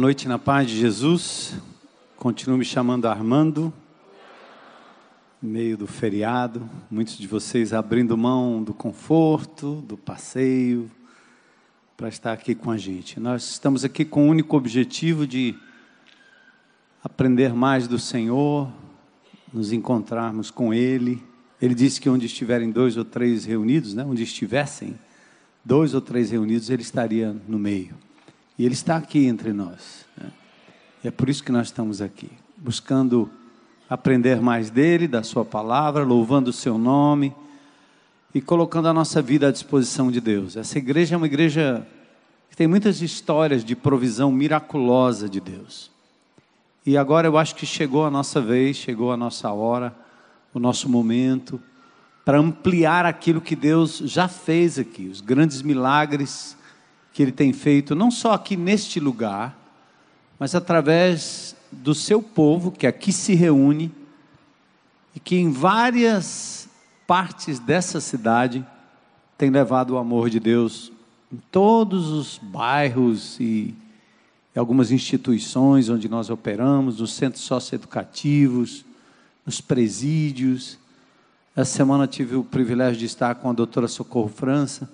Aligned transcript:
Noite 0.00 0.26
na 0.26 0.38
paz 0.38 0.66
de 0.66 0.78
Jesus. 0.78 1.52
Continuo 2.16 2.56
me 2.56 2.64
chamando 2.64 3.06
Armando, 3.06 3.70
meio 5.42 5.76
do 5.76 5.86
feriado. 5.86 6.66
Muitos 6.90 7.18
de 7.18 7.26
vocês 7.26 7.74
abrindo 7.74 8.16
mão 8.16 8.62
do 8.62 8.72
conforto, 8.72 9.84
do 9.86 9.98
passeio, 9.98 10.90
para 11.98 12.08
estar 12.08 12.32
aqui 12.32 12.54
com 12.54 12.70
a 12.70 12.78
gente. 12.78 13.20
Nós 13.20 13.42
estamos 13.50 13.84
aqui 13.84 14.06
com 14.06 14.26
o 14.26 14.30
único 14.30 14.56
objetivo 14.56 15.26
de 15.26 15.54
aprender 17.04 17.52
mais 17.52 17.86
do 17.86 17.98
Senhor, 17.98 18.72
nos 19.52 19.70
encontrarmos 19.70 20.50
com 20.50 20.72
Ele. 20.72 21.22
Ele 21.60 21.74
disse 21.74 22.00
que 22.00 22.08
onde 22.08 22.24
estiverem 22.24 22.70
dois 22.70 22.96
ou 22.96 23.04
três 23.04 23.44
reunidos, 23.44 23.92
né, 23.92 24.02
onde 24.02 24.22
estivessem 24.22 24.98
dois 25.62 25.92
ou 25.92 26.00
três 26.00 26.30
reunidos, 26.30 26.70
Ele 26.70 26.80
estaria 26.80 27.36
no 27.46 27.58
meio. 27.58 27.94
E 28.60 28.66
Ele 28.66 28.74
está 28.74 28.98
aqui 28.98 29.24
entre 29.24 29.54
nós. 29.54 30.04
Né? 30.14 30.30
E 31.02 31.08
é 31.08 31.10
por 31.10 31.30
isso 31.30 31.42
que 31.42 31.50
nós 31.50 31.68
estamos 31.68 32.02
aqui, 32.02 32.30
buscando 32.58 33.30
aprender 33.88 34.38
mais 34.38 34.68
dele, 34.68 35.08
da 35.08 35.22
Sua 35.22 35.46
palavra, 35.46 36.04
louvando 36.04 36.50
o 36.50 36.52
Seu 36.52 36.76
nome 36.76 37.34
e 38.34 38.40
colocando 38.42 38.88
a 38.88 38.92
nossa 38.92 39.22
vida 39.22 39.48
à 39.48 39.50
disposição 39.50 40.10
de 40.10 40.20
Deus. 40.20 40.58
Essa 40.58 40.76
igreja 40.76 41.14
é 41.14 41.16
uma 41.16 41.24
igreja 41.24 41.86
que 42.50 42.56
tem 42.56 42.66
muitas 42.66 43.00
histórias 43.00 43.64
de 43.64 43.74
provisão 43.74 44.30
miraculosa 44.30 45.26
de 45.26 45.40
Deus. 45.40 45.90
E 46.84 46.98
agora 46.98 47.26
eu 47.26 47.38
acho 47.38 47.54
que 47.54 47.64
chegou 47.64 48.04
a 48.04 48.10
nossa 48.10 48.42
vez, 48.42 48.76
chegou 48.76 49.10
a 49.10 49.16
nossa 49.16 49.50
hora, 49.50 49.96
o 50.52 50.58
nosso 50.58 50.86
momento, 50.86 51.58
para 52.26 52.38
ampliar 52.38 53.06
aquilo 53.06 53.40
que 53.40 53.56
Deus 53.56 54.02
já 54.04 54.28
fez 54.28 54.78
aqui, 54.78 55.06
os 55.06 55.22
grandes 55.22 55.62
milagres 55.62 56.59
que 57.12 57.22
Ele 57.22 57.32
tem 57.32 57.52
feito, 57.52 57.94
não 57.94 58.10
só 58.10 58.32
aqui 58.32 58.56
neste 58.56 59.00
lugar, 59.00 59.56
mas 60.38 60.54
através 60.54 61.56
do 61.70 61.94
seu 61.94 62.22
povo 62.22 62.70
que 62.70 62.86
aqui 62.86 63.12
se 63.12 63.34
reúne 63.34 63.92
e 65.14 65.20
que 65.20 65.36
em 65.36 65.50
várias 65.50 66.68
partes 67.06 67.58
dessa 67.58 68.00
cidade 68.00 68.64
tem 69.36 69.50
levado 69.50 69.90
o 69.90 69.98
amor 69.98 70.30
de 70.30 70.38
Deus 70.38 70.92
em 71.32 71.38
todos 71.50 72.08
os 72.08 72.38
bairros 72.38 73.38
e 73.40 73.74
algumas 74.54 74.90
instituições 74.90 75.88
onde 75.88 76.08
nós 76.08 76.28
operamos, 76.28 77.00
nos 77.00 77.12
centros 77.14 77.44
socioeducativos, 77.44 78.84
nos 79.46 79.60
presídios. 79.60 80.78
Essa 81.56 81.78
semana 81.78 82.06
tive 82.06 82.36
o 82.36 82.44
privilégio 82.44 82.98
de 82.98 83.06
estar 83.06 83.34
com 83.36 83.48
a 83.48 83.52
doutora 83.52 83.88
Socorro 83.88 84.28
França, 84.28 84.90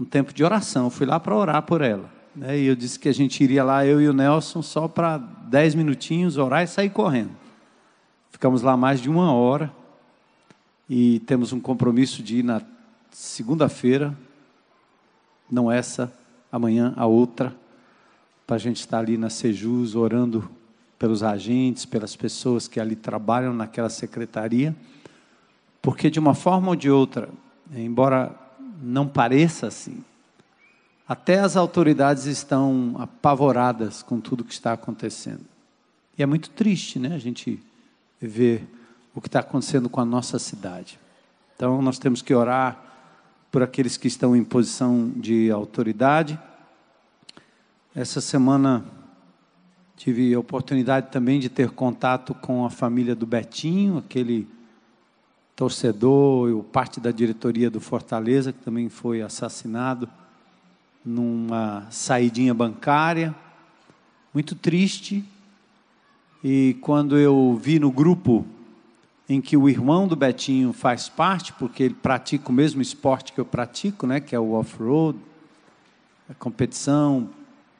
um 0.00 0.04
tempo 0.04 0.32
de 0.32 0.42
oração. 0.42 0.84
Eu 0.84 0.90
fui 0.90 1.06
lá 1.06 1.20
para 1.20 1.36
orar 1.36 1.62
por 1.62 1.82
ela. 1.82 2.10
Né? 2.34 2.58
E 2.58 2.66
eu 2.66 2.74
disse 2.74 2.98
que 2.98 3.08
a 3.08 3.12
gente 3.12 3.44
iria 3.44 3.62
lá, 3.62 3.84
eu 3.84 4.00
e 4.00 4.08
o 4.08 4.14
Nelson, 4.14 4.62
só 4.62 4.88
para 4.88 5.18
dez 5.18 5.74
minutinhos, 5.74 6.38
orar 6.38 6.62
e 6.62 6.66
sair 6.66 6.88
correndo. 6.88 7.32
Ficamos 8.30 8.62
lá 8.62 8.76
mais 8.76 9.00
de 9.00 9.10
uma 9.10 9.32
hora 9.34 9.70
e 10.88 11.20
temos 11.20 11.52
um 11.52 11.60
compromisso 11.60 12.22
de 12.22 12.38
ir 12.38 12.42
na 12.42 12.62
segunda-feira, 13.10 14.16
não 15.50 15.70
essa, 15.70 16.10
amanhã, 16.50 16.94
a 16.96 17.04
outra 17.04 17.54
para 18.46 18.56
a 18.56 18.58
gente 18.58 18.80
estar 18.80 18.98
ali 18.98 19.16
na 19.16 19.28
Sejus 19.28 19.94
orando 19.94 20.50
pelos 20.98 21.22
agentes, 21.22 21.84
pelas 21.84 22.16
pessoas 22.16 22.66
que 22.66 22.80
ali 22.80 22.96
trabalham 22.96 23.52
naquela 23.52 23.88
secretaria, 23.88 24.74
porque 25.80 26.10
de 26.10 26.18
uma 26.18 26.34
forma 26.34 26.68
ou 26.68 26.76
de 26.76 26.90
outra, 26.90 27.28
embora 27.72 28.34
não 28.80 29.06
pareça 29.06 29.66
assim, 29.66 30.02
até 31.06 31.40
as 31.40 31.56
autoridades 31.56 32.24
estão 32.26 32.94
apavoradas 32.98 34.02
com 34.02 34.20
tudo 34.20 34.44
que 34.44 34.52
está 34.52 34.72
acontecendo. 34.72 35.44
E 36.16 36.22
é 36.22 36.26
muito 36.26 36.50
triste, 36.50 36.98
né, 36.98 37.14
a 37.14 37.18
gente 37.18 37.60
ver 38.20 38.66
o 39.14 39.20
que 39.20 39.28
está 39.28 39.40
acontecendo 39.40 39.88
com 39.88 40.00
a 40.00 40.04
nossa 40.04 40.38
cidade. 40.38 40.98
Então, 41.56 41.82
nós 41.82 41.98
temos 41.98 42.22
que 42.22 42.32
orar 42.32 42.80
por 43.50 43.62
aqueles 43.62 43.96
que 43.96 44.06
estão 44.06 44.36
em 44.36 44.44
posição 44.44 45.10
de 45.16 45.50
autoridade 45.50 46.38
essa 47.94 48.20
semana 48.20 48.84
tive 49.96 50.32
a 50.32 50.38
oportunidade 50.38 51.08
também 51.10 51.40
de 51.40 51.48
ter 51.48 51.70
contato 51.70 52.32
com 52.34 52.64
a 52.64 52.70
família 52.70 53.16
do 53.16 53.26
Betinho, 53.26 53.98
aquele 53.98 54.46
torcedor, 55.60 56.48
e 56.48 56.62
parte 56.72 56.98
da 56.98 57.10
diretoria 57.10 57.68
do 57.68 57.82
Fortaleza, 57.82 58.50
que 58.50 58.60
também 58.60 58.88
foi 58.88 59.20
assassinado 59.20 60.08
numa 61.04 61.86
saidinha 61.90 62.54
bancária. 62.54 63.34
Muito 64.32 64.54
triste. 64.54 65.22
E 66.42 66.78
quando 66.80 67.18
eu 67.18 67.60
vi 67.62 67.78
no 67.78 67.92
grupo 67.92 68.46
em 69.28 69.38
que 69.38 69.54
o 69.54 69.68
irmão 69.68 70.08
do 70.08 70.16
Betinho 70.16 70.72
faz 70.72 71.10
parte, 71.10 71.52
porque 71.52 71.82
ele 71.82 71.94
pratica 71.94 72.48
o 72.48 72.54
mesmo 72.54 72.80
esporte 72.80 73.30
que 73.30 73.38
eu 73.38 73.44
pratico, 73.44 74.06
né, 74.06 74.18
que 74.18 74.34
é 74.34 74.40
o 74.40 74.52
off-road, 74.52 75.18
a 76.26 76.32
competição, 76.32 77.28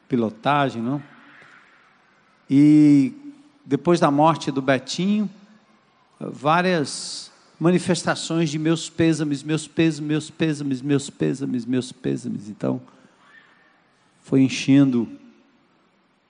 pilotagem, 0.07 0.83
não? 0.83 1.01
E 2.47 3.11
depois 3.65 3.99
da 3.99 4.11
morte 4.11 4.51
do 4.51 4.61
Betinho, 4.61 5.27
várias 6.19 7.30
manifestações 7.61 8.49
de 8.49 8.57
meus 8.57 8.89
pêsames, 8.89 9.43
meus 9.43 9.67
pêsames, 9.67 10.01
meus 10.01 10.31
pêsames, 10.31 10.81
meus 10.81 11.11
pêsames, 11.11 11.63
meus 11.63 11.91
pêsames. 11.91 12.49
Então, 12.49 12.81
foi 14.23 14.41
enchendo 14.41 15.07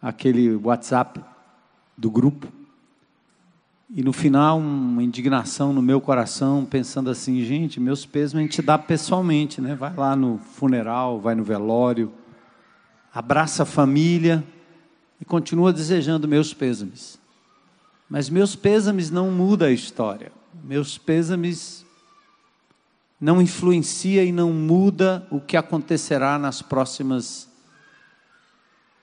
aquele 0.02 0.53
WhatsApp 0.58 1.22
do 1.97 2.12
grupo. 2.12 2.52
E 3.90 4.03
no 4.03 4.12
final, 4.12 4.59
uma 4.59 5.02
indignação 5.02 5.72
no 5.72 5.81
meu 5.81 6.02
coração, 6.02 6.66
pensando 6.66 7.09
assim, 7.09 7.41
gente, 7.46 7.80
meus 7.80 8.06
pêsames 8.06 8.36
a 8.36 8.52
gente 8.52 8.62
dá 8.62 8.78
pessoalmente, 8.78 9.62
né? 9.62 9.74
Vai 9.74 9.96
lá 9.96 10.18
no 10.18 10.38
funeral, 10.38 11.18
vai 11.18 11.34
no 11.34 11.46
velório, 11.46 12.12
abraça 13.14 13.64
a 13.64 13.66
família 13.66 14.44
e 15.18 15.24
continua 15.24 15.72
desejando 15.72 16.28
meus 16.28 16.53
pêsames. 16.53 17.18
Mas 18.09 18.30
meus 18.30 18.53
pêsames 18.53 19.09
não 19.09 19.31
muda 19.31 19.68
a 19.68 19.72
história. 19.72 20.41
Meus 20.64 20.98
pêsames 20.98 21.86
não 23.20 23.42
influencia 23.42 24.24
e 24.24 24.32
não 24.32 24.52
muda 24.52 25.28
o 25.30 25.40
que 25.40 25.58
acontecerá 25.58 26.40
nas 26.40 26.62
próximas 26.62 27.50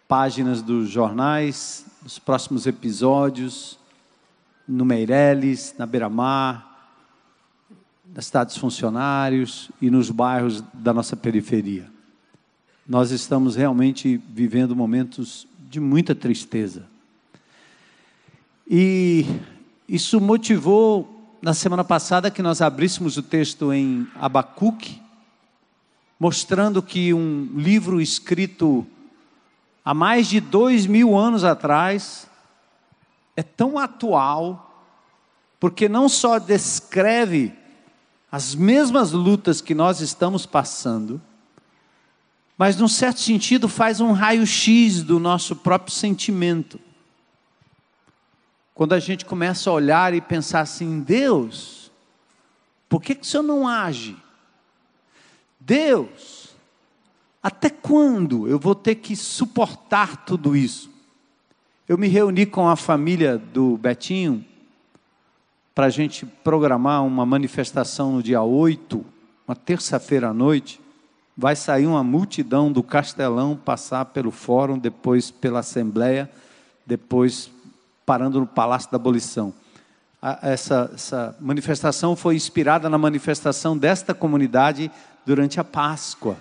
páginas 0.06 0.62
dos 0.62 0.88
jornais, 0.88 1.84
nos 2.02 2.18
próximos 2.18 2.66
episódios, 2.66 3.78
no 4.66 4.84
Meireles, 4.84 5.74
na 5.78 5.86
Beira-Mar, 5.86 6.64
nas 8.14 8.26
cidades 8.26 8.56
funcionários 8.56 9.70
e 9.80 9.90
nos 9.90 10.10
bairros 10.10 10.62
da 10.72 10.92
nossa 10.92 11.14
periferia 11.14 11.98
nós 12.88 13.10
estamos 13.10 13.54
realmente 13.54 14.18
vivendo 14.30 14.74
momentos 14.74 15.46
de 15.68 15.78
muita 15.78 16.14
tristeza. 16.14 16.86
E 18.66 19.26
isso 19.86 20.18
motivou, 20.18 21.17
na 21.40 21.54
semana 21.54 21.84
passada, 21.84 22.30
que 22.30 22.42
nós 22.42 22.60
abríssemos 22.60 23.16
o 23.16 23.22
texto 23.22 23.72
em 23.72 24.06
Abacuque, 24.16 25.00
mostrando 26.18 26.82
que 26.82 27.14
um 27.14 27.48
livro 27.54 28.00
escrito 28.00 28.86
há 29.84 29.94
mais 29.94 30.26
de 30.26 30.40
dois 30.40 30.86
mil 30.86 31.16
anos 31.16 31.44
atrás 31.44 32.28
é 33.36 33.42
tão 33.42 33.78
atual, 33.78 34.84
porque 35.60 35.88
não 35.88 36.08
só 36.08 36.38
descreve 36.38 37.52
as 38.30 38.54
mesmas 38.54 39.12
lutas 39.12 39.60
que 39.60 39.74
nós 39.74 40.00
estamos 40.00 40.44
passando, 40.44 41.20
mas, 42.58 42.76
num 42.76 42.88
certo 42.88 43.20
sentido, 43.20 43.68
faz 43.68 44.00
um 44.00 44.10
raio-x 44.10 45.04
do 45.04 45.20
nosso 45.20 45.54
próprio 45.54 45.94
sentimento. 45.94 46.80
Quando 48.78 48.92
a 48.92 49.00
gente 49.00 49.24
começa 49.24 49.68
a 49.68 49.72
olhar 49.72 50.14
e 50.14 50.20
pensar 50.20 50.60
assim: 50.60 51.00
Deus, 51.00 51.90
por 52.88 53.02
que, 53.02 53.16
que 53.16 53.22
o 53.22 53.26
Senhor 53.26 53.42
não 53.42 53.66
age? 53.66 54.16
Deus, 55.58 56.54
até 57.42 57.70
quando 57.70 58.46
eu 58.46 58.56
vou 58.56 58.76
ter 58.76 58.94
que 58.94 59.16
suportar 59.16 60.24
tudo 60.24 60.56
isso? 60.56 60.88
Eu 61.88 61.98
me 61.98 62.06
reuni 62.06 62.46
com 62.46 62.68
a 62.68 62.76
família 62.76 63.36
do 63.36 63.76
Betinho 63.76 64.44
para 65.74 65.86
a 65.86 65.90
gente 65.90 66.24
programar 66.24 67.04
uma 67.04 67.26
manifestação 67.26 68.12
no 68.12 68.22
dia 68.22 68.42
8, 68.42 69.04
uma 69.48 69.56
terça-feira 69.56 70.28
à 70.28 70.32
noite 70.32 70.80
vai 71.36 71.56
sair 71.56 71.86
uma 71.88 72.04
multidão 72.04 72.70
do 72.70 72.84
Castelão, 72.84 73.56
passar 73.56 74.04
pelo 74.04 74.30
fórum, 74.30 74.78
depois 74.78 75.32
pela 75.32 75.58
Assembleia, 75.58 76.30
depois 76.86 77.50
parando 78.08 78.40
no 78.40 78.46
Palácio 78.46 78.90
da 78.90 78.96
Abolição. 78.96 79.52
Essa, 80.40 80.90
essa 80.94 81.36
manifestação 81.38 82.16
foi 82.16 82.36
inspirada 82.36 82.88
na 82.88 82.96
manifestação 82.96 83.76
desta 83.76 84.14
comunidade 84.14 84.90
durante 85.26 85.60
a 85.60 85.64
Páscoa. 85.64 86.38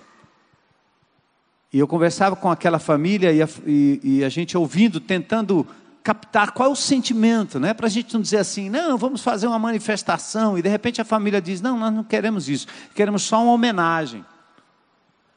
E 1.70 1.78
eu 1.78 1.86
conversava 1.86 2.34
com 2.34 2.50
aquela 2.50 2.78
família 2.78 3.30
e 3.32 3.42
a, 3.42 3.48
e, 3.66 4.00
e 4.02 4.24
a 4.24 4.30
gente 4.30 4.56
ouvindo, 4.56 4.98
tentando 4.98 5.66
captar 6.02 6.52
qual 6.52 6.70
é 6.70 6.72
o 6.72 6.74
sentimento, 6.74 7.60
né? 7.60 7.74
Para 7.74 7.86
a 7.86 7.90
gente 7.90 8.14
não 8.14 8.22
dizer 8.22 8.38
assim, 8.38 8.70
não, 8.70 8.96
vamos 8.96 9.20
fazer 9.20 9.46
uma 9.46 9.58
manifestação 9.58 10.56
e 10.56 10.62
de 10.62 10.70
repente 10.70 11.02
a 11.02 11.04
família 11.04 11.38
diz, 11.38 11.60
não, 11.60 11.78
nós 11.78 11.92
não 11.92 12.02
queremos 12.02 12.48
isso, 12.48 12.66
queremos 12.94 13.24
só 13.24 13.42
uma 13.42 13.52
homenagem. 13.52 14.24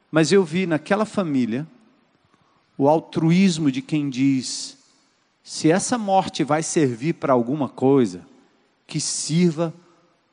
Mas 0.09 0.31
eu 0.31 0.45
vi 0.45 0.65
naquela 0.65 1.03
família 1.03 1.67
o 2.77 2.87
altruísmo 2.87 3.69
de 3.69 3.81
quem 3.81 4.09
diz, 4.09 4.77
se 5.51 5.69
essa 5.69 5.97
morte 5.97 6.45
vai 6.45 6.63
servir 6.63 7.15
para 7.15 7.33
alguma 7.33 7.67
coisa, 7.67 8.25
que 8.87 9.01
sirva 9.01 9.73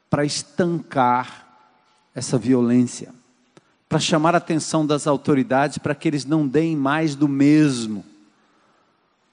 para 0.09 0.25
estancar 0.25 1.44
essa 2.15 2.38
violência, 2.38 3.12
para 3.88 3.99
chamar 3.99 4.37
a 4.37 4.38
atenção 4.38 4.87
das 4.87 5.09
autoridades 5.09 5.79
para 5.79 5.93
que 5.93 6.06
eles 6.06 6.25
não 6.25 6.47
deem 6.47 6.76
mais 6.76 7.17
do 7.17 7.26
mesmo 7.26 8.05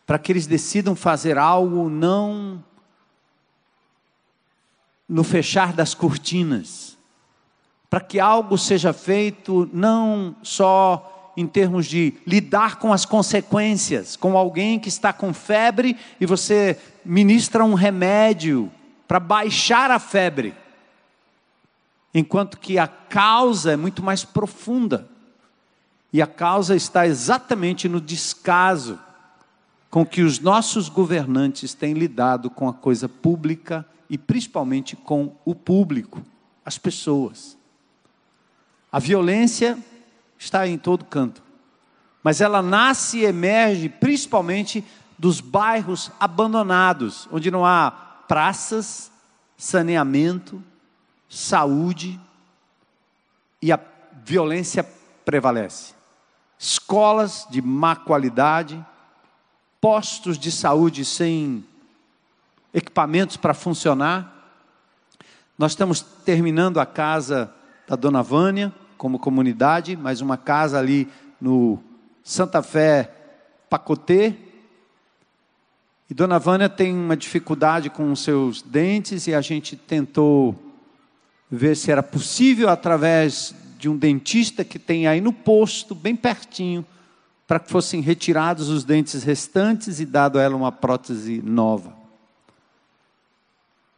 para 0.07 0.17
que 0.17 0.31
eles 0.31 0.47
decidam 0.47 0.95
fazer 0.95 1.37
algo 1.37 1.87
não 1.87 2.63
no 5.07 5.23
fechar 5.23 5.71
das 5.71 5.93
cortinas, 5.93 6.97
para 7.91 8.01
que 8.01 8.19
algo 8.19 8.57
seja 8.57 8.91
feito 8.91 9.69
não 9.71 10.35
só 10.41 11.14
em 11.37 11.45
termos 11.45 11.85
de 11.85 12.13
lidar 12.25 12.77
com 12.77 12.93
as 12.93 13.05
consequências, 13.05 14.15
com 14.15 14.37
alguém 14.37 14.79
que 14.79 14.87
está 14.87 15.11
com 15.11 15.33
febre 15.33 15.97
e 16.19 16.25
você 16.25 16.79
ministra 17.03 17.63
um 17.63 17.73
remédio 17.73 18.71
para 19.07 19.19
baixar 19.19 19.91
a 19.91 19.99
febre, 19.99 20.53
enquanto 22.13 22.57
que 22.57 22.79
a 22.79 22.87
causa 22.87 23.73
é 23.73 23.75
muito 23.75 24.01
mais 24.01 24.23
profunda. 24.23 25.07
E 26.11 26.21
a 26.21 26.27
causa 26.27 26.75
está 26.75 27.05
exatamente 27.05 27.89
no 27.89 27.99
descaso 27.99 28.97
com 29.89 30.05
que 30.05 30.21
os 30.21 30.39
nossos 30.39 30.87
governantes 30.87 31.73
têm 31.73 31.93
lidado 31.93 32.49
com 32.49 32.69
a 32.69 32.73
coisa 32.73 33.09
pública 33.09 33.85
e 34.09 34.17
principalmente 34.17 34.95
com 34.95 35.35
o 35.43 35.53
público, 35.53 36.21
as 36.63 36.77
pessoas. 36.77 37.57
A 38.91 38.99
violência 38.99 39.77
está 40.37 40.67
em 40.67 40.77
todo 40.77 41.05
canto, 41.05 41.43
mas 42.23 42.41
ela 42.41 42.61
nasce 42.61 43.19
e 43.19 43.25
emerge 43.25 43.89
principalmente 43.89 44.83
dos 45.17 45.39
bairros 45.39 46.11
abandonados, 46.19 47.27
onde 47.31 47.49
não 47.49 47.65
há 47.65 47.91
praças, 48.27 49.11
saneamento, 49.57 50.61
saúde 51.29 52.19
e 53.61 53.71
a 53.71 53.79
violência 54.23 54.83
prevalece. 55.23 55.93
Escolas 56.57 57.47
de 57.49 57.61
má 57.61 57.95
qualidade, 57.95 58.83
postos 59.79 60.37
de 60.37 60.51
saúde 60.51 61.05
sem 61.05 61.63
equipamentos 62.73 63.37
para 63.37 63.53
funcionar. 63.53 64.33
Nós 65.57 65.71
estamos 65.71 66.01
terminando 66.01 66.79
a 66.79 66.85
casa 66.85 67.53
da 67.87 67.95
Dona 67.95 68.21
Vânia 68.21 68.73
como 69.05 69.19
comunidade, 69.19 69.95
mais 69.95 70.19
uma 70.19 70.35
casa 70.35 70.79
ali 70.79 71.07
no 71.39 71.77
Santa 72.23 72.63
Fé 72.63 73.11
Pacotê. 73.69 74.33
E 76.09 76.13
Dona 76.15 76.39
Vânia 76.39 76.67
tem 76.67 76.91
uma 76.91 77.15
dificuldade 77.15 77.87
com 77.87 78.11
os 78.11 78.21
seus 78.21 78.63
dentes 78.63 79.27
e 79.27 79.35
a 79.35 79.41
gente 79.41 79.75
tentou 79.75 80.55
ver 81.51 81.77
se 81.77 81.91
era 81.91 82.01
possível 82.01 82.67
através 82.67 83.53
de 83.77 83.87
um 83.87 83.95
dentista 83.95 84.65
que 84.65 84.79
tem 84.79 85.05
aí 85.05 85.21
no 85.21 85.31
posto, 85.31 85.93
bem 85.93 86.15
pertinho, 86.15 86.83
para 87.45 87.59
que 87.59 87.69
fossem 87.69 88.01
retirados 88.01 88.69
os 88.69 88.83
dentes 88.83 89.21
restantes 89.21 89.99
e 89.99 90.05
dado 90.07 90.39
a 90.39 90.41
ela 90.41 90.55
uma 90.55 90.71
prótese 90.71 91.43
nova. 91.43 91.95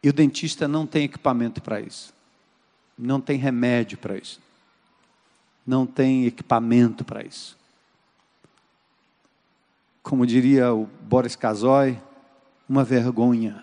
E 0.02 0.10
o 0.10 0.12
dentista 0.12 0.68
não 0.68 0.86
tem 0.86 1.04
equipamento 1.04 1.62
para 1.62 1.80
isso. 1.80 2.12
Não 2.98 3.22
tem 3.22 3.38
remédio 3.38 3.96
para 3.96 4.18
isso. 4.18 4.46
Não 5.68 5.84
tem 5.84 6.24
equipamento 6.24 7.04
para 7.04 7.22
isso. 7.22 7.54
Como 10.02 10.26
diria 10.26 10.72
o 10.72 10.88
Boris 11.02 11.36
Casoy, 11.36 12.00
uma 12.66 12.82
vergonha. 12.82 13.62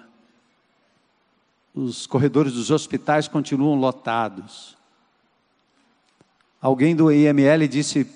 Os 1.74 2.06
corredores 2.06 2.54
dos 2.54 2.70
hospitais 2.70 3.28
continuam 3.28 3.74
lotados. 3.74 4.78
Alguém 6.62 6.96
do 6.96 7.12
IML 7.12 7.68
disse 7.68 8.08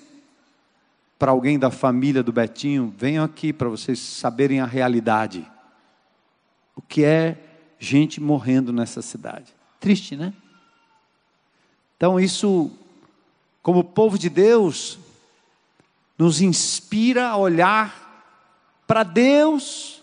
para 1.18 1.32
alguém 1.32 1.58
da 1.58 1.72
família 1.72 2.22
do 2.22 2.32
Betinho, 2.32 2.94
venham 2.96 3.24
aqui 3.24 3.52
para 3.52 3.68
vocês 3.68 3.98
saberem 3.98 4.60
a 4.60 4.66
realidade. 4.66 5.44
O 6.76 6.80
que 6.80 7.02
é 7.02 7.36
gente 7.76 8.20
morrendo 8.20 8.72
nessa 8.72 9.02
cidade. 9.02 9.52
Triste, 9.80 10.14
né? 10.14 10.32
Então, 11.96 12.20
isso, 12.20 12.70
como 13.62 13.84
povo 13.84 14.18
de 14.18 14.28
Deus, 14.28 14.98
nos 16.18 16.40
inspira 16.40 17.28
a 17.28 17.36
olhar 17.36 18.24
para 18.86 19.02
Deus, 19.02 20.02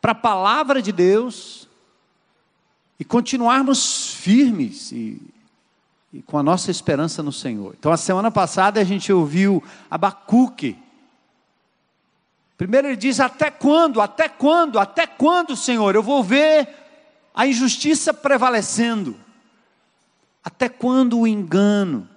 para 0.00 0.12
a 0.12 0.16
palavra 0.16 0.82
de 0.82 0.92
Deus, 0.92 1.68
e 2.98 3.04
continuarmos 3.04 4.14
firmes 4.14 4.92
e 4.92 5.20
e 6.12 6.20
com 6.20 6.38
a 6.38 6.42
nossa 6.42 6.70
esperança 6.70 7.22
no 7.22 7.32
Senhor. 7.32 7.74
Então, 7.78 7.90
a 7.90 7.96
semana 7.96 8.30
passada 8.30 8.80
a 8.80 8.84
gente 8.84 9.12
ouviu 9.12 9.62
Abacuque. 9.90 10.76
Primeiro 12.58 12.88
ele 12.88 12.96
diz: 12.96 13.18
Até 13.18 13.50
quando, 13.50 14.00
até 14.00 14.28
quando, 14.28 14.78
até 14.78 15.06
quando, 15.06 15.56
Senhor, 15.56 15.94
eu 15.94 16.02
vou 16.02 16.22
ver 16.22 16.68
a 17.34 17.46
injustiça 17.46 18.12
prevalecendo? 18.12 19.18
Até 20.44 20.68
quando 20.68 21.20
o 21.20 21.26
engano? 21.26 22.08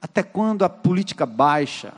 Até 0.00 0.22
quando 0.22 0.64
a 0.64 0.68
política 0.68 1.26
baixa? 1.26 1.92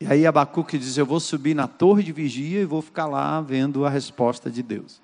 E 0.00 0.06
aí 0.06 0.26
Abacuque 0.26 0.78
diz: 0.78 0.96
Eu 0.96 1.06
vou 1.06 1.20
subir 1.20 1.54
na 1.54 1.66
torre 1.66 2.02
de 2.02 2.12
vigia 2.12 2.60
e 2.60 2.66
vou 2.66 2.82
ficar 2.82 3.06
lá 3.06 3.40
vendo 3.40 3.86
a 3.86 3.90
resposta 3.90 4.50
de 4.50 4.62
Deus. 4.62 5.00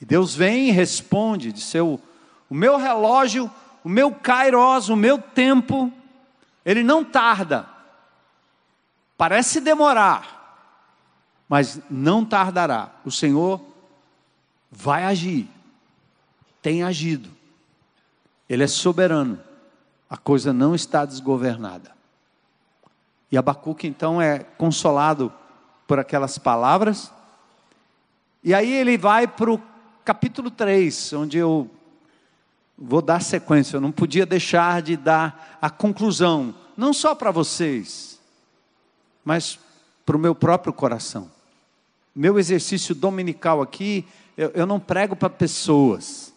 E 0.00 0.04
Deus 0.04 0.34
vem 0.34 0.68
e 0.68 0.72
responde 0.72 1.52
de 1.52 1.60
seu 1.60 2.00
o 2.48 2.54
meu 2.54 2.76
relógio, 2.76 3.50
o 3.82 3.88
meu 3.88 4.14
kairos, 4.14 4.88
o 4.88 4.96
meu 4.96 5.18
tempo, 5.18 5.92
ele 6.64 6.82
não 6.82 7.04
tarda. 7.04 7.68
Parece 9.16 9.60
demorar, 9.60 10.68
mas 11.48 11.80
não 11.90 12.24
tardará. 12.24 12.90
O 13.04 13.10
Senhor 13.10 13.60
vai 14.70 15.04
agir, 15.04 15.48
tem 16.60 16.82
agido. 16.82 17.30
Ele 18.48 18.64
é 18.64 18.66
soberano. 18.68 19.40
A 20.08 20.16
coisa 20.16 20.52
não 20.52 20.74
está 20.74 21.04
desgovernada. 21.04 21.92
E 23.30 23.36
Abacuque 23.36 23.86
então 23.86 24.20
é 24.20 24.40
consolado 24.40 25.32
por 25.86 25.98
aquelas 25.98 26.38
palavras. 26.38 27.12
E 28.42 28.54
aí 28.54 28.72
ele 28.72 28.96
vai 28.96 29.26
para 29.26 29.52
o 29.52 29.62
capítulo 30.04 30.50
3, 30.50 31.12
onde 31.14 31.38
eu 31.38 31.70
Vou 32.76 33.00
dar 33.00 33.22
sequência, 33.22 33.76
eu 33.76 33.80
não 33.80 33.92
podia 33.92 34.26
deixar 34.26 34.82
de 34.82 34.96
dar 34.96 35.58
a 35.62 35.70
conclusão, 35.70 36.54
não 36.76 36.92
só 36.92 37.14
para 37.14 37.30
vocês, 37.30 38.18
mas 39.24 39.58
para 40.04 40.16
o 40.16 40.18
meu 40.18 40.34
próprio 40.34 40.72
coração. 40.72 41.30
Meu 42.14 42.38
exercício 42.38 42.94
dominical 42.94 43.62
aqui, 43.62 44.04
eu, 44.36 44.50
eu 44.54 44.66
não 44.66 44.80
prego 44.80 45.14
para 45.14 45.30
pessoas. 45.30 46.34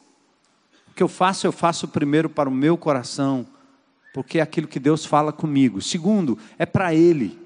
O 0.92 0.94
que 0.94 1.02
eu 1.02 1.08
faço, 1.08 1.48
eu 1.48 1.52
faço 1.52 1.88
primeiro 1.88 2.30
para 2.30 2.48
o 2.48 2.52
meu 2.52 2.78
coração, 2.78 3.46
porque 4.14 4.40
é 4.40 4.42
aquilo 4.42 4.68
que 4.68 4.80
Deus 4.80 5.06
fala 5.06 5.32
comigo. 5.32 5.82
Segundo, 5.82 6.38
é 6.58 6.66
para 6.66 6.94
Ele. 6.94 7.40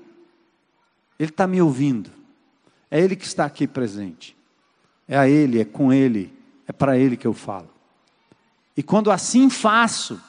Ele 1.19 1.29
está 1.29 1.45
me 1.45 1.61
ouvindo. 1.61 2.09
É 2.89 2.99
Ele 2.99 3.15
que 3.15 3.25
está 3.25 3.45
aqui 3.45 3.67
presente. 3.67 4.35
É 5.07 5.17
a 5.17 5.27
Ele, 5.27 5.59
é 5.59 5.65
com 5.65 5.91
Ele, 5.91 6.33
é 6.67 6.71
para 6.71 6.97
Ele 6.97 7.17
que 7.17 7.27
eu 7.27 7.33
falo. 7.33 7.69
E 8.75 8.81
quando 8.81 9.11
assim 9.11 9.49
faço, 9.49 10.19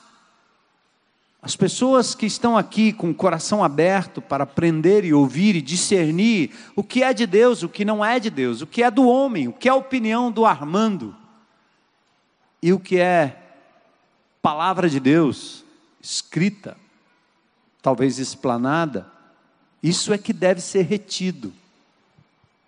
as 1.41 1.57
pessoas 1.57 2.15
que 2.15 2.27
estão 2.27 2.57
aqui 2.57 2.93
com 2.93 3.11
o 3.11 3.15
coração 3.15 3.65
aberto 3.65 4.23
para 4.23 4.45
aprender 4.45 5.05
e 5.05 5.13
ouvir 5.13 5.57
e 5.57 5.63
discernir 5.63 6.51
o 6.77 6.85
que 6.85 7.03
é 7.03 7.13
de 7.13 7.27
Deus, 7.27 7.63
o 7.63 7.69
que 7.69 7.85
não 7.85 8.05
é 8.05 8.21
de 8.21 8.31
Deus, 8.31 8.63
o 8.63 8.67
que 8.67 8.83
é 8.83 8.91
do 8.91 9.07
homem, 9.09 9.49
o 9.49 9.53
que 9.53 9.69
é 9.69 9.73
a 9.73 9.77
opinião 9.77 10.31
do 10.31 10.47
Armando 10.47 11.17
e 12.63 12.73
o 12.73 12.79
que 12.79 12.99
é 12.99 13.39
palavra 14.41 14.89
de 14.89 15.01
Deus 15.01 15.65
escrita, 16.03 16.77
talvez 17.81 18.19
explanada, 18.19 19.07
isso 19.83 20.13
é 20.13 20.19
que 20.19 20.33
deve 20.33 20.61
ser 20.61 20.83
retido, 20.83 21.53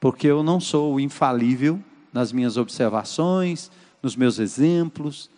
porque 0.01 0.27
eu 0.27 0.43
não 0.43 0.61
sou 0.61 0.99
infalível 0.99 1.79
nas 2.13 2.33
minhas 2.33 2.57
observações, 2.57 3.71
nos 4.03 4.17
meus 4.17 4.39
exemplos, 4.39 5.29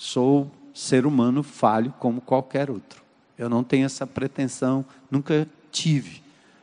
Sou 0.00 0.50
ser 0.72 1.04
humano 1.04 1.42
falho 1.42 1.92
como 1.98 2.22
qualquer 2.22 2.70
outro. 2.70 3.02
Eu 3.36 3.50
não 3.50 3.62
tenho 3.62 3.84
essa 3.84 4.06
pretensão, 4.06 4.82
nunca 5.10 5.46
tive. 5.70 6.22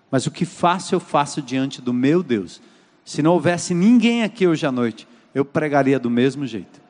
Mas 0.10 0.26
o 0.26 0.32
que 0.32 0.44
faço, 0.44 0.96
eu 0.96 1.00
faço 1.00 1.40
diante 1.40 1.80
do 1.80 1.94
meu 1.94 2.24
Deus. 2.24 2.60
Se 3.06 3.22
não 3.22 3.34
houvesse 3.34 3.76
ninguém 3.76 4.24
aqui 4.24 4.48
hoje 4.48 4.66
à 4.66 4.72
noite, 4.72 5.08
eu 5.36 5.46
pregaria 5.46 6.00
do 6.00 6.10
mesmo 6.10 6.48
jeito. 6.48 6.82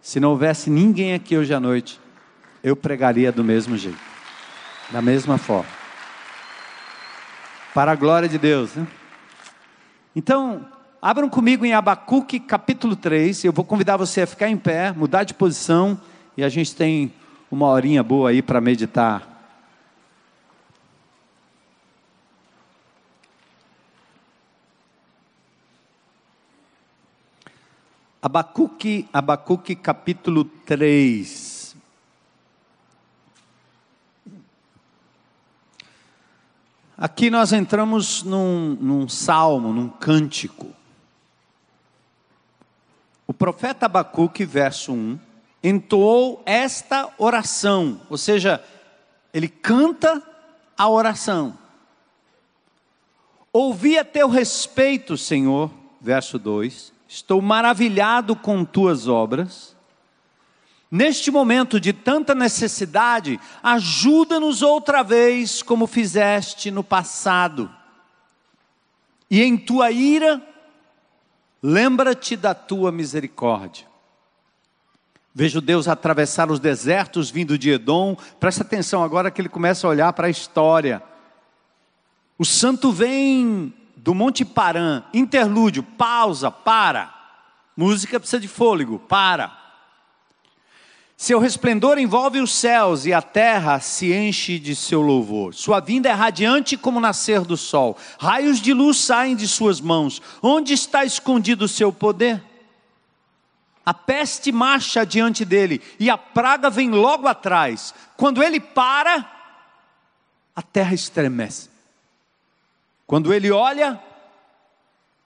Se 0.00 0.18
não 0.18 0.30
houvesse 0.30 0.70
ninguém 0.70 1.12
aqui 1.12 1.36
hoje 1.36 1.52
à 1.52 1.60
noite, 1.60 2.00
eu 2.62 2.76
pregaria 2.76 3.32
do 3.32 3.42
mesmo 3.42 3.76
jeito, 3.76 3.98
da 4.90 5.02
mesma 5.02 5.38
forma. 5.38 5.70
Para 7.74 7.92
a 7.92 7.94
glória 7.94 8.28
de 8.28 8.38
Deus. 8.38 8.74
Né? 8.74 8.86
Então, 10.14 10.66
abram 11.00 11.28
comigo 11.28 11.64
em 11.64 11.72
Abacuque 11.72 12.38
capítulo 12.38 12.94
3. 12.94 13.44
Eu 13.44 13.52
vou 13.52 13.64
convidar 13.64 13.96
você 13.96 14.22
a 14.22 14.26
ficar 14.26 14.48
em 14.48 14.56
pé, 14.56 14.92
mudar 14.92 15.24
de 15.24 15.34
posição, 15.34 16.00
e 16.36 16.44
a 16.44 16.48
gente 16.48 16.76
tem 16.76 17.12
uma 17.50 17.66
horinha 17.66 18.02
boa 18.02 18.30
aí 18.30 18.42
para 18.42 18.60
meditar 18.60 19.32
Abacuque, 28.24 29.08
Abacuque 29.12 29.74
capítulo 29.74 30.44
3. 30.44 31.51
Aqui 37.02 37.30
nós 37.30 37.52
entramos 37.52 38.22
num, 38.22 38.76
num 38.80 39.08
salmo, 39.08 39.72
num 39.72 39.88
cântico. 39.88 40.68
O 43.26 43.34
profeta 43.34 43.86
Abacuque, 43.86 44.44
verso 44.44 44.92
1, 44.92 45.18
entoou 45.64 46.40
esta 46.46 47.12
oração, 47.18 48.00
ou 48.08 48.16
seja, 48.16 48.64
ele 49.34 49.48
canta 49.48 50.22
a 50.78 50.88
oração. 50.88 51.58
Ouvi 53.52 53.98
a 53.98 54.04
teu 54.04 54.28
respeito, 54.28 55.16
Senhor, 55.18 55.72
verso 56.00 56.38
2 56.38 56.92
Estou 57.08 57.42
maravilhado 57.42 58.36
com 58.36 58.64
tuas 58.64 59.08
obras. 59.08 59.74
Neste 60.94 61.30
momento 61.30 61.80
de 61.80 61.90
tanta 61.90 62.34
necessidade, 62.34 63.40
ajuda-nos 63.62 64.60
outra 64.60 65.02
vez, 65.02 65.62
como 65.62 65.86
fizeste 65.86 66.70
no 66.70 66.84
passado. 66.84 67.74
E 69.30 69.42
em 69.42 69.56
tua 69.56 69.90
ira, 69.90 70.46
lembra-te 71.62 72.36
da 72.36 72.52
tua 72.52 72.92
misericórdia. 72.92 73.86
Vejo 75.34 75.62
Deus 75.62 75.88
atravessar 75.88 76.50
os 76.50 76.60
desertos 76.60 77.30
vindo 77.30 77.56
de 77.56 77.70
Edom. 77.70 78.14
Presta 78.38 78.62
atenção 78.62 79.02
agora 79.02 79.30
que 79.30 79.40
ele 79.40 79.48
começa 79.48 79.86
a 79.86 79.90
olhar 79.90 80.12
para 80.12 80.26
a 80.26 80.30
história. 80.30 81.02
O 82.36 82.44
santo 82.44 82.92
vem 82.92 83.72
do 83.96 84.14
Monte 84.14 84.44
Paran, 84.44 85.04
interlúdio, 85.14 85.82
pausa, 85.82 86.50
para. 86.50 87.14
Música 87.74 88.20
precisa 88.20 88.38
de 88.38 88.46
fôlego, 88.46 88.98
para. 88.98 89.61
Seu 91.16 91.38
resplendor 91.38 91.98
envolve 91.98 92.40
os 92.40 92.52
céus 92.52 93.06
e 93.06 93.12
a 93.12 93.22
terra 93.22 93.78
se 93.78 94.12
enche 94.12 94.58
de 94.58 94.74
seu 94.74 95.00
louvor. 95.00 95.54
Sua 95.54 95.78
vinda 95.78 96.08
é 96.08 96.12
radiante 96.12 96.76
como 96.76 96.98
o 96.98 97.00
nascer 97.00 97.42
do 97.42 97.56
sol. 97.56 97.96
Raios 98.18 98.60
de 98.60 98.72
luz 98.72 98.96
saem 98.96 99.36
de 99.36 99.46
suas 99.46 99.80
mãos. 99.80 100.20
Onde 100.42 100.72
está 100.72 101.04
escondido 101.04 101.66
o 101.66 101.68
seu 101.68 101.92
poder? 101.92 102.42
A 103.84 103.92
peste 103.92 104.50
marcha 104.52 105.04
diante 105.04 105.44
dele 105.44 105.80
e 105.98 106.08
a 106.08 106.16
praga 106.16 106.70
vem 106.70 106.90
logo 106.90 107.28
atrás. 107.28 107.94
Quando 108.16 108.42
ele 108.42 108.60
para, 108.60 109.28
a 110.54 110.62
terra 110.62 110.94
estremece. 110.94 111.70
Quando 113.06 113.32
ele 113.32 113.50
olha, 113.50 114.00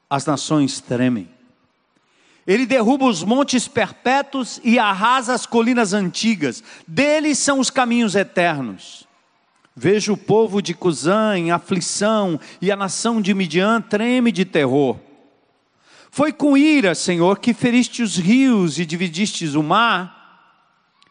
as 0.08 0.24
nações 0.24 0.80
tremem. 0.80 1.35
Ele 2.46 2.64
derruba 2.64 3.06
os 3.06 3.24
montes 3.24 3.66
perpétuos 3.66 4.60
e 4.62 4.78
arrasa 4.78 5.34
as 5.34 5.46
colinas 5.46 5.92
antigas. 5.92 6.62
Deles 6.86 7.38
são 7.38 7.58
os 7.58 7.70
caminhos 7.70 8.14
eternos. 8.14 9.06
Vejo 9.74 10.12
o 10.12 10.16
povo 10.16 10.62
de 10.62 10.72
Cusã 10.72 11.36
em 11.36 11.50
aflição 11.50 12.38
e 12.62 12.70
a 12.70 12.76
nação 12.76 13.20
de 13.20 13.34
Midian 13.34 13.80
treme 13.80 14.30
de 14.30 14.44
terror. 14.44 14.96
Foi 16.10 16.32
com 16.32 16.56
ira, 16.56 16.94
Senhor, 16.94 17.38
que 17.38 17.52
feriste 17.52 18.02
os 18.02 18.16
rios 18.16 18.78
e 18.78 18.86
dividistes 18.86 19.54
o 19.54 19.62
mar? 19.62 20.14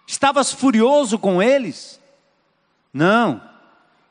Estavas 0.08 0.52
furioso 0.52 1.20
com 1.20 1.44
eles? 1.44 2.00
Não 2.94 3.55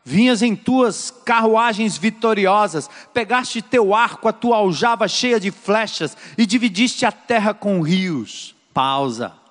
vinhas 0.05 0.43
em 0.43 0.55
tuas 0.55 1.11
carruagens 1.25 1.97
vitoriosas, 1.97 2.91
pegaste 3.13 3.63
teu 3.63 3.95
arco, 3.95 4.29
a 4.29 4.33
tua 4.33 4.57
aljava 4.57 5.09
cheia 5.09 5.41
de 5.41 5.51
flechas 5.51 6.17
e 6.37 6.45
dividiste 6.45 7.07
a 7.07 7.13
terra 7.13 7.55
com 7.55 7.81
rios. 7.81 8.55
Pausa. 8.75 9.44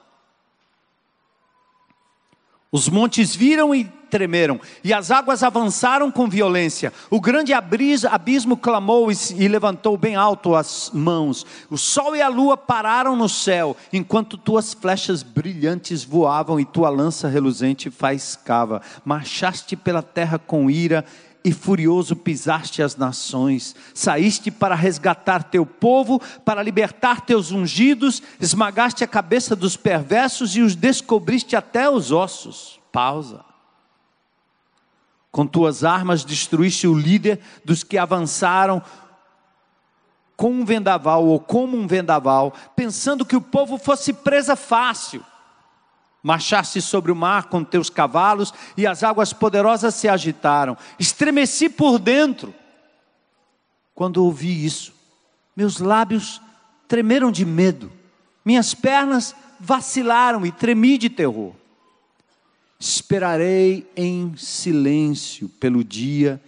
Os 2.74 2.89
montes 2.89 3.36
viram 3.36 3.74
e 3.75 3.84
tremeram, 4.10 4.60
e 4.84 4.92
as 4.92 5.12
águas 5.12 5.44
avançaram 5.44 6.12
com 6.12 6.27
violência. 6.27 6.92
O 7.12 7.22
grande 7.22 7.53
abismo 7.53 8.58
clamou 8.58 9.12
e 9.12 9.48
levantou 9.48 9.96
bem 9.96 10.15
alto 10.15 10.56
as 10.56 10.89
mãos. 10.92 11.46
O 11.70 11.77
sol 11.77 12.15
e 12.15 12.22
a 12.22 12.27
lua 12.27 12.58
pararam 12.58 13.15
no 13.15 13.30
céu, 13.30 13.77
enquanto 13.92 14.38
tuas 14.38 14.74
flechas 14.74 15.22
brilhantes 15.22 16.03
voavam 16.03 16.60
e 16.60 16.65
tua 16.65 16.89
lança 16.89 17.27
reluzente 17.27 17.92
faiscava. 17.92 18.82
Marchaste 19.06 19.75
pela 19.75 20.01
terra 20.01 20.39
com 20.39 20.68
ira 20.68 21.06
e 21.43 21.51
furioso 21.51 22.15
pisaste 22.15 22.81
as 22.81 22.95
nações, 22.95 23.75
saíste 23.93 24.50
para 24.50 24.75
resgatar 24.75 25.43
teu 25.43 25.65
povo, 25.65 26.21
para 26.45 26.63
libertar 26.63 27.21
teus 27.21 27.51
ungidos, 27.51 28.23
esmagaste 28.39 29.03
a 29.03 29.07
cabeça 29.07 29.55
dos 29.55 29.75
perversos 29.75 30.55
e 30.55 30.62
os 30.62 30.75
descobriste 30.75 31.55
até 31.55 31.89
os 31.89 32.12
ossos. 32.12 32.79
Pausa. 32.91 33.43
Com 35.31 35.45
tuas 35.45 35.83
armas 35.83 36.23
destruíste 36.23 36.88
o 36.88 36.93
líder 36.93 37.39
dos 37.65 37.83
que 37.83 37.97
avançaram 37.97 38.81
com 40.38 40.51
um 40.51 40.65
vendaval 40.65 41.25
ou 41.25 41.39
como 41.39 41.77
um 41.77 41.88
vendaval, 41.88 42.53
pensando 42.75 43.25
que 43.25 43.35
o 43.35 43.41
povo 43.41 43.77
fosse 43.77 44.13
presa 44.13 44.55
fácil. 44.55 45.23
Marchaste 46.24 46.82
sobre 46.82 47.12
o 47.12 47.15
mar 47.15 47.50
com 47.50 47.65
teus 47.65 47.89
cavalos 47.89 48.53
e 48.77 48.88
as 48.88 49.03
águas 49.03 49.34
poderosas 49.34 49.94
se 49.94 50.08
agitaram. 50.08 50.77
Estremeci 50.98 51.68
por 51.68 52.00
dentro. 52.00 52.56
Quando 53.94 54.24
ouvi 54.24 54.65
isso, 54.65 54.94
meus 55.53 55.80
lábios 55.80 56.42
tremeram 56.88 57.30
de 57.30 57.46
medo, 57.46 57.92
minhas 58.46 58.74
pernas 58.74 59.36
vacilaram 59.60 60.46
e 60.46 60.51
tremi 60.51 60.98
de 60.98 61.10
terror. 61.10 61.53
Esperarei 62.80 63.89
em 63.96 64.36
silêncio 64.38 65.50
pelo 65.50 65.84
dia 65.84 66.42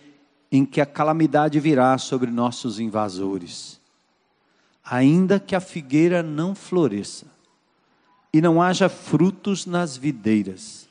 em 0.50 0.66
que 0.66 0.80
a 0.80 0.86
calamidade 0.86 1.60
virá 1.60 1.98
sobre 1.98 2.32
nossos 2.32 2.80
invasores. 2.80 3.80
Ainda 4.84 5.40
que 5.40 5.56
a 5.56 5.60
figueira 5.60 6.24
não 6.24 6.56
floresça 6.56 7.35
e 8.36 8.42
não 8.42 8.62
haja 8.62 8.90
frutos 8.90 9.66
nas 9.66 9.96
videiras, 9.96 10.90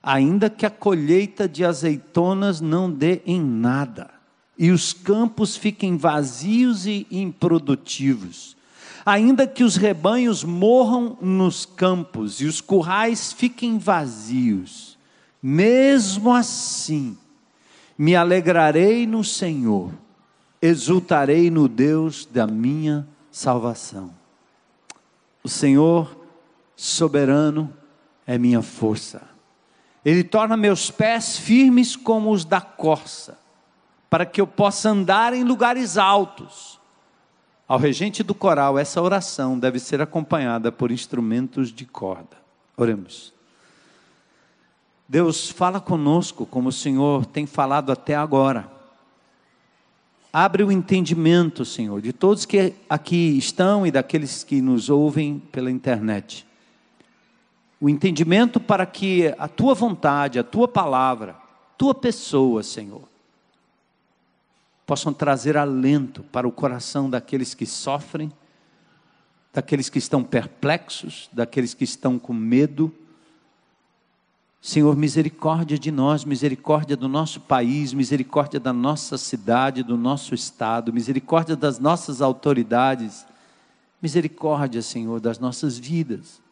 ainda 0.00 0.48
que 0.48 0.64
a 0.64 0.70
colheita 0.70 1.48
de 1.48 1.64
azeitonas 1.64 2.60
não 2.60 2.88
dê 2.88 3.20
em 3.26 3.40
nada, 3.40 4.12
e 4.56 4.70
os 4.70 4.92
campos 4.92 5.56
fiquem 5.56 5.96
vazios 5.96 6.86
e 6.86 7.04
improdutivos, 7.10 8.56
ainda 9.04 9.44
que 9.44 9.64
os 9.64 9.74
rebanhos 9.74 10.44
morram 10.44 11.18
nos 11.20 11.66
campos 11.66 12.40
e 12.40 12.44
os 12.44 12.60
currais 12.60 13.32
fiquem 13.32 13.76
vazios, 13.76 14.96
mesmo 15.42 16.32
assim, 16.32 17.18
me 17.98 18.14
alegrarei 18.14 19.04
no 19.04 19.24
Senhor, 19.24 19.90
exultarei 20.62 21.50
no 21.50 21.66
Deus 21.66 22.24
da 22.24 22.46
minha 22.46 23.04
salvação. 23.32 24.12
O 25.42 25.48
Senhor 25.48 26.23
soberano 26.76 27.72
é 28.26 28.38
minha 28.38 28.62
força. 28.62 29.22
Ele 30.04 30.22
torna 30.22 30.56
meus 30.56 30.90
pés 30.90 31.38
firmes 31.38 31.96
como 31.96 32.30
os 32.30 32.44
da 32.44 32.60
corça, 32.60 33.38
para 34.10 34.26
que 34.26 34.40
eu 34.40 34.46
possa 34.46 34.90
andar 34.90 35.32
em 35.32 35.44
lugares 35.44 35.96
altos. 35.96 36.78
Ao 37.66 37.78
regente 37.78 38.22
do 38.22 38.34
coral, 38.34 38.78
essa 38.78 39.00
oração 39.00 39.58
deve 39.58 39.78
ser 39.78 40.02
acompanhada 40.02 40.70
por 40.70 40.92
instrumentos 40.92 41.72
de 41.72 41.86
corda. 41.86 42.36
Oremos. 42.76 43.32
Deus, 45.08 45.48
fala 45.50 45.80
conosco 45.80 46.44
como 46.44 46.68
o 46.68 46.72
Senhor 46.72 47.24
tem 47.24 47.46
falado 47.46 47.90
até 47.90 48.14
agora. 48.14 48.70
Abre 50.32 50.64
o 50.64 50.72
entendimento, 50.72 51.64
Senhor, 51.64 52.02
de 52.02 52.12
todos 52.12 52.44
que 52.44 52.74
aqui 52.90 53.38
estão 53.38 53.86
e 53.86 53.90
daqueles 53.90 54.42
que 54.42 54.60
nos 54.60 54.90
ouvem 54.90 55.38
pela 55.52 55.70
internet. 55.70 56.46
O 57.80 57.88
entendimento 57.88 58.60
para 58.60 58.86
que 58.86 59.34
a 59.38 59.48
tua 59.48 59.74
vontade, 59.74 60.38
a 60.38 60.44
tua 60.44 60.68
palavra, 60.68 61.36
tua 61.76 61.94
pessoa, 61.94 62.62
Senhor, 62.62 63.02
possam 64.86 65.12
trazer 65.12 65.56
alento 65.56 66.22
para 66.24 66.46
o 66.46 66.52
coração 66.52 67.08
daqueles 67.08 67.54
que 67.54 67.66
sofrem, 67.66 68.32
daqueles 69.52 69.88
que 69.88 69.98
estão 69.98 70.22
perplexos, 70.22 71.28
daqueles 71.32 71.74
que 71.74 71.84
estão 71.84 72.18
com 72.18 72.32
medo. 72.32 72.92
Senhor, 74.60 74.96
misericórdia 74.96 75.78
de 75.78 75.90
nós, 75.90 76.24
misericórdia 76.24 76.96
do 76.96 77.08
nosso 77.08 77.40
país, 77.40 77.92
misericórdia 77.92 78.58
da 78.58 78.72
nossa 78.72 79.18
cidade, 79.18 79.82
do 79.82 79.96
nosso 79.96 80.34
estado, 80.34 80.92
misericórdia 80.92 81.54
das 81.54 81.78
nossas 81.78 82.20
autoridades, 82.20 83.26
misericórdia, 84.00 84.82
Senhor, 84.82 85.20
das 85.20 85.38
nossas 85.38 85.78
vidas. 85.78 86.43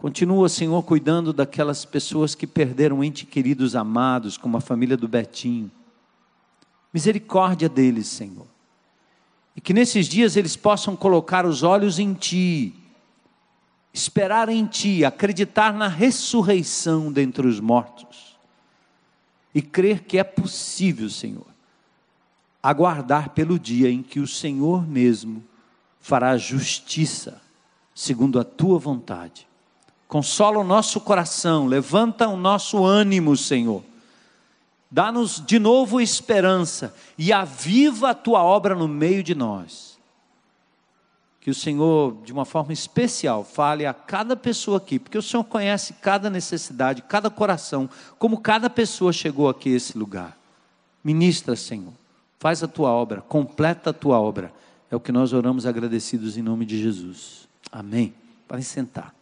Continua, 0.00 0.48
Senhor, 0.48 0.82
cuidando 0.82 1.30
daquelas 1.30 1.84
pessoas 1.84 2.34
que 2.34 2.46
perderam 2.46 3.04
entes 3.04 3.28
queridos 3.28 3.76
amados, 3.76 4.38
como 4.38 4.56
a 4.56 4.60
família 4.60 4.96
do 4.96 5.06
Betinho. 5.06 5.70
Misericórdia 6.90 7.68
deles, 7.68 8.06
Senhor. 8.06 8.46
E 9.54 9.60
que 9.60 9.74
nesses 9.74 10.08
dias 10.08 10.36
eles 10.36 10.56
possam 10.56 10.96
colocar 10.96 11.44
os 11.44 11.62
olhos 11.62 11.98
em 11.98 12.14
Ti, 12.14 12.74
esperar 13.92 14.48
em 14.48 14.64
Ti, 14.64 15.04
acreditar 15.04 15.74
na 15.74 15.86
ressurreição 15.86 17.12
dentre 17.12 17.46
os 17.46 17.60
mortos. 17.60 18.38
E 19.54 19.60
crer 19.60 20.04
que 20.04 20.16
é 20.16 20.24
possível, 20.24 21.10
Senhor, 21.10 21.46
aguardar 22.62 23.28
pelo 23.30 23.58
dia 23.58 23.90
em 23.90 24.02
que 24.02 24.18
o 24.18 24.26
Senhor 24.26 24.88
mesmo 24.88 25.44
fará 26.00 26.38
justiça, 26.38 27.38
segundo 27.94 28.40
a 28.40 28.44
Tua 28.44 28.78
vontade 28.78 29.49
consola 30.10 30.58
o 30.58 30.64
nosso 30.64 31.00
coração, 31.00 31.68
levanta 31.68 32.26
o 32.26 32.36
nosso 32.36 32.84
ânimo, 32.84 33.36
Senhor. 33.36 33.80
Dá-nos 34.90 35.40
de 35.46 35.60
novo 35.60 36.00
esperança 36.00 36.92
e 37.16 37.32
aviva 37.32 38.10
a 38.10 38.14
tua 38.14 38.42
obra 38.42 38.74
no 38.74 38.88
meio 38.88 39.22
de 39.22 39.36
nós. 39.36 39.96
Que 41.40 41.48
o 41.48 41.54
Senhor, 41.54 42.16
de 42.24 42.32
uma 42.32 42.44
forma 42.44 42.72
especial, 42.72 43.44
fale 43.44 43.86
a 43.86 43.94
cada 43.94 44.34
pessoa 44.34 44.78
aqui, 44.78 44.98
porque 44.98 45.16
o 45.16 45.22
Senhor 45.22 45.44
conhece 45.44 45.92
cada 46.02 46.28
necessidade, 46.28 47.02
cada 47.02 47.30
coração, 47.30 47.88
como 48.18 48.40
cada 48.40 48.68
pessoa 48.68 49.12
chegou 49.12 49.48
aqui 49.48 49.72
a 49.72 49.76
esse 49.76 49.96
lugar. 49.96 50.36
Ministra, 51.04 51.54
Senhor, 51.54 51.92
faz 52.40 52.64
a 52.64 52.68
tua 52.68 52.90
obra, 52.90 53.20
completa 53.20 53.90
a 53.90 53.94
tua 53.94 54.18
obra. 54.18 54.52
É 54.90 54.96
o 54.96 55.00
que 55.00 55.12
nós 55.12 55.32
oramos 55.32 55.66
agradecidos 55.66 56.36
em 56.36 56.42
nome 56.42 56.66
de 56.66 56.82
Jesus. 56.82 57.48
Amém. 57.70 58.12
Podem 58.48 58.64
sentar. 58.64 59.19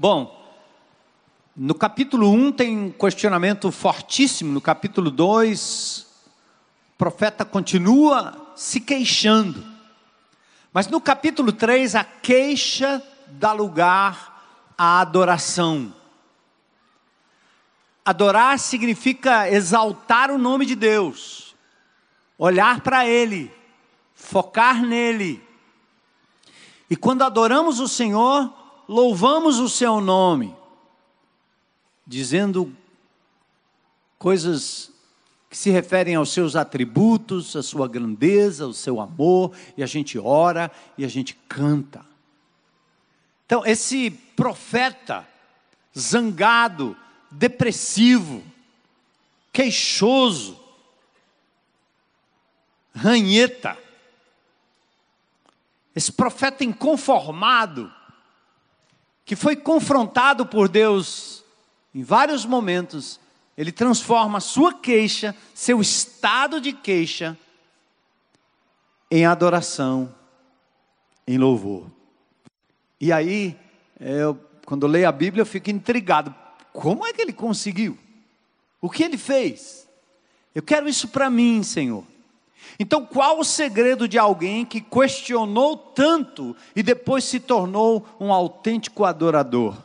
Bom, 0.00 0.48
no 1.56 1.74
capítulo 1.74 2.30
1 2.30 2.52
tem 2.52 2.78
um 2.78 2.92
questionamento 2.92 3.72
fortíssimo, 3.72 4.52
no 4.52 4.60
capítulo 4.60 5.10
2, 5.10 6.06
o 6.94 6.96
profeta 6.96 7.44
continua 7.44 8.52
se 8.54 8.80
queixando. 8.80 9.66
Mas 10.72 10.86
no 10.86 11.00
capítulo 11.00 11.50
3, 11.50 11.96
a 11.96 12.04
queixa 12.04 13.02
dá 13.26 13.52
lugar 13.52 14.70
à 14.78 15.00
adoração. 15.00 15.92
Adorar 18.04 18.56
significa 18.60 19.50
exaltar 19.50 20.30
o 20.30 20.38
nome 20.38 20.64
de 20.64 20.76
Deus, 20.76 21.56
olhar 22.38 22.82
para 22.82 23.04
Ele, 23.04 23.52
focar 24.14 24.80
nele. 24.80 25.42
E 26.88 26.94
quando 26.94 27.22
adoramos 27.22 27.80
o 27.80 27.88
Senhor, 27.88 28.57
louvamos 28.88 29.58
o 29.58 29.68
seu 29.68 30.00
nome, 30.00 30.56
dizendo 32.06 32.74
coisas 34.18 34.90
que 35.50 35.56
se 35.56 35.70
referem 35.70 36.14
aos 36.14 36.32
seus 36.32 36.56
atributos, 36.56 37.54
à 37.54 37.62
sua 37.62 37.86
grandeza, 37.86 38.64
ao 38.64 38.72
seu 38.72 39.00
amor, 39.00 39.52
e 39.76 39.82
a 39.82 39.86
gente 39.86 40.18
ora 40.18 40.70
e 40.96 41.04
a 41.04 41.08
gente 41.08 41.34
canta. 41.48 42.04
Então, 43.44 43.64
esse 43.64 44.10
profeta 44.10 45.26
zangado, 45.96 46.96
depressivo, 47.30 48.42
queixoso, 49.52 50.58
ranheta, 52.94 53.76
esse 55.94 56.12
profeta 56.12 56.62
inconformado, 56.62 57.92
que 59.28 59.36
foi 59.36 59.54
confrontado 59.54 60.46
por 60.46 60.70
Deus 60.70 61.44
em 61.94 62.02
vários 62.02 62.46
momentos, 62.46 63.20
ele 63.58 63.70
transforma 63.70 64.40
sua 64.40 64.72
queixa, 64.72 65.36
seu 65.54 65.82
estado 65.82 66.58
de 66.58 66.72
queixa, 66.72 67.36
em 69.10 69.26
adoração, 69.26 70.14
em 71.26 71.36
louvor. 71.36 71.90
E 72.98 73.12
aí, 73.12 73.54
eu, 74.00 74.34
quando 74.64 74.86
eu 74.86 74.88
leio 74.88 75.06
a 75.06 75.12
Bíblia, 75.12 75.42
eu 75.42 75.46
fico 75.46 75.68
intrigado. 75.68 76.34
Como 76.72 77.04
é 77.04 77.12
que 77.12 77.20
ele 77.20 77.34
conseguiu? 77.34 77.98
O 78.80 78.88
que 78.88 79.04
ele 79.04 79.18
fez? 79.18 79.86
Eu 80.54 80.62
quero 80.62 80.88
isso 80.88 81.06
para 81.06 81.28
mim, 81.28 81.62
Senhor. 81.62 82.02
Então, 82.78 83.04
qual 83.04 83.40
o 83.40 83.44
segredo 83.44 84.06
de 84.06 84.18
alguém 84.18 84.64
que 84.64 84.80
questionou 84.80 85.76
tanto 85.76 86.54
e 86.76 86.82
depois 86.82 87.24
se 87.24 87.40
tornou 87.40 88.06
um 88.20 88.32
autêntico 88.32 89.04
adorador? 89.04 89.76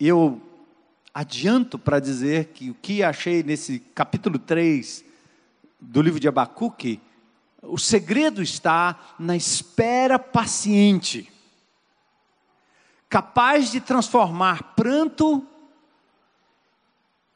Eu 0.00 0.42
adianto 1.14 1.78
para 1.78 2.00
dizer 2.00 2.46
que 2.46 2.70
o 2.70 2.74
que 2.74 3.04
achei 3.04 3.42
nesse 3.42 3.78
capítulo 3.78 4.38
3 4.38 5.04
do 5.80 6.02
livro 6.02 6.18
de 6.18 6.26
Abacuque, 6.26 7.00
o 7.62 7.78
segredo 7.78 8.42
está 8.42 9.14
na 9.18 9.36
espera 9.36 10.18
paciente, 10.18 11.32
capaz 13.08 13.70
de 13.70 13.80
transformar 13.80 14.74
pranto 14.74 15.46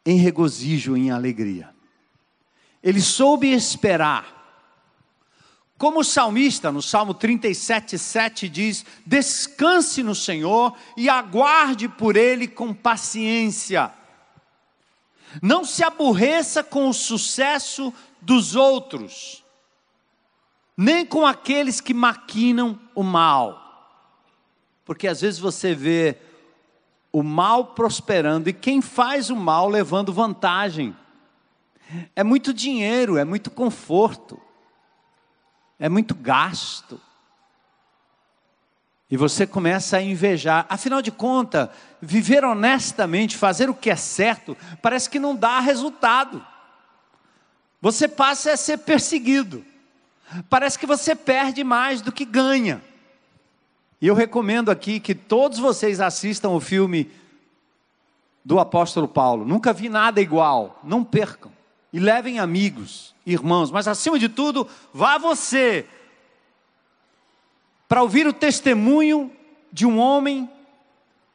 em 0.05 0.17
regozijo, 0.17 0.97
em 0.97 1.11
alegria. 1.11 1.70
Ele 2.83 3.01
soube 3.01 3.53
esperar. 3.53 4.41
Como 5.77 6.01
o 6.01 6.05
salmista, 6.05 6.71
no 6.71 6.83
Salmo 6.83 7.15
37, 7.15 7.99
7 7.99 8.49
diz: 8.49 8.85
Descanse 9.07 10.03
no 10.03 10.15
Senhor 10.15 10.77
e 10.97 11.09
aguarde 11.09 11.89
por 11.89 12.17
Ele 12.17 12.47
com 12.47 12.75
paciência. 12.75 13.91
Não 15.41 15.65
se 15.65 15.83
aborreça 15.83 16.63
com 16.63 16.89
o 16.89 16.93
sucesso 16.93 17.95
dos 18.21 18.57
outros, 18.57 19.45
nem 20.77 21.07
com 21.07 21.27
aqueles 21.27 21.81
que 21.81 21.95
maquinam 21.95 22.79
o 22.95 23.03
mal. 23.03 23.61
Porque 24.85 25.07
às 25.07 25.21
vezes 25.21 25.39
você 25.39 25.75
vê 25.75 26.19
o 27.13 27.23
mal 27.23 27.67
prosperando 27.67 28.49
e 28.49 28.53
quem 28.53 28.83
faz 28.83 29.31
o 29.31 29.37
mal 29.37 29.69
levando 29.69 30.13
vantagem. 30.13 30.95
É 32.15 32.23
muito 32.23 32.53
dinheiro, 32.53 33.17
é 33.17 33.25
muito 33.25 33.51
conforto, 33.51 34.41
é 35.79 35.89
muito 35.89 36.15
gasto. 36.15 37.01
E 39.11 39.17
você 39.17 39.47
começa 39.47 39.97
a 39.97 40.03
invejar. 40.03 40.67
Afinal 40.69 41.03
de 41.03 41.11
contas, 41.11 41.69
viver 42.01 42.45
honestamente, 42.45 43.37
fazer 43.37 43.69
o 43.69 43.75
que 43.75 43.91
é 43.91 43.97
certo, 43.97 44.57
parece 44.81 45.11
que 45.11 45.19
não 45.19 45.35
dá 45.35 45.59
resultado. 45.59 46.45
Você 47.81 48.07
passa 48.07 48.53
a 48.53 48.57
ser 48.57 48.79
perseguido. 48.79 49.65
Parece 50.49 50.79
que 50.79 50.87
você 50.87 51.17
perde 51.17 51.65
mais 51.65 52.01
do 52.01 52.13
que 52.13 52.25
ganha. 52.25 52.81
E 54.01 54.07
eu 54.07 54.15
recomendo 54.15 54.71
aqui 54.71 55.01
que 55.01 55.15
todos 55.15 55.59
vocês 55.59 56.01
assistam 56.01 56.51
o 56.51 56.61
filme 56.61 57.11
do 58.45 58.61
apóstolo 58.61 59.09
Paulo. 59.09 59.45
Nunca 59.45 59.73
vi 59.73 59.89
nada 59.89 60.21
igual. 60.21 60.79
Não 60.85 61.03
percam 61.03 61.51
e 61.93 61.99
levem 61.99 62.39
amigos, 62.39 63.15
irmãos, 63.27 63.71
mas 63.71 63.89
acima 63.89 64.19
de 64.19 64.29
tudo, 64.29 64.69
vá 64.93 65.19
você 65.19 65.87
para 67.89 68.03
ouvir 68.03 68.27
o 68.27 68.33
testemunho 68.33 69.33
de 69.73 69.85
um 69.85 69.99
homem 69.99 70.49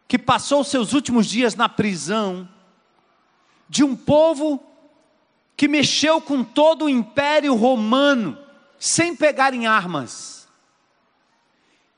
que 0.08 0.18
passou 0.18 0.64
seus 0.64 0.94
últimos 0.94 1.28
dias 1.28 1.56
na 1.56 1.68
prisão, 1.68 2.48
de 3.68 3.84
um 3.84 3.96
povo 3.96 4.64
que 5.58 5.68
mexeu 5.68 6.22
com 6.22 6.44
todo 6.44 6.86
o 6.86 6.90
império 6.90 7.56
romano, 7.56 8.38
sem 8.80 9.16
pegar 9.16 9.54
em 9.54 9.68
armas, 9.68 10.48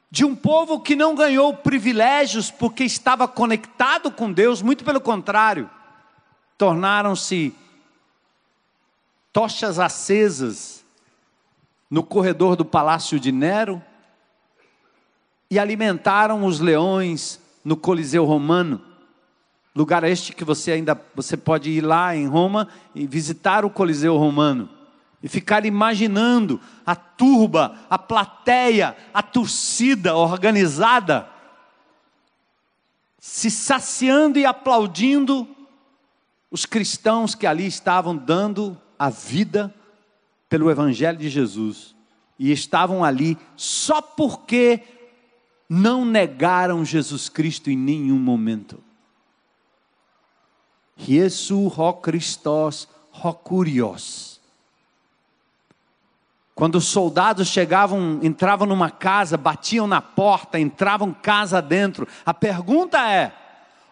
de 0.09 0.23
um 0.23 0.35
povo 0.35 0.79
que 0.79 0.95
não 0.95 1.13
ganhou 1.13 1.53
privilégios 1.53 2.49
porque 2.49 2.83
estava 2.83 3.27
conectado 3.27 4.09
com 4.09 4.31
Deus, 4.31 4.61
muito 4.61 4.83
pelo 4.83 5.01
contrário, 5.01 5.69
tornaram-se 6.57 7.53
tochas 9.37 9.77
acesas 9.77 10.83
no 11.91 12.01
corredor 12.01 12.55
do 12.55 12.65
palácio 12.65 13.19
de 13.19 13.31
Nero 13.31 13.79
e 15.47 15.59
alimentaram 15.59 16.43
os 16.43 16.59
leões 16.59 17.39
no 17.63 17.77
Coliseu 17.77 18.25
Romano. 18.25 18.81
Lugar 19.75 20.03
este 20.05 20.33
que 20.33 20.43
você 20.43 20.71
ainda 20.71 20.99
você 21.13 21.37
pode 21.37 21.69
ir 21.69 21.81
lá 21.81 22.15
em 22.15 22.25
Roma 22.25 22.67
e 22.95 23.05
visitar 23.05 23.63
o 23.63 23.69
Coliseu 23.69 24.17
Romano 24.17 24.67
e 25.21 25.29
ficar 25.29 25.67
imaginando 25.67 26.59
a 26.83 26.95
turba, 26.95 27.77
a 27.91 27.99
plateia, 27.99 28.97
a 29.13 29.21
torcida 29.21 30.15
organizada 30.15 31.29
se 33.19 33.51
saciando 33.51 34.39
e 34.39 34.47
aplaudindo 34.47 35.47
os 36.49 36.65
cristãos 36.65 37.35
que 37.35 37.45
ali 37.45 37.67
estavam 37.67 38.17
dando 38.17 38.75
a 38.97 39.09
vida 39.09 39.73
pelo 40.49 40.71
Evangelho 40.71 41.17
de 41.17 41.29
Jesus 41.29 41.95
e 42.39 42.51
estavam 42.51 43.03
ali 43.03 43.37
só 43.55 44.01
porque 44.01 44.81
não 45.69 46.05
negaram 46.05 46.85
Jesus 46.85 47.27
Cristo 47.29 47.69
em 47.69 47.77
nenhum 47.77 48.17
momento. 48.17 48.81
Jesus, 50.95 51.77
ho 51.77 51.93
Christos, 51.93 52.87
ho 53.11 53.33
curios. 53.33 54.39
Quando 56.55 56.75
os 56.75 56.85
soldados 56.85 57.49
chegavam, 57.49 58.19
entravam 58.23 58.67
numa 58.67 58.89
casa, 58.89 59.37
batiam 59.37 59.85
na 59.85 60.01
porta, 60.01 60.59
entravam 60.59 61.13
casa 61.13 61.61
dentro, 61.61 62.07
a 62.25 62.33
pergunta 62.33 62.97
é, 63.11 63.31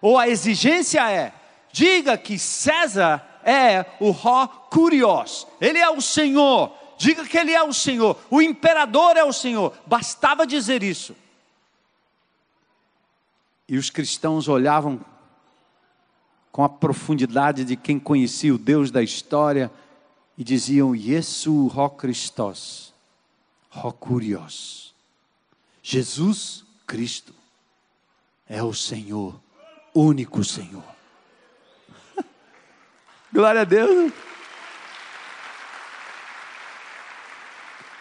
ou 0.01 0.17
a 0.17 0.27
exigência 0.27 1.07
é, 1.11 1.31
diga 1.71 2.17
que 2.17 2.39
César 2.39 3.34
é 3.45 3.85
o 3.99 4.09
Ró 4.09 4.47
Curios, 4.47 5.45
ele 5.61 5.77
é 5.77 5.89
o 5.89 6.01
Senhor, 6.01 6.71
diga 6.97 7.23
que 7.25 7.37
ele 7.37 7.51
é 7.51 7.63
o 7.63 7.71
Senhor, 7.71 8.17
o 8.31 8.41
imperador 8.41 9.15
é 9.15 9.23
o 9.23 9.31
Senhor, 9.31 9.71
bastava 9.85 10.47
dizer 10.47 10.81
isso. 10.81 11.15
E 13.69 13.77
os 13.77 13.91
cristãos 13.91 14.47
olhavam 14.47 14.99
com 16.51 16.63
a 16.63 16.69
profundidade 16.69 17.63
de 17.63 17.75
quem 17.75 17.99
conhecia 17.99 18.53
o 18.53 18.57
Deus 18.57 18.89
da 18.89 19.03
história 19.03 19.71
e 20.37 20.43
diziam: 20.43 20.95
Yesu 20.95 21.67
ho 21.67 21.89
Christos, 21.89 22.93
ho 23.71 23.91
Curios. 23.91 24.93
Jesus 25.83 26.63
Cristo 26.87 27.33
é 28.47 28.63
o 28.63 28.73
Senhor, 28.73 29.39
único 29.93 30.43
Senhor. 30.43 30.94
Glória 33.35 33.61
a 33.61 33.65
Deus. 33.65 34.13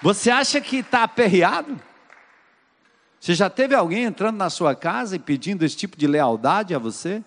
Você 0.01 0.31
acha 0.31 0.61
que 0.61 0.77
está 0.77 1.03
aperreado? 1.03 1.77
Você 3.19 3.35
já 3.35 3.51
teve 3.51 3.75
alguém 3.75 4.05
entrando 4.05 4.37
na 4.37 4.49
sua 4.49 4.77
casa 4.77 5.17
e 5.17 5.19
pedindo 5.19 5.65
esse 5.65 5.77
tipo 5.77 5.97
de 5.97 6.07
lealdade 6.07 6.73
a 6.73 6.79
você? 6.79 7.21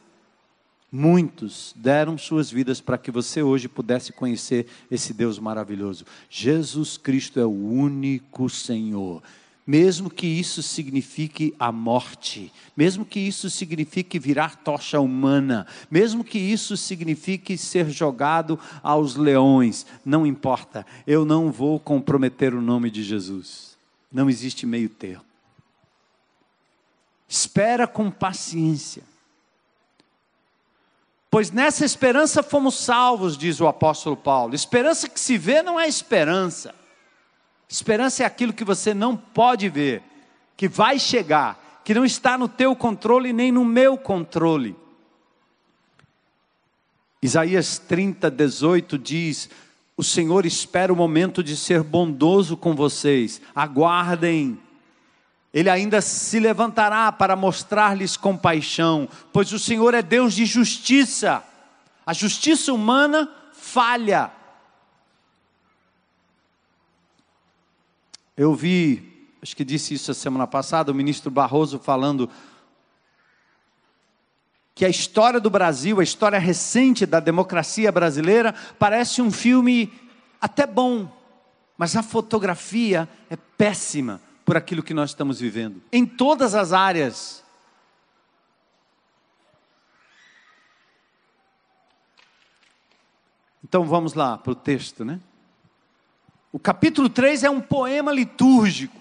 Muitos 0.89 1.73
deram 1.75 2.17
suas 2.17 2.49
vidas 2.49 2.79
para 2.79 2.97
que 2.97 3.11
você 3.11 3.43
hoje 3.43 3.67
pudesse 3.67 4.13
conhecer 4.13 4.67
esse 4.89 5.13
Deus 5.13 5.37
maravilhoso. 5.37 6.05
Jesus 6.29 6.95
Cristo 6.95 7.41
é 7.41 7.45
o 7.45 7.49
único 7.49 8.49
Senhor. 8.49 9.21
Mesmo 9.67 10.09
que 10.09 10.25
isso 10.25 10.63
signifique 10.63 11.53
a 11.59 11.73
morte, 11.73 12.53
mesmo 12.75 13.03
que 13.03 13.19
isso 13.19 13.49
signifique 13.49 14.17
virar 14.17 14.55
tocha 14.63 14.97
humana, 14.97 15.67
mesmo 15.91 16.23
que 16.23 16.39
isso 16.39 16.77
signifique 16.77 17.57
ser 17.57 17.89
jogado 17.89 18.57
aos 18.81 19.17
leões, 19.17 19.85
não 20.05 20.25
importa, 20.25 20.85
eu 21.05 21.25
não 21.25 21.51
vou 21.51 21.79
comprometer 21.81 22.55
o 22.55 22.61
nome 22.61 22.89
de 22.89 23.03
Jesus. 23.03 23.77
Não 24.09 24.29
existe 24.29 24.65
meio 24.65 24.87
termo. 24.87 25.25
Espera 27.27 27.85
com 27.85 28.09
paciência 28.09 29.03
Pois 31.29 31.51
nessa 31.51 31.83
esperança 31.83 32.41
fomos 32.41 32.75
salvos, 32.75 33.37
diz 33.37 33.59
o 33.59 33.67
apóstolo 33.67 34.15
Paulo. 34.15 34.55
Esperança 34.55 35.09
que 35.09 35.19
se 35.19 35.37
vê 35.37 35.61
não 35.61 35.79
é 35.79 35.87
esperança. 35.87 36.73
Esperança 37.69 38.23
é 38.23 38.25
aquilo 38.25 38.53
que 38.53 38.63
você 38.63 38.93
não 38.93 39.15
pode 39.15 39.69
ver, 39.69 40.01
que 40.55 40.67
vai 40.67 40.97
chegar, 40.99 41.81
que 41.83 41.93
não 41.93 42.05
está 42.05 42.37
no 42.37 42.47
teu 42.47 42.75
controle 42.75 43.33
nem 43.33 43.51
no 43.51 43.65
meu 43.65 43.97
controle. 43.97 44.75
Isaías 47.21 47.77
30, 47.77 48.31
18 48.31 48.97
diz: 48.97 49.49
O 49.95 50.03
Senhor 50.03 50.45
espera 50.45 50.93
o 50.93 50.95
momento 50.95 51.43
de 51.43 51.57
ser 51.57 51.83
bondoso 51.83 52.55
com 52.55 52.75
vocês, 52.75 53.41
aguardem 53.53 54.59
ele 55.57 55.71
ainda 55.71 56.01
se 56.01 56.39
levantará 56.39 57.11
para 57.11 57.35
mostrar-lhes 57.35 58.15
compaixão, 58.15 59.09
pois 59.33 59.51
o 59.53 59.57
Senhor 59.57 59.93
é 59.95 60.03
Deus 60.03 60.35
de 60.35 60.45
justiça. 60.45 61.43
A 62.05 62.13
justiça 62.13 62.71
humana 62.71 63.27
falha. 63.53 64.29
Eu 68.37 68.53
vi, 68.53 69.31
acho 69.41 69.55
que 69.55 69.65
disse 69.65 69.95
isso 69.95 70.11
a 70.11 70.13
semana 70.13 70.45
passada, 70.45 70.91
o 70.91 70.95
ministro 70.95 71.31
Barroso 71.31 71.79
falando 71.79 72.29
que 74.75 74.85
a 74.85 74.89
história 74.89 75.39
do 75.39 75.49
Brasil, 75.49 75.99
a 75.99 76.03
história 76.03 76.37
recente 76.37 77.03
da 77.03 77.19
democracia 77.19 77.91
brasileira, 77.91 78.53
parece 78.77 79.23
um 79.23 79.31
filme 79.31 79.91
até 80.39 80.67
bom, 80.67 81.11
mas 81.75 81.95
a 81.95 82.03
fotografia 82.03 83.09
é 83.27 83.35
péssima 83.35 84.21
por 84.45 84.55
aquilo 84.55 84.83
que 84.83 84.93
nós 84.93 85.09
estamos 85.09 85.39
vivendo, 85.39 85.81
em 85.91 86.05
todas 86.05 86.53
as 86.53 86.73
áreas. 86.73 87.43
Então 93.63 93.83
vamos 93.83 94.13
lá 94.13 94.37
para 94.37 94.51
o 94.51 94.55
texto, 94.55 95.03
né? 95.03 95.19
O 96.51 96.59
capítulo 96.59 97.09
3 97.09 97.43
é 97.43 97.49
um 97.49 97.59
poema 97.59 98.11
litúrgico, 98.11 98.97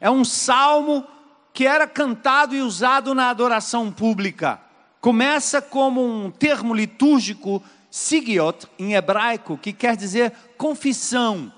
é 0.00 0.10
um 0.10 0.24
salmo 0.24 1.06
que 1.52 1.66
era 1.66 1.86
cantado 1.86 2.54
e 2.54 2.60
usado 2.60 3.14
na 3.14 3.30
adoração 3.30 3.90
pública. 3.90 4.60
Começa 5.00 5.62
como 5.62 6.04
um 6.04 6.30
termo 6.30 6.74
litúrgico, 6.74 7.62
sigiot, 7.90 8.66
em 8.78 8.94
hebraico, 8.94 9.56
que 9.56 9.72
quer 9.72 9.96
dizer 9.96 10.32
confissão. 10.56 11.52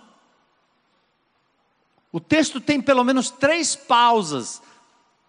O 2.13 2.21
texto 2.21 2.61
tem 2.61 2.81
pelo 2.81 3.05
menos 3.05 3.31
três 3.31 3.75
pausas. 3.75 4.63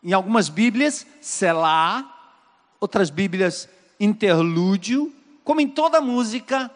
Em 0.04 0.14
algumas 0.14 0.50
Bíblias, 0.50 1.06
Selá, 1.22 2.04
outras 2.80 3.10
Bíblias, 3.10 3.70
interlúdio. 4.00 5.14
Como 5.44 5.62
em 5.62 5.68
toda 5.68 6.02
música, 6.02 6.72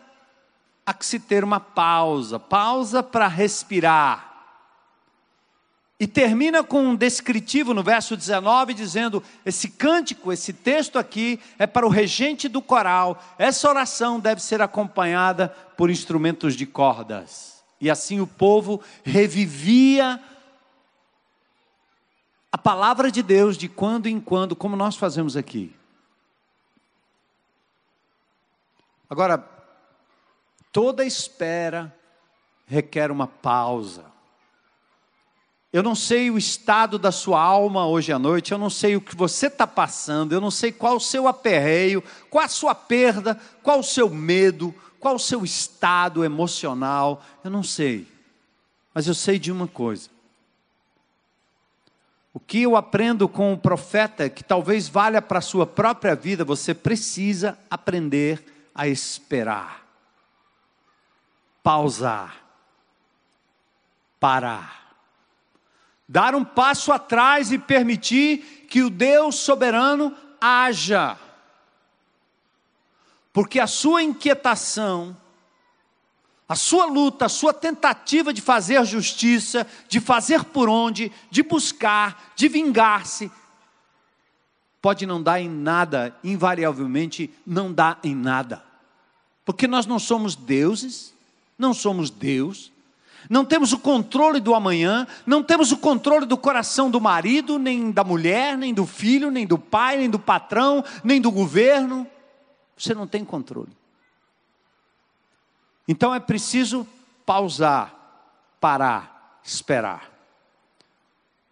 há 0.86 0.93
que 0.93 1.06
se 1.06 1.19
ter 1.19 1.43
uma 1.43 1.60
pausa 1.60 2.39
pausa 2.39 3.02
para 3.02 3.28
respirar. 3.28 4.34
E 5.98 6.06
termina 6.06 6.62
com 6.62 6.89
um 6.89 6.95
descritivo 6.95 7.74
no 7.74 7.82
verso 7.82 8.17
19, 8.17 8.74
dizendo: 8.74 9.24
esse 9.45 9.69
cântico, 9.69 10.32
esse 10.32 10.52
texto 10.52 11.00
aqui, 11.00 11.39
é 11.58 11.65
para 11.65 11.86
o 11.86 11.89
regente 11.89 12.50
do 12.50 12.62
coral. 12.62 13.24
Essa 13.38 13.69
oração 13.69 14.19
deve 14.19 14.41
ser 14.41 14.62
acompanhada 14.62 15.48
por 15.78 15.89
instrumentos 15.89 16.54
de 16.56 16.65
cordas. 16.65 17.63
E 17.80 17.89
assim 17.89 18.19
o 18.19 18.28
povo 18.28 18.82
revivia 19.04 20.21
a 22.52 22.58
palavra 22.58 23.10
de 23.10 23.24
Deus 23.24 23.58
de 23.58 23.69
quando 23.69 24.08
em 24.08 24.19
quando, 24.19 24.56
como 24.56 24.76
nós 24.76 24.98
fazemos 24.98 25.38
aqui. 25.38 25.74
Agora, 29.10 29.55
toda 30.75 31.05
espera 31.05 31.95
requer 32.67 33.09
uma 33.09 33.27
pausa. 33.27 34.03
Eu 35.71 35.81
não 35.81 35.95
sei 35.95 36.29
o 36.29 36.38
estado 36.38 36.99
da 36.99 37.13
sua 37.13 37.41
alma 37.41 37.88
hoje 37.88 38.11
à 38.11 38.19
noite, 38.19 38.51
eu 38.51 38.57
não 38.57 38.69
sei 38.69 38.97
o 38.97 38.99
que 38.99 39.15
você 39.15 39.47
está 39.47 39.65
passando, 39.65 40.33
eu 40.33 40.41
não 40.41 40.51
sei 40.51 40.73
qual 40.73 40.97
o 40.97 40.99
seu 40.99 41.29
aperreio, 41.29 42.03
qual 42.29 42.43
a 42.43 42.49
sua 42.49 42.75
perda, 42.75 43.39
qual 43.63 43.79
o 43.79 43.83
seu 43.83 44.09
medo, 44.09 44.75
qual 44.99 45.15
o 45.15 45.19
seu 45.19 45.45
estado 45.45 46.25
emocional? 46.25 47.23
Eu 47.41 47.51
não 47.51 47.63
sei. 47.63 48.05
Mas 48.93 49.07
eu 49.07 49.13
sei 49.13 49.39
de 49.39 49.53
uma 49.53 49.67
coisa. 49.67 50.09
O 52.33 52.39
que 52.39 52.63
eu 52.63 52.75
aprendo 52.75 53.29
com 53.29 53.53
o 53.53 53.57
profeta, 53.57 54.29
que 54.29 54.43
talvez 54.43 54.89
valha 54.89 55.21
para 55.21 55.39
a 55.39 55.41
sua 55.41 55.65
própria 55.65 56.17
vida, 56.17 56.43
você 56.43 56.73
precisa 56.73 57.57
aprender 57.69 58.43
a 58.75 58.89
esperar, 58.89 59.85
pausar, 61.65 62.38
parar, 64.19 64.95
dar 66.08 66.34
um 66.36 66.45
passo 66.45 66.93
atrás 66.93 67.51
e 67.51 67.58
permitir 67.58 68.67
que 68.69 68.84
o 68.84 68.89
Deus 68.89 69.36
soberano 69.36 70.15
haja 70.39 71.17
porque 73.36 73.60
a 73.60 73.67
sua 73.67 74.01
inquietação, 74.01 75.13
a 76.47 76.56
sua 76.56 76.86
luta, 76.86 77.25
a 77.25 77.30
sua 77.30 77.54
tentativa 77.54 78.32
de 78.32 78.39
fazer 78.39 78.82
justiça, 78.86 79.67
de 79.89 79.99
fazer 79.99 80.45
por 80.45 80.69
onde, 80.69 81.12
de 81.30 81.43
buscar, 81.43 82.32
de 82.34 82.47
vingar-se, 82.47 83.30
pode 84.82 85.06
não 85.06 85.21
dar 85.21 85.41
em 85.41 85.49
nada, 85.49 86.17
invariavelmente 86.23 87.30
não 87.45 87.73
dá 87.73 87.97
em 88.06 88.15
nada. 88.15 88.63
Porque 89.43 89.67
nós 89.67 89.86
não 89.86 89.99
somos 89.99 90.34
deuses, 90.34 91.13
não 91.58 91.74
somos 91.74 92.10
Deus, 92.10 92.72
não 93.30 93.44
temos 93.44 93.74
o 93.74 93.80
controle 93.80 94.39
do 94.39 94.54
amanhã, 94.54 95.08
não 95.26 95.41
temos 95.41 95.72
o 95.72 95.78
controle 95.78 96.26
do 96.26 96.38
coração 96.38 96.91
do 96.91 97.02
marido, 97.02 97.58
nem 97.58 97.91
da 97.91 98.04
mulher, 98.04 98.58
nem 98.58 98.74
do 98.74 98.86
filho, 98.86 99.32
nem 99.32 99.48
do 99.48 99.58
pai, 99.58 99.98
nem 99.98 100.10
do 100.10 100.20
patrão, 100.20 100.84
nem 101.04 101.20
do 101.20 101.32
governo. 101.32 102.08
Você 102.78 102.94
não 102.94 103.08
tem 103.08 103.26
controle. 103.26 103.72
Então 105.88 106.13
é 106.13 106.20
preciso 106.20 106.88
pausar, 107.26 107.96
parar, 108.60 109.39
esperar. 109.44 110.12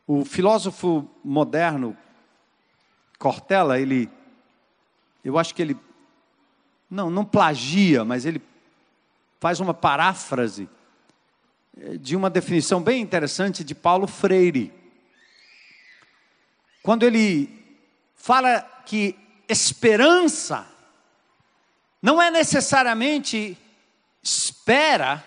O 0.05 0.25
filósofo 0.25 1.09
moderno 1.23 1.97
Cortella, 3.17 3.79
ele, 3.79 4.09
eu 5.23 5.39
acho 5.39 5.55
que 5.55 5.61
ele, 5.61 5.77
não, 6.89 7.09
não 7.09 7.23
plagia, 7.23 8.03
mas 8.03 8.25
ele 8.25 8.41
faz 9.43 9.59
uma 9.59 9.73
paráfrase 9.73 10.69
eh, 11.77 11.97
de 11.97 12.15
uma 12.15 12.29
definição 12.29 12.81
bem 12.81 13.01
interessante 13.01 13.61
de 13.61 13.75
Paulo 13.75 14.07
Freire. 14.07 14.71
Quando 16.81 17.03
ele 17.03 17.49
fala 18.15 18.61
que 18.85 19.13
esperança 19.49 20.65
não 22.01 22.21
é 22.21 22.31
necessariamente 22.31 23.57
espera, 24.23 25.21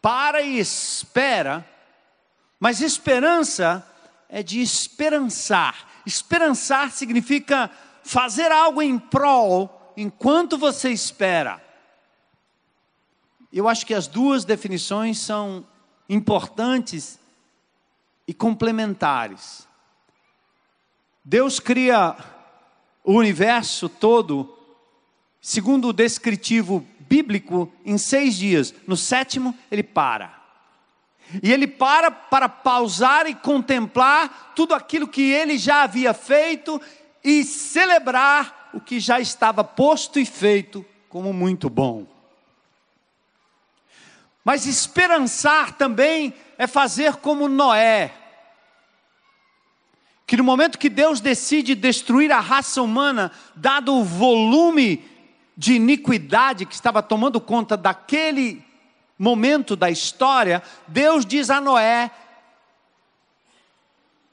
para 0.00 0.40
e 0.42 0.60
espera, 0.60 1.68
mas 2.60 2.80
esperança 2.80 3.84
é 4.28 4.40
de 4.40 4.62
esperançar. 4.62 5.88
Esperançar 6.06 6.92
significa 6.92 7.68
fazer 8.04 8.52
algo 8.52 8.80
em 8.80 8.96
prol 9.00 9.92
enquanto 9.96 10.56
você 10.56 10.90
espera. 10.90 11.63
Eu 13.54 13.68
acho 13.68 13.86
que 13.86 13.94
as 13.94 14.08
duas 14.08 14.44
definições 14.44 15.18
são 15.20 15.64
importantes 16.08 17.20
e 18.26 18.34
complementares. 18.34 19.68
Deus 21.24 21.60
cria 21.60 22.16
o 23.04 23.12
universo 23.12 23.88
todo 23.88 24.58
segundo 25.40 25.88
o 25.88 25.92
descritivo 25.92 26.84
bíblico, 26.98 27.72
em 27.84 27.96
seis 27.96 28.34
dias. 28.34 28.74
No 28.88 28.96
sétimo, 28.96 29.56
ele 29.70 29.84
para. 29.84 30.34
E 31.40 31.52
ele 31.52 31.68
para 31.68 32.10
para 32.10 32.48
pausar 32.48 33.28
e 33.28 33.36
contemplar 33.36 34.52
tudo 34.56 34.74
aquilo 34.74 35.06
que 35.06 35.30
ele 35.30 35.58
já 35.58 35.84
havia 35.84 36.12
feito 36.12 36.80
e 37.22 37.44
celebrar 37.44 38.70
o 38.74 38.80
que 38.80 38.98
já 38.98 39.20
estava 39.20 39.62
posto 39.62 40.18
e 40.18 40.26
feito 40.26 40.84
como 41.08 41.32
muito 41.32 41.70
bom. 41.70 42.13
Mas 44.44 44.66
esperançar 44.66 45.72
também 45.72 46.34
é 46.58 46.66
fazer 46.66 47.16
como 47.16 47.48
Noé, 47.48 48.12
que 50.26 50.36
no 50.36 50.44
momento 50.44 50.78
que 50.78 50.88
Deus 50.88 51.20
decide 51.20 51.74
destruir 51.74 52.30
a 52.30 52.40
raça 52.40 52.82
humana, 52.82 53.32
dado 53.54 53.94
o 53.94 54.04
volume 54.04 55.04
de 55.56 55.74
iniquidade 55.74 56.66
que 56.66 56.74
estava 56.74 57.02
tomando 57.02 57.40
conta 57.40 57.76
daquele 57.76 58.64
momento 59.18 59.76
da 59.76 59.90
história, 59.90 60.62
Deus 60.86 61.24
diz 61.24 61.50
a 61.50 61.60
Noé: 61.60 62.10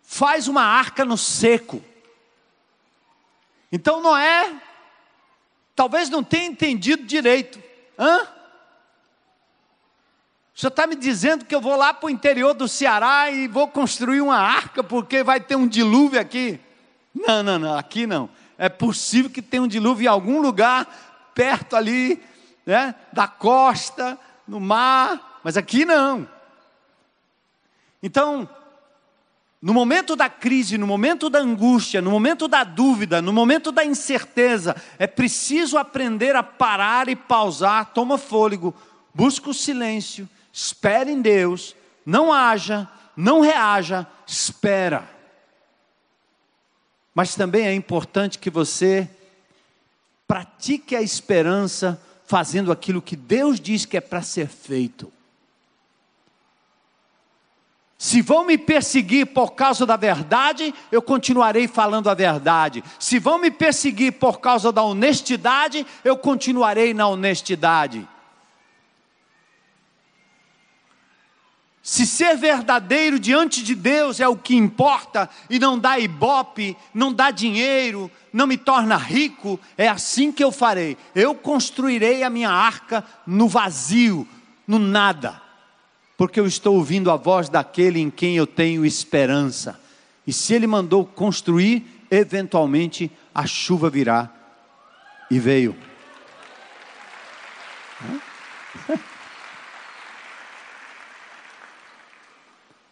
faz 0.01 0.47
uma 0.47 0.63
arca 0.63 1.05
no 1.05 1.17
seco. 1.17 1.83
Então 3.71 4.01
Noé 4.01 4.53
talvez 5.75 6.09
não 6.09 6.23
tenha 6.23 6.47
entendido 6.47 7.03
direito. 7.03 7.61
Hã? 7.97 8.40
Senhor 10.61 10.69
está 10.69 10.85
me 10.85 10.95
dizendo 10.95 11.43
que 11.43 11.55
eu 11.55 11.59
vou 11.59 11.75
lá 11.75 11.91
para 11.91 12.05
o 12.05 12.09
interior 12.11 12.53
do 12.53 12.67
Ceará 12.67 13.31
e 13.31 13.47
vou 13.47 13.67
construir 13.67 14.21
uma 14.21 14.37
arca 14.37 14.83
porque 14.83 15.23
vai 15.23 15.39
ter 15.39 15.55
um 15.55 15.67
dilúvio 15.67 16.21
aqui? 16.21 16.59
Não, 17.15 17.41
não, 17.41 17.57
não, 17.57 17.75
aqui 17.75 18.05
não. 18.05 18.29
É 18.59 18.69
possível 18.69 19.31
que 19.31 19.41
tenha 19.41 19.63
um 19.63 19.67
dilúvio 19.67 20.05
em 20.05 20.07
algum 20.07 20.39
lugar 20.39 21.31
perto 21.33 21.75
ali, 21.75 22.21
né, 22.63 22.93
da 23.11 23.27
costa, 23.27 24.19
no 24.47 24.59
mar, 24.59 25.39
mas 25.43 25.57
aqui 25.57 25.83
não. 25.83 26.29
Então, 28.03 28.47
no 29.59 29.73
momento 29.73 30.15
da 30.15 30.29
crise, 30.29 30.77
no 30.77 30.85
momento 30.85 31.27
da 31.27 31.39
angústia, 31.39 32.03
no 32.03 32.11
momento 32.11 32.47
da 32.47 32.63
dúvida, 32.63 33.19
no 33.19 33.33
momento 33.33 33.71
da 33.71 33.83
incerteza, 33.83 34.75
é 34.99 35.07
preciso 35.07 35.79
aprender 35.79 36.35
a 36.35 36.43
parar 36.43 37.09
e 37.09 37.15
pausar, 37.15 37.93
toma 37.95 38.15
fôlego, 38.19 38.75
busca 39.11 39.49
o 39.49 39.55
silêncio, 39.55 40.29
espere 40.51 41.11
em 41.11 41.21
Deus, 41.21 41.75
não 42.05 42.31
haja, 42.31 42.87
não 43.15 43.41
reaja, 43.41 44.07
espera. 44.25 45.09
Mas 47.13 47.35
também 47.35 47.65
é 47.65 47.73
importante 47.73 48.39
que 48.39 48.49
você 48.49 49.09
pratique 50.27 50.95
a 50.95 51.01
esperança 51.01 52.01
fazendo 52.25 52.71
aquilo 52.71 53.01
que 53.01 53.15
Deus 53.15 53.59
diz 53.59 53.85
que 53.85 53.97
é 53.97 54.01
para 54.01 54.21
ser 54.21 54.47
feito. 54.47 55.11
Se 57.97 58.19
vão 58.21 58.45
me 58.45 58.57
perseguir 58.57 59.27
por 59.27 59.51
causa 59.51 59.85
da 59.85 59.95
verdade, 59.95 60.73
eu 60.91 61.03
continuarei 61.03 61.67
falando 61.67 62.09
a 62.09 62.15
verdade. 62.15 62.83
Se 62.97 63.19
vão 63.19 63.37
me 63.37 63.51
perseguir 63.51 64.13
por 64.13 64.39
causa 64.39 64.71
da 64.71 64.81
honestidade, 64.81 65.85
eu 66.03 66.17
continuarei 66.17 66.95
na 66.95 67.07
honestidade. 67.07 68.07
Se 71.83 72.05
ser 72.05 72.37
verdadeiro 72.37 73.19
diante 73.19 73.63
de 73.63 73.73
Deus 73.73 74.19
é 74.19 74.27
o 74.27 74.35
que 74.35 74.55
importa 74.55 75.27
e 75.49 75.57
não 75.57 75.79
dá 75.79 75.97
ibope, 75.97 76.77
não 76.93 77.11
dá 77.11 77.31
dinheiro, 77.31 78.11
não 78.31 78.45
me 78.45 78.55
torna 78.55 78.95
rico, 78.95 79.59
é 79.75 79.87
assim 79.87 80.31
que 80.31 80.43
eu 80.43 80.51
farei. 80.51 80.95
Eu 81.15 81.33
construirei 81.33 82.21
a 82.21 82.29
minha 82.29 82.51
arca 82.51 83.03
no 83.25 83.47
vazio, 83.47 84.27
no 84.67 84.77
nada, 84.77 85.41
porque 86.15 86.39
eu 86.39 86.45
estou 86.45 86.75
ouvindo 86.75 87.09
a 87.09 87.15
voz 87.15 87.49
daquele 87.49 87.99
em 87.99 88.11
quem 88.11 88.37
eu 88.37 88.45
tenho 88.45 88.85
esperança. 88.85 89.79
E 90.25 90.31
se 90.31 90.53
ele 90.53 90.67
mandou 90.67 91.03
construir, 91.03 92.05
eventualmente 92.11 93.11
a 93.33 93.47
chuva 93.47 93.89
virá. 93.89 94.29
E 95.31 95.39
veio. 95.39 95.75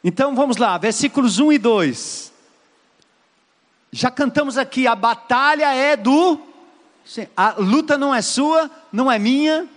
Então 0.01 0.33
vamos 0.33 0.55
lá, 0.55 0.77
versículos 0.77 1.39
1 1.39 1.53
e 1.53 1.57
2. 1.57 2.31
Já 3.91 4.09
cantamos 4.09 4.57
aqui, 4.57 4.87
a 4.87 4.95
batalha 4.95 5.73
é 5.73 5.97
do. 5.97 6.39
A 7.35 7.55
luta 7.57 7.97
não 7.97 8.15
é 8.15 8.21
sua, 8.21 8.71
não 8.93 9.11
é 9.11 9.19
minha. 9.19 9.67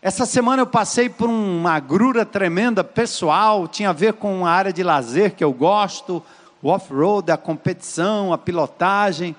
Essa 0.00 0.24
semana 0.24 0.62
eu 0.62 0.66
passei 0.66 1.08
por 1.10 1.28
uma 1.28 1.72
agrura 1.72 2.24
tremenda 2.24 2.82
pessoal, 2.82 3.68
tinha 3.68 3.90
a 3.90 3.92
ver 3.92 4.14
com 4.14 4.46
a 4.46 4.50
área 4.50 4.72
de 4.72 4.82
lazer 4.82 5.34
que 5.34 5.44
eu 5.44 5.52
gosto, 5.52 6.22
o 6.62 6.68
off-road, 6.68 7.30
a 7.30 7.36
competição, 7.36 8.32
a 8.32 8.38
pilotagem. 8.38 9.36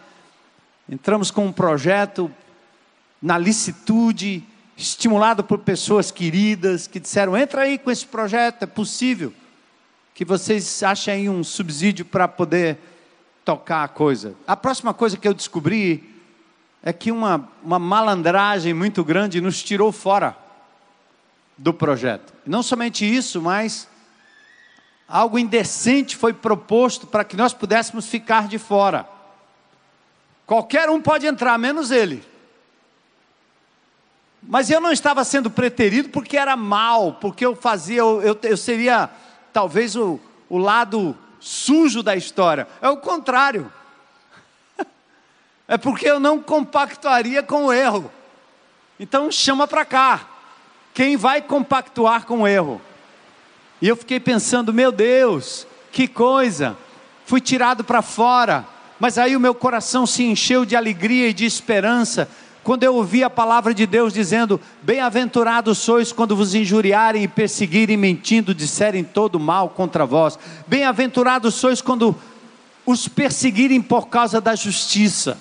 Entramos 0.87 1.31
com 1.31 1.45
um 1.45 1.51
projeto 1.51 2.29
na 3.19 3.37
licitude, 3.37 4.43
estimulado 4.75 5.43
por 5.43 5.59
pessoas 5.59 6.11
queridas 6.11 6.85
que 6.85 6.99
disseram: 6.99 7.35
entra 7.35 7.63
aí 7.63 7.79
com 7.79 7.89
esse 7.89 8.05
projeto, 8.05 8.61
é 8.61 8.67
possível 8.67 9.33
que 10.17 10.25
vocês 10.25 10.81
achem 10.81 11.29
um 11.29 11.43
subsídio 11.43 12.03
para 12.03 12.27
poder 12.27 12.79
tocar 13.45 13.83
a 13.83 13.87
coisa. 13.87 14.33
A 14.47 14.57
próxima 14.57 14.91
coisa 14.91 15.15
que 15.15 15.27
eu 15.27 15.33
descobri 15.33 16.11
é 16.81 16.91
que 16.91 17.11
uma, 17.11 17.47
uma 17.63 17.77
malandragem 17.77 18.73
muito 18.73 19.03
grande 19.03 19.39
nos 19.39 19.61
tirou 19.61 19.91
fora 19.91 20.35
do 21.55 21.71
projeto. 21.71 22.33
Não 22.47 22.63
somente 22.63 23.05
isso, 23.05 23.39
mas 23.39 23.87
algo 25.07 25.37
indecente 25.37 26.17
foi 26.17 26.33
proposto 26.33 27.05
para 27.05 27.23
que 27.23 27.37
nós 27.37 27.53
pudéssemos 27.53 28.07
ficar 28.07 28.47
de 28.47 28.57
fora. 28.57 29.07
Qualquer 30.47 30.89
um 30.89 30.99
pode 30.99 31.27
entrar, 31.27 31.59
menos 31.59 31.91
ele. 31.91 32.23
Mas 34.41 34.71
eu 34.71 34.81
não 34.81 34.91
estava 34.91 35.23
sendo 35.23 35.51
preterido 35.51 36.09
porque 36.09 36.37
era 36.37 36.55
mal, 36.55 37.13
porque 37.21 37.45
eu 37.45 37.55
fazia, 37.55 37.99
eu, 37.99 38.39
eu 38.41 38.57
seria 38.57 39.11
talvez 39.57 39.95
o, 39.95 40.19
o 40.47 40.59
lado 40.59 41.17
sujo 41.39 42.03
da 42.03 42.15
história. 42.15 42.67
É 42.79 42.87
o 42.89 42.97
contrário. 42.97 43.73
É 45.67 45.77
porque 45.77 46.07
eu 46.07 46.17
não 46.19 46.39
compactuaria 46.39 47.41
com 47.41 47.65
o 47.65 47.73
erro. 47.73 48.09
Então 48.99 49.31
chama 49.31 49.67
para 49.67 49.83
cá. 49.83 50.27
quem 50.93 51.17
vai 51.17 51.41
compactuar 51.41 52.25
com 52.25 52.43
o 52.43 52.47
erro. 52.47 52.79
E 53.81 53.87
eu 53.87 53.97
fiquei 53.97 54.19
pensando, 54.19 54.71
meu 54.71 54.91
Deus, 54.91 55.65
que 55.91 56.07
coisa, 56.07 56.77
fui 57.25 57.41
tirado 57.41 57.83
para 57.83 58.03
fora, 58.03 58.63
mas 58.99 59.17
aí 59.17 59.35
o 59.35 59.39
meu 59.39 59.55
coração 59.55 60.05
se 60.05 60.23
encheu 60.23 60.65
de 60.65 60.75
alegria 60.75 61.29
e 61.29 61.33
de 61.33 61.45
esperança, 61.45 62.29
quando 62.67 62.83
eu 62.83 62.95
ouvi 62.95 63.23
a 63.23 63.29
palavra 63.29 63.73
de 63.73 63.85
Deus 63.87 64.11
dizendo: 64.11 64.59
Bem-aventurados 64.81 65.77
sois 65.77 66.11
quando 66.11 66.35
vos 66.35 66.53
injuriarem 66.53 67.23
e 67.23 67.27
perseguirem, 67.27 67.95
mentindo, 67.95 68.53
disserem 68.53 69.05
todo 69.05 69.39
mal 69.39 69.69
contra 69.69 70.05
vós. 70.05 70.37
Bem-aventurados 70.67 71.55
sois 71.55 71.81
quando 71.81 72.13
os 72.85 73.07
perseguirem 73.07 73.81
por 73.81 74.09
causa 74.09 74.41
da 74.41 74.53
justiça. 74.53 75.37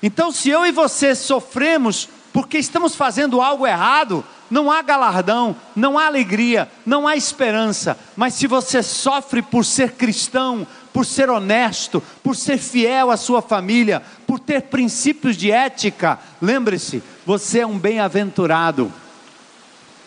Então, 0.00 0.30
se 0.30 0.50
eu 0.50 0.64
e 0.64 0.70
você 0.70 1.16
sofremos 1.16 2.08
porque 2.32 2.58
estamos 2.58 2.94
fazendo 2.94 3.42
algo 3.42 3.66
errado, 3.66 4.24
não 4.48 4.70
há 4.70 4.82
galardão, 4.82 5.56
não 5.74 5.98
há 5.98 6.06
alegria, 6.06 6.70
não 6.86 7.08
há 7.08 7.16
esperança. 7.16 7.98
Mas 8.14 8.34
se 8.34 8.46
você 8.46 8.84
sofre 8.84 9.42
por 9.42 9.64
ser 9.64 9.94
cristão, 9.94 10.64
por 10.94 11.04
ser 11.04 11.28
honesto, 11.28 12.00
por 12.22 12.36
ser 12.36 12.56
fiel 12.56 13.10
à 13.10 13.16
sua 13.16 13.42
família, 13.42 14.00
por 14.28 14.38
ter 14.38 14.62
princípios 14.62 15.36
de 15.36 15.50
ética, 15.50 16.20
lembre-se, 16.40 17.02
você 17.26 17.58
é 17.58 17.66
um 17.66 17.76
bem-aventurado. 17.76 18.92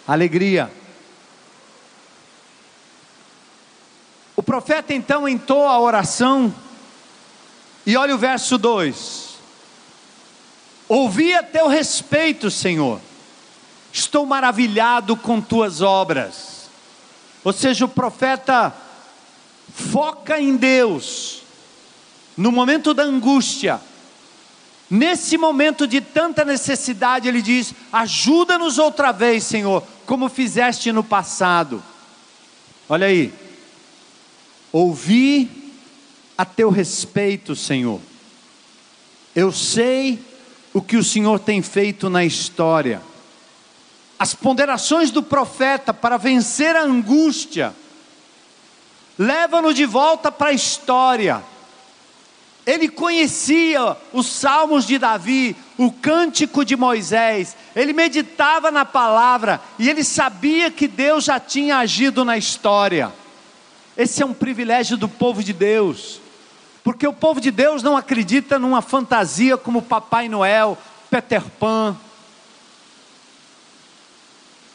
Alegria. 0.07 0.71
O 4.33 4.41
profeta 4.41 4.93
então 4.93 5.27
entoa 5.27 5.71
a 5.71 5.79
oração, 5.79 6.55
e 7.85 7.97
olha 7.97 8.15
o 8.15 8.17
verso 8.17 8.57
2: 8.57 9.35
Ouvi 10.87 11.33
a 11.33 11.43
teu 11.43 11.67
respeito, 11.67 12.49
Senhor, 12.49 13.01
estou 13.91 14.25
maravilhado 14.25 15.17
com 15.17 15.41
tuas 15.41 15.81
obras. 15.81 16.69
Ou 17.43 17.51
seja, 17.51 17.83
o 17.83 17.89
profeta 17.89 18.73
foca 19.77 20.41
em 20.41 20.57
Deus, 20.57 21.43
no 22.35 22.51
momento 22.51 22.95
da 22.95 23.03
angústia, 23.03 23.79
nesse 24.89 25.37
momento 25.37 25.85
de 25.85 26.01
tanta 26.01 26.43
necessidade, 26.43 27.27
ele 27.27 27.43
diz: 27.43 27.73
ajuda-nos 27.93 28.79
outra 28.79 29.11
vez, 29.11 29.43
Senhor, 29.43 29.83
como 30.05 30.27
fizeste 30.29 30.91
no 30.91 31.03
passado. 31.03 31.81
Olha 32.89 33.05
aí, 33.05 33.31
ouvi 34.71 35.71
a 36.35 36.43
teu 36.43 36.71
respeito, 36.71 37.55
Senhor. 37.55 38.01
Eu 39.35 39.51
sei 39.51 40.19
o 40.73 40.81
que 40.81 40.97
o 40.97 41.03
Senhor 41.03 41.39
tem 41.39 41.61
feito 41.61 42.09
na 42.09 42.25
história. 42.25 42.99
As 44.17 44.33
ponderações 44.33 45.11
do 45.11 45.21
profeta 45.21 45.93
para 45.93 46.17
vencer 46.17 46.75
a 46.75 46.81
angústia 46.81 47.75
leva-no 49.17 49.73
de 49.73 49.85
volta 49.85 50.31
para 50.31 50.49
a 50.49 50.53
história. 50.53 51.43
Ele 52.65 52.89
conhecia 52.89 53.95
os 54.11 54.27
salmos 54.27 54.85
de 54.85 54.97
Davi, 54.97 55.55
o 55.77 55.89
cântico 55.89 56.65
de 56.65 56.75
Moisés, 56.75 57.55
ele 57.73 57.93
meditava 57.93 58.69
na 58.69 58.83
palavra 58.83 59.61
e 59.79 59.89
ele 59.89 60.03
sabia 60.03 60.69
que 60.69 60.87
Deus 60.87 61.23
já 61.23 61.39
tinha 61.39 61.77
agido 61.77 62.25
na 62.25 62.37
história. 62.37 63.13
Esse 63.95 64.21
é 64.21 64.25
um 64.25 64.33
privilégio 64.33 64.97
do 64.97 65.07
povo 65.07 65.41
de 65.41 65.53
Deus, 65.53 66.19
porque 66.83 67.07
o 67.07 67.13
povo 67.13 67.39
de 67.39 67.51
Deus 67.51 67.81
não 67.81 67.95
acredita 67.95 68.59
numa 68.59 68.81
fantasia 68.81 69.57
como 69.57 69.81
Papai 69.81 70.27
Noel, 70.27 70.77
Peter 71.09 71.43
Pan. 71.59 71.95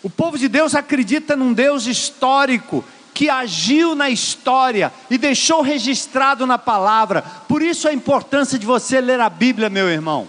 O 0.03 0.09
povo 0.09 0.39
de 0.39 0.49
Deus 0.49 0.75
acredita 0.75 1.37
num 1.37 1.53
Deus 1.53 1.87
histórico 1.87 2.83
que 3.15 3.29
agiu 3.29 3.95
na 3.95 4.09
história 4.09 4.93
e 5.11 5.19
deixou 5.19 5.63
registrado 5.63 6.47
na 6.47 6.59
palavra. 6.59 7.23
Por 7.49 7.63
isso 7.63 7.87
a 7.89 7.93
importância 7.93 8.59
de 8.59 8.67
você 8.67 9.01
ler 9.01 9.21
a 9.21 9.29
Bíblia, 9.29 9.69
meu 9.69 9.89
irmão. 9.89 10.27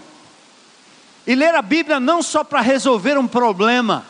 E 1.26 1.34
ler 1.34 1.54
a 1.54 1.62
Bíblia 1.62 1.98
não 1.98 2.22
só 2.22 2.44
para 2.44 2.60
resolver 2.60 3.16
um 3.16 3.26
problema, 3.26 4.04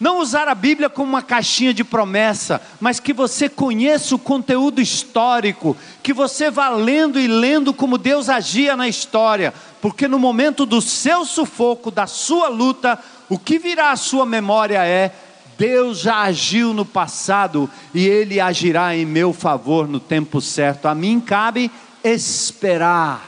não 0.00 0.20
usar 0.20 0.46
a 0.46 0.54
Bíblia 0.54 0.88
como 0.88 1.08
uma 1.08 1.22
caixinha 1.22 1.74
de 1.74 1.82
promessa, 1.82 2.62
mas 2.80 3.00
que 3.00 3.12
você 3.12 3.48
conheça 3.48 4.14
o 4.14 4.18
conteúdo 4.18 4.80
histórico, 4.80 5.76
que 6.02 6.12
você 6.12 6.50
vá 6.50 6.68
lendo 6.68 7.18
e 7.18 7.26
lendo 7.26 7.74
como 7.74 7.98
Deus 7.98 8.28
agia 8.28 8.76
na 8.76 8.88
história, 8.88 9.52
porque 9.82 10.06
no 10.06 10.18
momento 10.18 10.64
do 10.64 10.80
seu 10.80 11.24
sufoco, 11.24 11.90
da 11.90 12.06
sua 12.06 12.48
luta, 12.48 12.98
o 13.28 13.38
que 13.38 13.58
virá 13.58 13.90
à 13.90 13.96
sua 13.96 14.24
memória 14.24 14.86
é 14.86 15.12
Deus 15.58 15.98
já 15.98 16.20
agiu 16.20 16.72
no 16.72 16.84
passado 16.84 17.68
e 17.92 18.06
Ele 18.06 18.38
agirá 18.38 18.94
em 18.94 19.04
meu 19.04 19.32
favor 19.32 19.88
no 19.88 19.98
tempo 19.98 20.40
certo. 20.40 20.86
A 20.86 20.94
mim 20.94 21.20
cabe 21.20 21.68
esperar, 22.04 23.26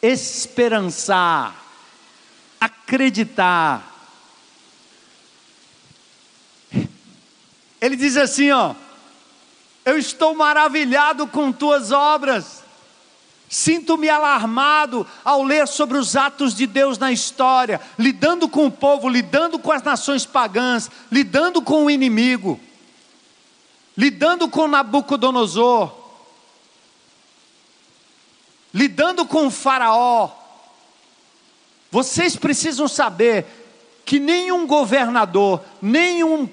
esperançar, 0.00 1.56
acreditar. 2.60 3.84
Ele 7.80 7.96
diz 7.96 8.16
assim: 8.16 8.52
ó, 8.52 8.76
eu 9.84 9.98
estou 9.98 10.36
maravilhado 10.36 11.26
com 11.26 11.50
tuas 11.50 11.90
obras 11.90 12.59
Sinto-me 13.52 14.08
alarmado 14.08 15.04
ao 15.24 15.42
ler 15.42 15.66
sobre 15.66 15.98
os 15.98 16.14
atos 16.14 16.54
de 16.54 16.68
Deus 16.68 16.98
na 16.98 17.10
história, 17.10 17.80
lidando 17.98 18.48
com 18.48 18.66
o 18.66 18.70
povo, 18.70 19.08
lidando 19.08 19.58
com 19.58 19.72
as 19.72 19.82
nações 19.82 20.24
pagãs, 20.24 20.88
lidando 21.10 21.60
com 21.60 21.84
o 21.84 21.90
inimigo, 21.90 22.60
lidando 23.96 24.48
com 24.48 24.68
Nabucodonosor, 24.68 25.92
lidando 28.72 29.26
com 29.26 29.48
o 29.48 29.50
Faraó. 29.50 30.30
Vocês 31.90 32.36
precisam 32.36 32.86
saber 32.86 33.46
que 34.04 34.20
nenhum 34.20 34.64
governador, 34.64 35.60
nenhum 35.82 36.48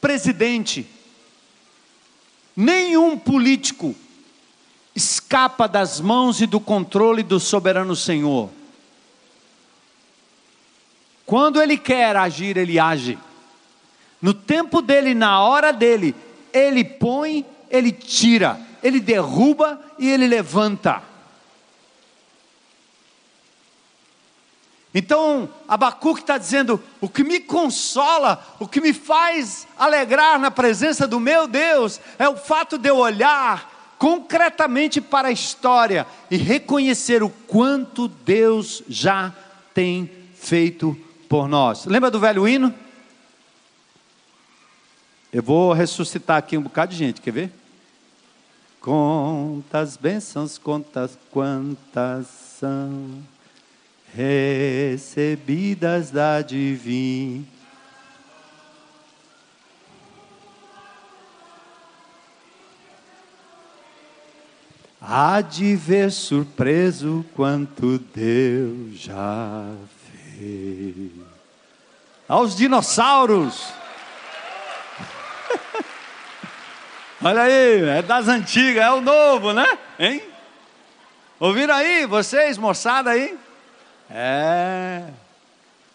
presidente, 0.00 0.84
nenhum 2.56 3.16
político, 3.16 3.94
escapa 4.98 5.68
das 5.68 6.00
mãos 6.00 6.40
e 6.40 6.46
do 6.46 6.60
controle 6.60 7.22
do 7.22 7.38
soberano 7.40 7.94
Senhor. 7.96 8.50
Quando 11.24 11.62
Ele 11.62 11.78
quer 11.78 12.16
agir, 12.16 12.56
Ele 12.56 12.78
age. 12.78 13.18
No 14.20 14.34
tempo 14.34 14.82
dele, 14.82 15.14
na 15.14 15.40
hora 15.40 15.72
dele, 15.72 16.14
Ele 16.52 16.84
põe, 16.84 17.46
Ele 17.70 17.92
tira, 17.92 18.60
Ele 18.82 18.98
derruba 18.98 19.80
e 19.98 20.10
Ele 20.10 20.26
levanta. 20.26 21.02
Então, 24.92 25.48
Abacuque 25.68 26.22
está 26.22 26.38
dizendo: 26.38 26.82
o 27.00 27.08
que 27.08 27.22
me 27.22 27.38
consola, 27.38 28.44
o 28.58 28.66
que 28.66 28.80
me 28.80 28.92
faz 28.92 29.68
alegrar 29.78 30.40
na 30.40 30.50
presença 30.50 31.06
do 31.06 31.20
meu 31.20 31.46
Deus, 31.46 32.00
é 32.18 32.28
o 32.28 32.36
fato 32.36 32.76
de 32.76 32.88
eu 32.88 32.96
olhar 32.96 33.77
concretamente 33.98 35.00
para 35.00 35.28
a 35.28 35.32
história 35.32 36.06
e 36.30 36.36
reconhecer 36.36 37.22
o 37.22 37.28
quanto 37.28 38.06
Deus 38.08 38.82
já 38.88 39.34
tem 39.74 40.10
feito 40.34 40.96
por 41.28 41.48
nós. 41.48 41.84
Lembra 41.84 42.10
do 42.10 42.20
velho 42.20 42.46
hino? 42.46 42.72
Eu 45.32 45.42
vou 45.42 45.72
ressuscitar 45.72 46.38
aqui 46.38 46.56
um 46.56 46.62
bocado 46.62 46.92
de 46.92 46.98
gente, 46.98 47.20
quer 47.20 47.32
ver? 47.32 47.52
Quantas 48.80 49.96
bênçãos, 49.96 50.56
quantas, 50.56 51.18
quantas 51.30 52.28
são 52.58 53.22
recebidas 54.14 56.10
da 56.10 56.40
divina 56.40 57.57
Há 65.00 65.40
de 65.40 65.76
ver 65.76 66.10
surpreso 66.10 67.24
quanto 67.36 67.98
Deus 67.98 68.98
já 68.98 69.64
fez. 70.36 71.12
Aos 72.28 72.56
dinossauros. 72.56 73.72
Olha 77.22 77.42
aí, 77.42 77.88
é 77.88 78.02
das 78.02 78.26
antigas, 78.26 78.82
é 78.82 78.90
o 78.90 79.00
novo, 79.00 79.52
né? 79.52 79.78
Hein? 80.00 80.20
Ouviram 81.38 81.76
aí, 81.76 82.04
vocês, 82.04 82.58
moçada 82.58 83.10
aí? 83.10 83.38
É. 84.10 85.04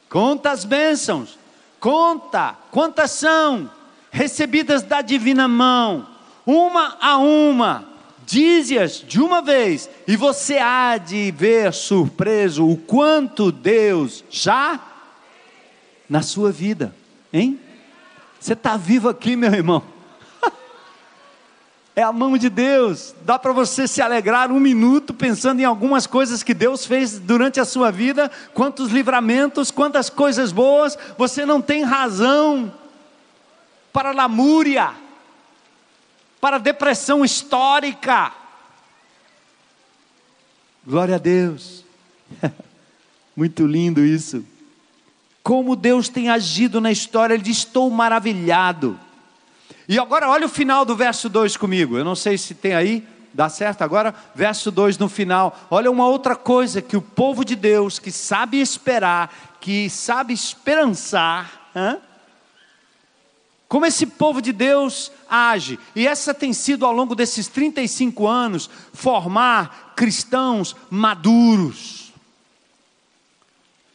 Conta 0.09 0.51
as 0.51 0.63
bênçãos. 0.63 1.37
Conta. 1.77 2.55
Quantas 2.71 3.11
são? 3.11 3.69
Recebidas 4.09 4.81
da 4.81 5.01
divina 5.01 5.45
mão. 5.45 6.07
Uma 6.45 6.97
a 7.01 7.17
uma 7.17 7.92
dize-as 8.25 9.03
de 9.07 9.21
uma 9.21 9.41
vez, 9.41 9.89
e 10.07 10.15
você 10.15 10.57
há 10.57 10.97
de 10.97 11.31
ver 11.31 11.73
surpreso 11.73 12.67
o 12.67 12.77
quanto 12.77 13.51
Deus 13.51 14.23
já 14.29 14.79
na 16.09 16.21
sua 16.21 16.51
vida, 16.51 16.93
hein? 17.31 17.59
Você 18.39 18.53
está 18.53 18.75
vivo 18.75 19.07
aqui, 19.07 19.35
meu 19.35 19.53
irmão. 19.53 19.83
É 21.95 22.01
a 22.01 22.11
mão 22.11 22.35
de 22.39 22.49
Deus. 22.49 23.13
Dá 23.21 23.37
para 23.37 23.53
você 23.53 23.87
se 23.87 24.01
alegrar 24.01 24.51
um 24.51 24.59
minuto 24.59 25.13
pensando 25.13 25.59
em 25.59 25.63
algumas 25.63 26.07
coisas 26.07 26.41
que 26.41 26.51
Deus 26.51 26.87
fez 26.87 27.19
durante 27.19 27.59
a 27.59 27.65
sua 27.65 27.91
vida, 27.91 28.31
quantos 28.51 28.91
livramentos, 28.91 29.69
quantas 29.69 30.09
coisas 30.09 30.51
boas. 30.51 30.97
Você 31.19 31.45
não 31.45 31.61
tem 31.61 31.83
razão 31.83 32.73
para 33.93 34.11
lamúria, 34.11 34.91
para 36.43 36.57
depressão 36.57 37.23
histórica. 37.23 38.33
Glória 40.85 41.15
a 41.15 41.17
Deus. 41.17 41.85
Muito 43.33 43.65
lindo 43.65 44.03
isso. 44.03 44.43
Como 45.41 45.73
Deus 45.73 46.09
tem 46.09 46.29
agido 46.29 46.81
na 46.81 46.91
história, 46.91 47.33
ele 47.33 47.43
diz: 47.43 47.59
Estou 47.59 47.89
maravilhado. 47.89 48.99
E 49.87 49.97
agora 49.97 50.27
olha 50.27 50.45
o 50.45 50.49
final 50.49 50.83
do 50.83 50.97
verso 50.97 51.29
2 51.29 51.55
comigo. 51.55 51.97
Eu 51.97 52.03
não 52.03 52.13
sei 52.13 52.37
se 52.37 52.53
tem 52.53 52.73
aí, 52.73 53.07
dá 53.33 53.47
certo 53.47 53.81
agora? 53.81 54.13
Verso 54.35 54.69
2 54.69 54.97
no 54.97 55.07
final. 55.07 55.57
Olha 55.71 55.89
uma 55.89 56.07
outra 56.07 56.35
coisa 56.35 56.81
que 56.81 56.97
o 56.97 57.01
povo 57.01 57.45
de 57.45 57.55
Deus, 57.55 57.99
que 57.99 58.11
sabe 58.11 58.59
esperar, 58.59 59.33
que 59.61 59.89
sabe 59.89 60.33
esperançar, 60.33 61.71
hein? 61.73 61.99
Como 63.73 63.87
esse 63.87 64.05
povo 64.05 64.39
de 64.39 64.53
Deus 64.53 65.11
age. 65.27 65.79
E 65.95 66.05
essa 66.05 66.31
tem 66.31 66.53
sido 66.53 66.85
ao 66.85 66.91
longo 66.91 67.15
desses 67.15 67.47
35 67.47 68.27
anos 68.27 68.69
formar 68.93 69.93
cristãos 69.95 70.75
maduros 70.91 72.13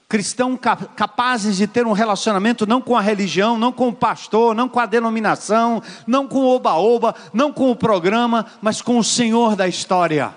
cristãos 0.09 0.59
capazes 0.97 1.59
de 1.59 1.69
ter 1.69 1.87
um 1.87 1.93
relacionamento 1.93 2.67
não 2.67 2.81
com 2.81 2.97
a 2.97 3.01
religião, 3.01 3.57
não 3.57 3.71
com 3.71 3.89
o 3.89 3.93
pastor, 3.93 4.53
não 4.53 4.69
com 4.69 4.81
a 4.81 4.87
denominação, 4.87 5.81
não 6.07 6.27
com 6.27 6.39
o 6.39 6.57
oba-oba, 6.57 7.15
não 7.33 7.53
com 7.53 7.71
o 7.71 7.77
programa, 7.77 8.47
mas 8.61 8.83
com 8.83 8.99
o 8.99 9.05
Senhor 9.05 9.55
da 9.55 9.69
história. 9.69 10.35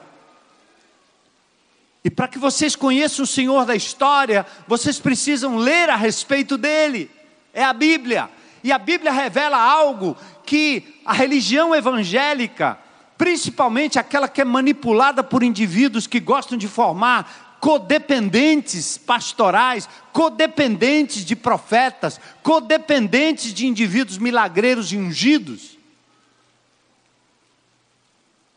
E 2.03 2.11
para 2.11 2.27
que 2.27 2.37
vocês 2.37 2.75
conheçam 2.75 3.23
o 3.23 3.27
Senhor 3.27 3.65
da 3.65 3.75
história, 3.75 4.45
vocês 4.67 4.99
precisam 4.99 5.55
ler 5.55 5.89
a 5.89 5.95
respeito 5.95 6.59
dele. 6.59 7.09
É 7.53 7.63
a 7.63 7.73
Bíblia. 7.73 8.29
E 8.63 8.71
a 8.71 8.77
Bíblia 8.77 9.11
revela 9.11 9.57
algo 9.57 10.15
que 10.45 11.01
a 11.05 11.13
religião 11.13 11.73
evangélica, 11.73 12.77
principalmente 13.17 13.97
aquela 13.97 14.27
que 14.27 14.41
é 14.41 14.45
manipulada 14.45 15.23
por 15.23 15.43
indivíduos 15.43 16.07
que 16.07 16.19
gostam 16.19 16.57
de 16.57 16.67
formar 16.67 17.51
codependentes 17.61 18.97
pastorais, 18.97 19.87
codependentes 20.11 21.23
de 21.23 21.35
profetas, 21.35 22.19
codependentes 22.41 23.53
de 23.53 23.67
indivíduos 23.67 24.17
milagreiros 24.17 24.91
e 24.91 24.97
ungidos. 24.97 25.77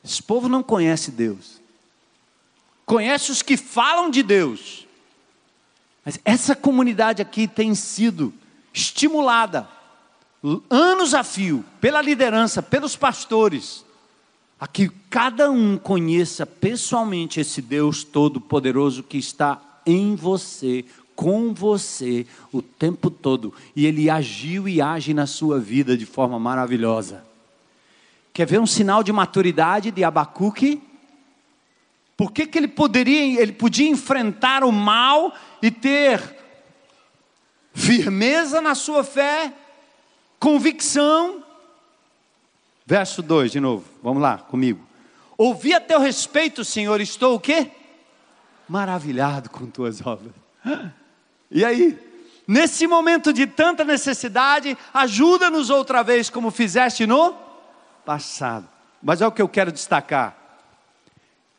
Esse 0.03 0.23
povo 0.23 0.49
não 0.49 0.63
conhece 0.63 1.11
Deus, 1.11 1.61
conhece 2.87 3.31
os 3.31 3.43
que 3.43 3.57
falam 3.59 4.11
de 4.11 4.23
Deus, 4.23 4.87
mas 6.05 6.19
essa 6.25 6.57
comunidade 6.57 7.21
aqui 7.23 7.47
tem 7.47 7.75
sido 7.75 8.33
estimulada, 8.73 9.69
anos 10.71 11.15
a 11.15 11.25
fio, 11.25 11.65
pela 11.81 12.03
liderança, 12.03 12.63
pelos 12.63 12.97
pastores, 12.97 13.85
a 14.61 14.67
que 14.67 14.91
cada 15.09 15.51
um 15.51 15.79
conheça 15.79 16.45
pessoalmente 16.45 17.41
esse 17.41 17.63
Deus 17.63 18.05
Todo-Poderoso 18.05 19.03
que 19.03 19.17
está 19.17 19.61
em 19.87 20.15
você, 20.15 20.85
com 21.17 21.55
você, 21.55 22.27
o 22.53 22.61
tempo 22.61 23.11
todo, 23.11 23.55
e 23.75 23.87
Ele 23.87 24.11
agiu 24.11 24.69
e 24.69 24.83
age 24.83 25.15
na 25.15 25.27
sua 25.27 25.59
vida 25.59 25.97
de 25.97 26.05
forma 26.05 26.39
maravilhosa. 26.39 27.25
Quer 28.33 28.47
ver 28.47 28.61
um 28.61 28.67
sinal 28.67 29.03
de 29.03 29.13
maturidade 29.13 29.91
de 29.91 30.03
Abacuque? 30.03 30.83
Por 32.17 32.33
que, 32.33 32.47
que 32.47 32.59
ele 32.59 32.69
poderia, 32.69 33.41
ele 33.41 33.53
podia 33.53 33.89
enfrentar 33.89 34.65
o 34.65 34.73
mal 34.73 35.33
e 35.63 35.71
ter 35.71 36.21
firmeza 37.73 38.61
na 38.61 38.75
sua 38.75 39.03
fé, 39.03 39.53
convicção, 40.45 41.43
Verso 42.87 43.23
2 43.23 43.53
de 43.53 43.61
novo, 43.61 43.83
vamos 44.03 44.23
lá 44.23 44.37
comigo. 44.37 44.87
Ouvi 45.39 45.73
a 45.73 45.81
teu 45.81 45.99
respeito, 45.99 46.63
Senhor, 46.63 47.01
estou 47.01 47.37
o 47.37 47.41
quê? 47.41 47.71
Maravilhado 48.69 49.49
com 49.49 49.67
tuas 49.67 50.07
obras. 50.07 50.35
E 51.51 51.65
aí? 51.65 51.99
Nesse 52.47 52.87
momento 52.87 53.33
de 53.33 53.47
tanta 53.47 53.85
necessidade, 53.85 54.77
ajuda-nos 54.93 55.71
outra 55.71 56.03
vez, 56.03 56.29
como 56.29 56.51
fizeste 56.51 57.07
no 57.07 57.35
passado. 58.05 58.69
Mas 59.03 59.23
é 59.23 59.27
o 59.27 59.33
que 59.33 59.41
eu 59.41 59.49
quero 59.49 59.73
destacar. 59.73 60.37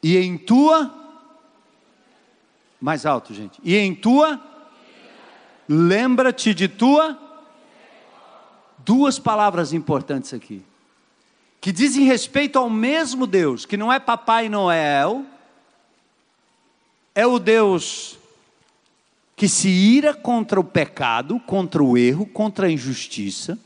E 0.03 0.15
em 0.15 0.38
tua, 0.38 0.93
mais 2.79 3.03
alto, 3.03 3.33
gente. 3.33 3.59
E 3.63 3.75
em 3.75 3.95
tua, 3.95 4.39
lembra-te 5.67 6.53
de 6.53 6.67
tua. 6.67 7.24
Duas 8.86 9.17
palavras 9.17 9.73
importantes 9.73 10.33
aqui 10.33 10.63
que 11.65 11.71
dizem 11.71 12.05
respeito 12.05 12.59
ao 12.59 12.69
mesmo 12.69 13.25
Deus, 13.25 13.65
que 13.65 13.75
não 13.75 13.91
é 13.91 13.99
Papai 13.99 14.47
Noel, 14.47 15.25
é 17.15 17.25
o 17.25 17.39
Deus 17.39 18.19
que 19.36 19.49
se 19.49 19.67
ira 19.67 20.13
contra 20.13 20.59
o 20.59 20.63
pecado, 20.63 21.39
contra 21.39 21.83
o 21.83 21.97
erro, 21.97 22.27
contra 22.27 22.67
a 22.67 22.71
injustiça, 22.71 23.57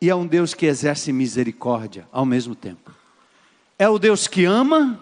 e 0.00 0.08
é 0.08 0.14
um 0.14 0.26
Deus 0.26 0.54
que 0.54 0.64
exerce 0.64 1.12
misericórdia 1.12 2.08
ao 2.10 2.24
mesmo 2.24 2.54
tempo. 2.54 2.90
É 3.78 3.86
o 3.86 3.98
Deus 3.98 4.26
que 4.26 4.46
ama, 4.46 4.98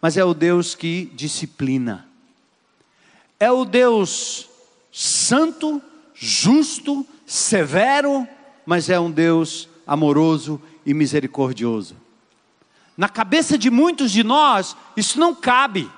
mas 0.00 0.16
é 0.16 0.24
o 0.24 0.32
Deus 0.32 0.74
que 0.74 1.12
disciplina. 1.14 2.08
É 3.38 3.52
o 3.52 3.66
Deus 3.66 4.48
santo, 4.90 5.82
justo, 6.14 7.06
severo, 7.26 8.26
mas 8.66 8.90
é 8.90 8.98
um 8.98 9.10
Deus 9.10 9.68
amoroso 9.86 10.60
e 10.84 10.92
misericordioso. 10.92 11.96
Na 12.96 13.08
cabeça 13.08 13.56
de 13.56 13.70
muitos 13.70 14.10
de 14.10 14.24
nós, 14.24 14.76
isso 14.96 15.20
não 15.20 15.34
cabe, 15.34 15.88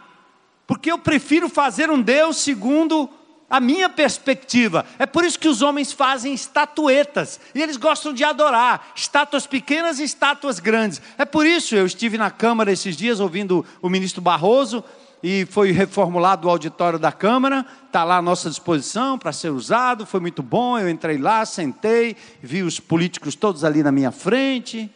porque 0.67 0.93
eu 0.93 0.99
prefiro 0.99 1.49
fazer 1.49 1.91
um 1.91 2.01
Deus 2.01 2.37
segundo 2.37 3.09
a 3.49 3.61
minha 3.61 3.89
perspectiva. 3.89 4.85
É 4.99 5.07
por 5.07 5.25
isso 5.25 5.39
que 5.39 5.49
os 5.49 5.63
homens 5.63 5.91
fazem 5.93 6.35
estatuetas 6.35 7.41
e 7.55 7.63
eles 7.63 7.79
gostam 7.79 8.13
de 8.13 8.23
adorar 8.23 8.93
estátuas 8.95 9.47
pequenas 9.47 9.99
e 9.99 10.05
estátuas 10.05 10.59
grandes. 10.59 11.01
É 11.17 11.25
por 11.25 11.47
isso 11.47 11.75
eu 11.75 11.87
estive 11.87 12.19
na 12.19 12.31
Câmara 12.31 12.71
esses 12.71 12.97
dias 12.97 13.21
ouvindo 13.21 13.65
o 13.81 13.89
ministro 13.89 14.21
Barroso 14.21 14.85
e 15.23 15.47
foi 15.47 15.73
reformulado 15.73 16.47
o 16.47 16.51
auditório 16.51 16.99
da 16.99 17.11
Câmara, 17.11 17.67
está 17.87 18.05
lá 18.05 18.19
à 18.19 18.23
nossa 18.23 18.49
disposição 18.49 19.19
para 19.19 19.33
ser 19.33 19.51
usado, 19.51 20.07
foi 20.07 20.21
muito 20.21 20.43
bom. 20.43 20.79
Eu 20.79 20.89
entrei 20.89 21.19
lá, 21.19 21.45
sentei, 21.45 22.17
vi 22.41 22.63
os 22.63 22.79
políticos 22.79 23.35
todos 23.35 23.65
ali 23.65 23.83
na 23.83 23.91
minha 23.91 24.13
frente. 24.13 24.91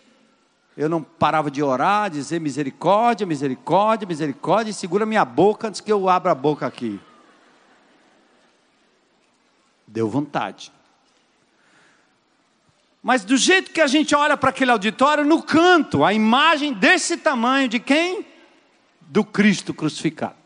Eu 0.77 0.89
não 0.89 1.03
parava 1.03 1.51
de 1.51 1.63
orar, 1.63 2.09
dizer 2.09 2.41
misericórdia, 2.41 3.27
misericórdia, 3.27 4.07
misericórdia, 4.07 4.71
e 4.71 4.75
segura 4.75 5.05
minha 5.05 5.25
boca 5.25 5.69
antes 5.69 5.81
que 5.81 5.93
eu 5.93 6.09
abra 6.09 6.33
a 6.33 6.35
boca 6.35 6.67
aqui. 6.67 6.99
Deu 9.87 10.09
vontade. 10.09 10.73
Mas 13.03 13.25
do 13.25 13.37
jeito 13.37 13.73
que 13.73 13.81
a 13.81 13.87
gente 13.87 14.15
olha 14.15 14.37
para 14.37 14.51
aquele 14.51 14.71
auditório, 14.71 15.25
no 15.25 15.43
canto, 15.43 16.05
a 16.05 16.15
imagem 16.15 16.73
desse 16.73 17.17
tamanho 17.17 17.69
de 17.69 17.81
quem? 17.81 18.32
Do 19.09 19.25
Cristo 19.25 19.75
crucificado. 19.75 20.37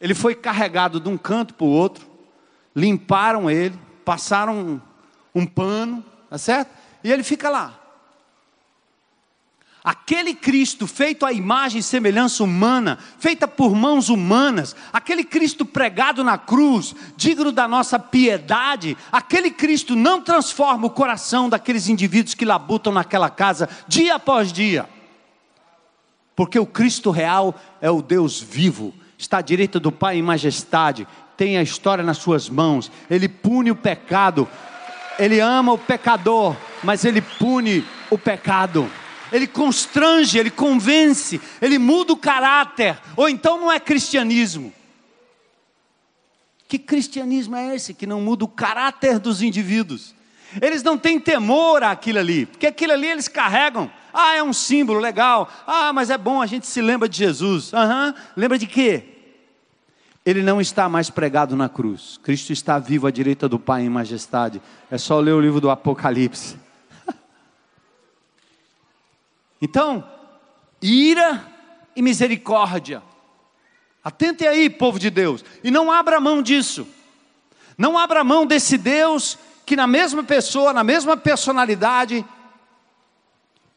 Ele 0.00 0.14
foi 0.14 0.34
carregado 0.34 0.98
de 0.98 1.08
um 1.08 1.18
canto 1.18 1.52
para 1.54 1.66
o 1.66 1.70
outro, 1.70 2.08
limparam 2.74 3.50
ele, 3.50 3.78
passaram 4.04 4.58
um, 4.58 4.80
um 5.34 5.46
pano, 5.46 6.04
tá 6.30 6.38
certo? 6.38 6.70
E 7.04 7.12
ele 7.12 7.22
fica 7.22 7.50
lá. 7.50 7.76
Aquele 9.82 10.34
Cristo 10.34 10.86
feito 10.86 11.24
à 11.24 11.32
imagem 11.32 11.80
e 11.80 11.82
semelhança 11.82 12.44
humana, 12.44 12.98
feita 13.18 13.48
por 13.48 13.74
mãos 13.74 14.10
humanas, 14.10 14.76
aquele 14.92 15.24
Cristo 15.24 15.64
pregado 15.64 16.22
na 16.22 16.36
cruz, 16.36 16.94
digno 17.16 17.50
da 17.50 17.66
nossa 17.66 17.98
piedade, 17.98 18.96
aquele 19.10 19.50
Cristo 19.50 19.96
não 19.96 20.20
transforma 20.20 20.86
o 20.86 20.90
coração 20.90 21.48
daqueles 21.48 21.88
indivíduos 21.88 22.34
que 22.34 22.44
labutam 22.44 22.92
naquela 22.92 23.30
casa 23.30 23.68
dia 23.88 24.16
após 24.16 24.52
dia 24.52 24.86
porque 26.40 26.58
o 26.58 26.64
Cristo 26.64 27.10
real 27.10 27.54
é 27.82 27.90
o 27.90 28.00
Deus 28.00 28.40
vivo, 28.40 28.94
está 29.18 29.36
à 29.36 29.42
direita 29.42 29.78
do 29.78 29.92
Pai 29.92 30.16
em 30.16 30.22
majestade, 30.22 31.06
tem 31.36 31.58
a 31.58 31.62
história 31.62 32.02
nas 32.02 32.16
suas 32.16 32.48
mãos, 32.48 32.90
ele 33.10 33.28
pune 33.28 33.70
o 33.70 33.76
pecado, 33.76 34.48
ele 35.18 35.38
ama 35.38 35.70
o 35.70 35.76
pecador, 35.76 36.56
mas 36.82 37.04
ele 37.04 37.20
pune 37.20 37.84
o 38.10 38.16
pecado. 38.16 38.90
ele 39.30 39.46
constrange, 39.46 40.38
ele 40.38 40.50
convence, 40.50 41.38
ele 41.60 41.78
muda 41.78 42.14
o 42.14 42.16
caráter, 42.16 42.98
ou 43.14 43.28
então 43.28 43.60
não 43.60 43.70
é 43.70 43.78
cristianismo. 43.78 44.72
Que 46.66 46.78
cristianismo 46.78 47.54
é 47.54 47.76
esse 47.76 47.92
que 47.92 48.06
não 48.06 48.22
muda 48.22 48.46
o 48.46 48.48
caráter 48.48 49.18
dos 49.18 49.42
indivíduos? 49.42 50.14
Eles 50.60 50.82
não 50.82 50.96
têm 50.96 51.20
temor 51.20 51.82
àquilo 51.82 52.18
ali, 52.18 52.46
porque 52.46 52.66
aquilo 52.66 52.92
ali 52.92 53.06
eles 53.06 53.28
carregam. 53.28 53.90
Ah, 54.12 54.34
é 54.34 54.42
um 54.42 54.52
símbolo 54.52 54.98
legal. 54.98 55.48
Ah, 55.66 55.92
mas 55.92 56.10
é 56.10 56.18
bom, 56.18 56.42
a 56.42 56.46
gente 56.46 56.66
se 56.66 56.80
lembra 56.80 57.08
de 57.08 57.16
Jesus. 57.16 57.72
Uhum. 57.72 58.14
Lembra 58.36 58.58
de 58.58 58.66
quê? 58.66 59.04
Ele 60.24 60.42
não 60.42 60.60
está 60.60 60.88
mais 60.88 61.08
pregado 61.08 61.56
na 61.56 61.68
cruz. 61.68 62.18
Cristo 62.22 62.52
está 62.52 62.78
vivo 62.78 63.06
à 63.06 63.10
direita 63.10 63.48
do 63.48 63.58
Pai 63.58 63.82
em 63.82 63.88
majestade. 63.88 64.60
É 64.90 64.98
só 64.98 65.18
ler 65.20 65.32
o 65.32 65.40
livro 65.40 65.60
do 65.60 65.70
Apocalipse. 65.70 66.56
Então, 69.62 70.02
ira 70.80 71.46
e 71.94 72.00
misericórdia. 72.00 73.02
Atente 74.02 74.46
aí, 74.46 74.70
povo 74.70 74.98
de 74.98 75.10
Deus, 75.10 75.44
e 75.62 75.70
não 75.70 75.92
abra 75.92 76.18
mão 76.18 76.40
disso. 76.40 76.88
Não 77.76 77.98
abra 77.98 78.24
mão 78.24 78.46
desse 78.46 78.78
Deus 78.78 79.38
que 79.70 79.76
na 79.76 79.86
mesma 79.86 80.24
pessoa, 80.24 80.72
na 80.72 80.82
mesma 80.82 81.16
personalidade, 81.16 82.26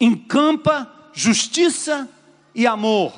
encampa 0.01 0.91
justiça 1.13 2.09
e 2.55 2.65
amor. 2.65 3.13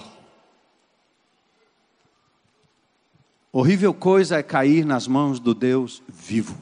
Horrível 3.50 3.94
coisa 3.94 4.36
é 4.36 4.44
cair 4.44 4.84
nas 4.84 5.08
mãos 5.08 5.40
do 5.40 5.54
Deus 5.54 6.04
vivo. 6.06 6.62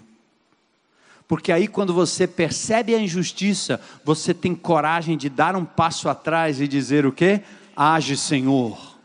Porque 1.27 1.51
aí, 1.51 1.67
quando 1.67 1.95
você 1.95 2.27
percebe 2.27 2.93
a 2.93 2.99
injustiça, 2.99 3.81
você 4.05 4.35
tem 4.35 4.53
coragem 4.53 5.17
de 5.17 5.29
dar 5.29 5.55
um 5.55 5.65
passo 5.65 6.07
atrás 6.07 6.61
e 6.61 6.67
dizer 6.67 7.07
o 7.07 7.11
que? 7.11 7.41
Age, 7.75 8.15
Senhor. 8.17 8.99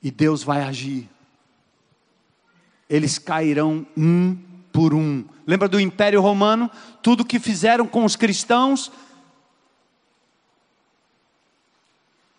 E 0.00 0.12
Deus 0.12 0.44
vai 0.44 0.62
agir. 0.62 1.10
Eles 2.88 3.18
cairão 3.18 3.84
um 3.96 4.46
por 4.78 4.94
um. 4.94 5.24
Lembra 5.44 5.68
do 5.68 5.80
Império 5.80 6.20
Romano? 6.20 6.70
Tudo 7.02 7.24
que 7.24 7.40
fizeram 7.40 7.84
com 7.84 8.04
os 8.04 8.14
cristãos. 8.14 8.92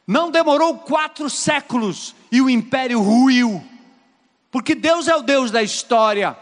Não 0.08 0.32
demorou 0.32 0.78
quatro 0.78 1.30
séculos 1.30 2.16
e 2.32 2.40
o 2.40 2.50
império 2.50 3.02
ruiu. 3.02 3.62
Porque 4.50 4.74
Deus 4.74 5.10
é 5.10 5.16
o 5.18 5.22
Deus 5.22 5.52
da 5.52 5.62
história. 5.62 6.38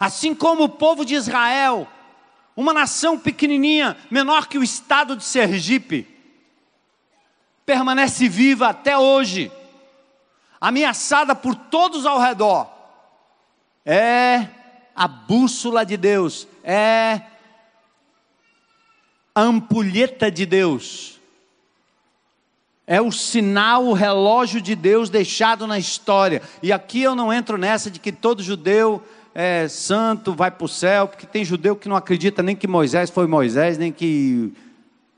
Assim 0.00 0.34
como 0.34 0.64
o 0.64 0.68
povo 0.68 1.04
de 1.04 1.14
Israel, 1.14 1.86
uma 2.56 2.74
nação 2.74 3.16
pequenininha, 3.16 3.96
menor 4.10 4.48
que 4.48 4.58
o 4.58 4.64
estado 4.64 5.16
de 5.16 5.22
Sergipe, 5.22 6.04
permanece 7.64 8.28
viva 8.28 8.70
até 8.70 8.98
hoje, 8.98 9.52
ameaçada 10.60 11.32
por 11.32 11.54
todos 11.54 12.04
ao 12.04 12.18
redor. 12.18 12.74
É 13.86 14.48
a 14.96 15.06
bússola 15.06 15.86
de 15.86 15.96
Deus, 15.96 16.48
é 16.64 17.22
a 19.32 19.42
ampulheta 19.42 20.28
de 20.30 20.44
Deus. 20.44 21.20
É 22.86 23.00
o 23.00 23.12
sinal, 23.12 23.84
o 23.84 23.92
relógio 23.92 24.60
de 24.60 24.74
Deus 24.74 25.08
deixado 25.10 25.66
na 25.66 25.78
história. 25.78 26.42
E 26.62 26.72
aqui 26.72 27.02
eu 27.02 27.14
não 27.14 27.32
entro 27.32 27.56
nessa 27.56 27.90
de 27.90 28.00
que 28.00 28.10
todo 28.10 28.42
judeu 28.42 29.02
é 29.34 29.68
santo, 29.68 30.32
vai 30.32 30.50
para 30.50 30.64
o 30.64 30.68
céu, 30.68 31.06
porque 31.06 31.26
tem 31.26 31.44
judeu 31.44 31.76
que 31.76 31.88
não 31.88 31.96
acredita 31.96 32.42
nem 32.42 32.56
que 32.56 32.66
Moisés 32.66 33.10
foi 33.10 33.26
Moisés, 33.26 33.76
nem 33.76 33.92
que. 33.92 34.52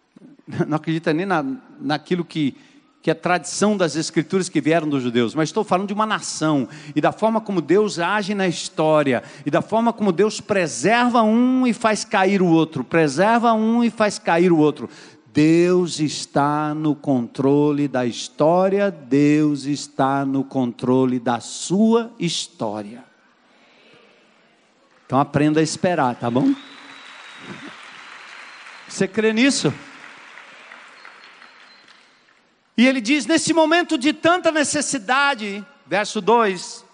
não 0.66 0.77
acredita 0.77 1.12
nem 1.12 1.25
na, 1.25 1.45
naquilo 1.81 2.25
que, 2.25 2.57
que 3.01 3.11
é 3.11 3.14
tradição 3.14 3.76
das 3.76 3.94
escrituras 3.94 4.49
que 4.49 4.61
vieram 4.61 4.88
dos 4.88 5.03
judeus, 5.03 5.34
mas 5.34 5.49
estou 5.49 5.62
falando 5.62 5.88
de 5.88 5.94
uma 5.94 6.07
nação 6.07 6.68
e 6.94 7.01
da 7.01 7.12
forma 7.12 7.40
como 7.40 7.61
Deus 7.61 7.99
age 7.99 8.34
na 8.34 8.49
história 8.49 9.22
e 9.46 9.51
da 9.51 9.62
forma 9.62 9.92
como 9.92 10.12
Deus 10.12 10.40
preserva 10.40 11.22
um 11.22 11.66
e 11.66 11.72
faz 11.72 12.05
cair 12.05 12.42
o 12.42 12.46
outro, 12.46 12.82
preserva 12.82 13.53
um 13.53 13.84
e 13.84 13.90
faz 13.90 14.18
cair 14.18 14.53
o 14.53 14.59
outro. 14.59 14.90
Deus 15.32 16.01
está 16.01 16.74
no 16.74 16.96
controle 16.96 17.86
da 17.86 18.05
história, 18.05 18.90
Deus 18.90 19.64
está 19.64 20.24
no 20.24 20.42
controle 20.42 21.20
da 21.20 21.38
sua 21.38 22.11
história. 22.18 23.05
Então 25.07 25.20
aprenda 25.20 25.61
a 25.61 25.62
esperar, 25.62 26.16
tá 26.16 26.30
bom? 26.30 26.53
Você 28.88 29.07
crê 29.07 29.32
nisso? 29.32 29.72
E 32.79 32.87
ele 32.87 33.01
diz: 33.01 33.26
nesse 33.26 33.53
momento 33.53 33.99
de 33.99 34.12
tanta 34.12 34.53
necessidade, 34.53 35.66
verso 35.85 36.20
2, 36.20 36.85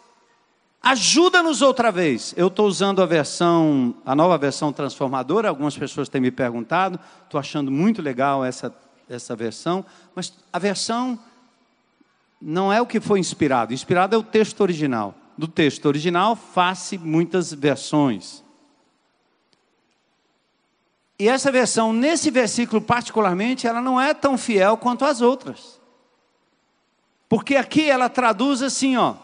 ajuda-nos 0.83 1.61
outra 1.61 1.93
vez. 1.93 2.33
Eu 2.37 2.49
estou 2.49 2.67
usando 2.67 3.03
a 3.03 3.07
versão, 3.07 3.95
a 4.05 4.17
nova 4.17 4.39
versão 4.39 4.73
transformadora, 4.73 5.51
algumas 5.51 5.77
pessoas 5.77 6.09
têm 6.09 6.23
me 6.23 6.31
perguntado, 6.31 6.99
estou 7.25 7.39
achando 7.39 7.71
muito 7.71 8.01
legal 8.01 8.43
essa, 8.43 8.75
essa 9.09 9.37
versão, 9.37 9.85
mas 10.15 10.33
a 10.51 10.59
versão 10.59 11.19
não 12.41 12.73
é 12.73 12.81
o 12.81 12.87
que 12.87 12.99
foi 12.99 13.21
inspirado, 13.21 13.75
inspirado 13.75 14.17
é 14.17 14.19
o 14.19 14.23
texto 14.23 14.63
original 14.63 15.15
do 15.37 15.49
texto 15.49 15.87
original, 15.87 16.37
face 16.37 16.97
muitas 16.97 17.53
versões. 17.53 18.44
E 21.19 21.29
essa 21.29 21.53
versão, 21.53 21.93
nesse 21.93 22.31
versículo 22.31 22.83
particularmente, 22.83 23.67
ela 23.67 23.81
não 23.81 24.01
é 24.01 24.13
tão 24.13 24.37
fiel 24.37 24.77
quanto 24.77 25.05
as 25.05 25.21
outras. 25.21 25.81
Porque 27.29 27.57
aqui 27.57 27.89
ela 27.89 28.09
traduz 28.09 28.63
assim, 28.63 28.97
ó: 28.97 29.17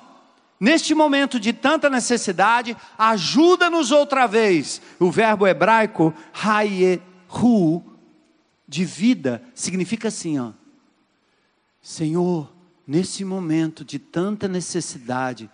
Neste 0.60 0.94
momento 0.94 1.40
de 1.40 1.54
tanta 1.54 1.88
necessidade, 1.88 2.76
ajuda-nos 2.98 3.90
outra 3.90 4.26
vez. 4.26 4.82
O 4.98 5.10
verbo 5.10 5.46
hebraico 5.46 6.14
hayehu 6.34 7.82
de 8.68 8.84
vida 8.84 9.42
significa 9.54 10.08
assim, 10.08 10.38
ó: 10.38 10.52
Senhor, 11.80 12.52
nesse 12.86 13.24
momento 13.24 13.84
de 13.84 13.98
tanta 13.98 14.46
necessidade, 14.46 15.50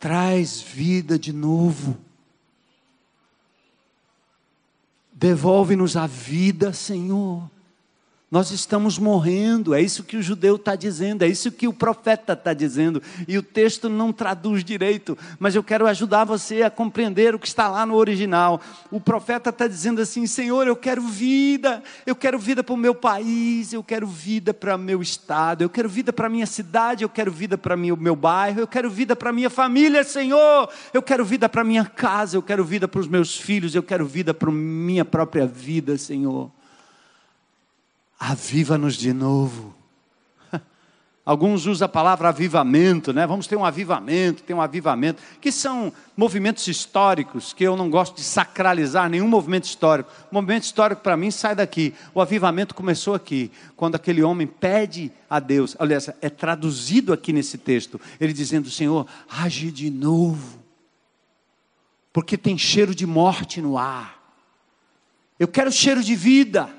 traz 0.00 0.60
vida 0.60 1.18
de 1.18 1.32
novo. 1.32 1.98
Devolve-nos 5.14 5.96
a 5.96 6.06
vida, 6.06 6.72
Senhor. 6.72 7.53
Nós 8.30 8.50
estamos 8.50 8.98
morrendo, 8.98 9.74
é 9.74 9.80
isso 9.80 10.02
que 10.02 10.16
o 10.16 10.22
judeu 10.22 10.56
está 10.56 10.74
dizendo, 10.74 11.22
é 11.22 11.28
isso 11.28 11.52
que 11.52 11.68
o 11.68 11.72
profeta 11.72 12.32
está 12.32 12.52
dizendo, 12.52 13.00
e 13.28 13.38
o 13.38 13.42
texto 13.42 13.88
não 13.88 14.12
traduz 14.12 14.64
direito, 14.64 15.16
mas 15.38 15.54
eu 15.54 15.62
quero 15.62 15.86
ajudar 15.86 16.24
você 16.24 16.62
a 16.62 16.70
compreender 16.70 17.34
o 17.34 17.38
que 17.38 17.46
está 17.46 17.68
lá 17.68 17.86
no 17.86 17.94
original. 17.94 18.60
O 18.90 18.98
profeta 18.98 19.50
está 19.50 19.68
dizendo 19.68 20.00
assim: 20.00 20.26
Senhor, 20.26 20.66
eu 20.66 20.74
quero 20.74 21.02
vida, 21.02 21.82
eu 22.04 22.16
quero 22.16 22.38
vida 22.38 22.64
para 22.64 22.74
o 22.74 22.78
meu 22.78 22.94
país, 22.94 23.72
eu 23.72 23.84
quero 23.84 24.06
vida 24.06 24.52
para 24.52 24.74
o 24.74 24.78
meu 24.78 25.00
estado, 25.00 25.62
eu 25.62 25.68
quero 25.68 25.88
vida 25.88 26.12
para 26.12 26.26
a 26.26 26.30
minha 26.30 26.46
cidade, 26.46 27.04
eu 27.04 27.08
quero 27.08 27.30
vida 27.30 27.56
para 27.56 27.76
o 27.76 27.78
meu 27.78 28.16
bairro, 28.16 28.58
eu 28.58 28.66
quero 28.66 28.90
vida 28.90 29.14
para 29.14 29.30
a 29.30 29.32
minha 29.32 29.50
família, 29.50 30.02
Senhor, 30.02 30.68
eu 30.92 31.02
quero 31.02 31.24
vida 31.24 31.48
para 31.48 31.60
a 31.60 31.64
minha 31.64 31.84
casa, 31.84 32.36
eu 32.36 32.42
quero 32.42 32.64
vida 32.64 32.88
para 32.88 33.00
os 33.00 33.06
meus 33.06 33.38
filhos, 33.38 33.76
eu 33.76 33.82
quero 33.82 34.06
vida 34.06 34.34
para 34.34 34.48
a 34.48 34.52
minha 34.52 35.04
própria 35.04 35.46
vida, 35.46 35.96
Senhor 35.98 36.50
aviva-nos 38.18 38.94
de 38.94 39.12
novo. 39.12 39.74
Alguns 41.24 41.66
usam 41.66 41.86
a 41.86 41.88
palavra 41.88 42.28
avivamento, 42.28 43.12
né? 43.12 43.26
Vamos 43.26 43.46
ter 43.46 43.56
um 43.56 43.64
avivamento, 43.64 44.42
ter 44.42 44.54
um 44.54 44.60
avivamento, 44.60 45.22
que 45.40 45.50
são 45.50 45.92
movimentos 46.16 46.66
históricos, 46.68 47.52
que 47.52 47.64
eu 47.64 47.76
não 47.76 47.90
gosto 47.90 48.16
de 48.16 48.22
sacralizar 48.22 49.08
nenhum 49.08 49.28
movimento 49.28 49.64
histórico. 49.64 50.10
O 50.30 50.34
movimento 50.34 50.64
histórico 50.64 51.02
para 51.02 51.16
mim 51.16 51.30
sai 51.30 51.54
daqui. 51.54 51.94
O 52.14 52.20
avivamento 52.20 52.74
começou 52.74 53.14
aqui, 53.14 53.50
quando 53.76 53.94
aquele 53.94 54.22
homem 54.22 54.46
pede 54.46 55.10
a 55.28 55.40
Deus. 55.40 55.76
Aliás, 55.78 56.10
é 56.20 56.30
traduzido 56.30 57.12
aqui 57.12 57.32
nesse 57.32 57.58
texto, 57.58 58.00
ele 58.20 58.32
dizendo: 58.32 58.70
Senhor, 58.70 59.06
age 59.28 59.70
de 59.70 59.90
novo, 59.90 60.62
porque 62.12 62.36
tem 62.36 62.56
cheiro 62.56 62.94
de 62.94 63.06
morte 63.06 63.60
no 63.60 63.76
ar. 63.76 64.22
Eu 65.38 65.48
quero 65.48 65.72
cheiro 65.72 66.02
de 66.02 66.14
vida 66.14 66.70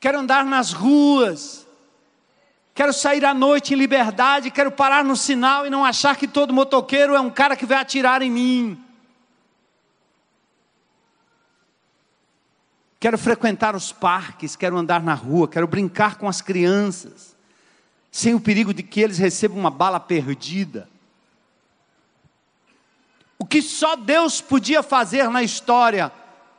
quero 0.00 0.18
andar 0.18 0.46
nas 0.46 0.72
ruas, 0.72 1.66
quero 2.74 2.92
sair 2.92 3.22
à 3.24 3.34
noite 3.34 3.74
em 3.74 3.76
liberdade, 3.76 4.50
quero 4.50 4.72
parar 4.72 5.04
no 5.04 5.14
sinal 5.14 5.66
e 5.66 5.70
não 5.70 5.84
achar 5.84 6.16
que 6.16 6.26
todo 6.26 6.54
motoqueiro 6.54 7.14
é 7.14 7.20
um 7.20 7.30
cara 7.30 7.54
que 7.54 7.66
vai 7.66 7.78
atirar 7.78 8.22
em 8.22 8.30
mim. 8.30 8.84
Quero 12.98 13.18
frequentar 13.18 13.76
os 13.76 13.92
parques, 13.92 14.56
quero 14.56 14.76
andar 14.76 15.02
na 15.02 15.14
rua, 15.14 15.46
quero 15.46 15.66
brincar 15.66 16.16
com 16.16 16.28
as 16.28 16.40
crianças, 16.40 17.36
sem 18.10 18.34
o 18.34 18.40
perigo 18.40 18.72
de 18.72 18.82
que 18.82 19.00
eles 19.00 19.18
recebam 19.18 19.58
uma 19.58 19.70
bala 19.70 20.00
perdida. 20.00 20.88
O 23.38 23.44
que 23.46 23.62
só 23.62 23.96
Deus 23.96 24.40
podia 24.42 24.82
fazer 24.82 25.30
na 25.30 25.42
história, 25.42 26.12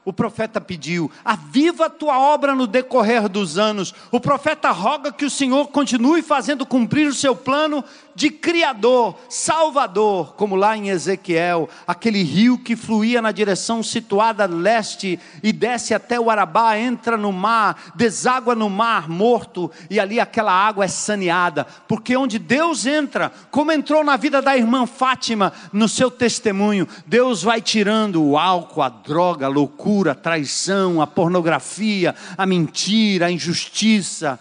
o 0.03 0.11
profeta 0.11 0.59
pediu: 0.59 1.11
aviva 1.23 1.85
a 1.85 1.89
tua 1.89 2.17
obra 2.19 2.55
no 2.55 2.65
decorrer 2.65 3.29
dos 3.29 3.57
anos. 3.57 3.93
O 4.11 4.19
profeta 4.19 4.71
roga 4.71 5.11
que 5.11 5.25
o 5.25 5.29
Senhor 5.29 5.67
continue 5.67 6.21
fazendo 6.21 6.65
cumprir 6.65 7.07
o 7.07 7.13
seu 7.13 7.35
plano 7.35 7.83
de 8.15 8.29
Criador, 8.29 9.17
Salvador, 9.29 10.33
como 10.35 10.55
lá 10.55 10.75
em 10.77 10.89
Ezequiel, 10.89 11.69
aquele 11.87 12.23
rio 12.23 12.57
que 12.57 12.75
fluía 12.75 13.21
na 13.21 13.31
direção 13.31 13.81
situada 13.81 14.45
leste 14.45 15.19
e 15.41 15.51
desce 15.51 15.93
até 15.93 16.19
o 16.19 16.29
Arabá, 16.29 16.77
entra 16.77 17.17
no 17.17 17.31
mar, 17.31 17.93
deságua 17.95 18.55
no 18.55 18.69
mar 18.69 19.09
morto, 19.09 19.71
e 19.89 19.99
ali 19.99 20.19
aquela 20.19 20.51
água 20.51 20.85
é 20.85 20.87
saneada, 20.87 21.65
porque 21.87 22.15
onde 22.15 22.37
Deus 22.37 22.85
entra, 22.85 23.31
como 23.49 23.71
entrou 23.71 24.03
na 24.03 24.17
vida 24.17 24.41
da 24.41 24.57
irmã 24.57 24.85
Fátima, 24.85 25.53
no 25.71 25.87
seu 25.87 26.09
testemunho, 26.09 26.87
Deus 27.05 27.43
vai 27.43 27.61
tirando 27.61 28.23
o 28.23 28.37
álcool, 28.37 28.81
a 28.81 28.89
droga, 28.89 29.45
a 29.45 29.49
loucura, 29.49 30.11
a 30.11 30.15
traição, 30.15 31.01
a 31.01 31.07
pornografia, 31.07 32.15
a 32.37 32.45
mentira, 32.45 33.27
a 33.27 33.31
injustiça, 33.31 34.39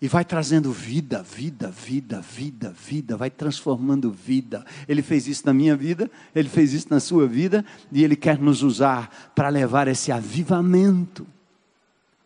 e 0.00 0.08
vai 0.08 0.24
trazendo 0.24 0.72
vida, 0.72 1.22
vida, 1.22 1.70
vida, 1.70 2.22
vida, 2.22 2.70
vida, 2.70 3.16
vai 3.18 3.28
transformando 3.28 4.10
vida. 4.10 4.64
Ele 4.88 5.02
fez 5.02 5.28
isso 5.28 5.44
na 5.44 5.52
minha 5.52 5.76
vida, 5.76 6.10
ele 6.34 6.48
fez 6.48 6.72
isso 6.72 6.86
na 6.88 6.98
sua 6.98 7.26
vida, 7.26 7.64
e 7.92 8.02
ele 8.02 8.16
quer 8.16 8.38
nos 8.38 8.62
usar 8.62 9.32
para 9.34 9.50
levar 9.50 9.88
esse 9.88 10.10
avivamento. 10.10 11.26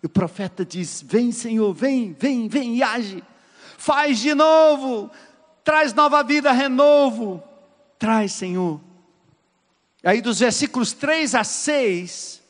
E 0.01 0.07
o 0.07 0.09
profeta 0.09 0.65
diz: 0.65 1.05
Vem, 1.05 1.33
Senhor, 1.33 1.75
vem, 1.75 2.13
vem, 2.13 2.47
vem 2.47 2.77
e 2.77 2.83
age. 2.83 3.25
Faz 3.77 4.21
de 4.21 4.35
novo, 4.35 5.11
traz 5.65 5.93
nova 5.93 6.23
vida, 6.23 6.53
renovo. 6.53 7.43
Traz, 7.99 8.33
Senhor. 8.33 8.81
Aí 10.05 10.21
dos 10.21 10.39
versículos 10.39 10.93
3 10.93 11.35
a 11.35 11.43
6, 11.43 12.41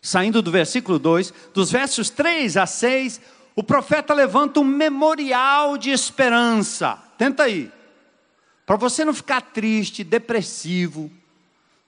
saindo 0.00 0.40
do 0.40 0.52
versículo 0.52 0.98
2, 0.98 1.32
dos 1.52 1.72
versos 1.72 2.10
3 2.10 2.58
a 2.58 2.66
6, 2.66 3.20
o 3.60 3.62
profeta 3.62 4.14
levanta 4.14 4.58
um 4.58 4.64
memorial 4.64 5.76
de 5.76 5.90
esperança. 5.90 6.98
Tenta 7.18 7.42
aí. 7.42 7.70
Para 8.64 8.76
você 8.76 9.04
não 9.04 9.12
ficar 9.12 9.42
triste, 9.42 10.02
depressivo, 10.02 11.12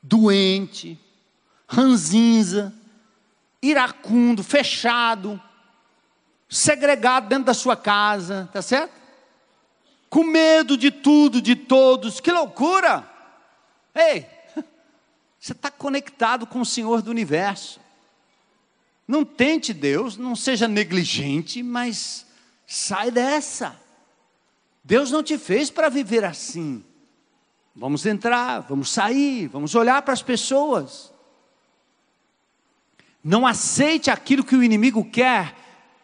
doente, 0.03 1.01
ranzinza, 1.67 2.75
iracundo, 3.63 4.45
fechado, 4.45 5.41
segregado 6.47 7.29
dentro 7.29 7.47
da 7.47 7.55
sua 7.55 7.75
casa, 7.75 8.51
tá 8.53 8.61
certo? 8.61 8.93
Com 10.11 10.25
medo 10.25 10.77
de 10.77 10.91
tudo, 10.91 11.41
de 11.41 11.57
todos, 11.57 12.21
que 12.21 12.31
loucura! 12.31 13.11
Ei, 13.95 14.27
você 15.41 15.53
está 15.53 15.71
conectado 15.71 16.47
com 16.47 16.61
o 16.61 16.67
Senhor 16.67 17.01
do 17.01 17.11
universo. 17.11 17.81
Não 19.13 19.27
tente 19.27 19.75
Deus, 19.75 20.17
não 20.17 20.35
seja 20.35 20.67
negligente, 20.67 21.63
mas 21.63 22.25
sai 22.67 23.11
dessa. 23.11 23.79
Deus 24.83 25.11
não 25.11 25.23
te 25.23 25.37
fez 25.37 25.69
para 25.69 25.91
viver 25.91 26.25
assim. 26.25 26.83
Vamos 27.77 28.07
entrar, 28.07 28.61
vamos 28.61 28.91
sair, 28.91 29.49
vamos 29.49 29.75
olhar 29.75 30.01
para 30.01 30.15
as 30.15 30.23
pessoas. 30.23 31.13
Não 33.23 33.47
aceite 33.47 34.11
aquilo 34.11 34.43
que 34.43 34.57
o 34.57 34.63
inimigo 34.63 35.05
quer 35.05 35.55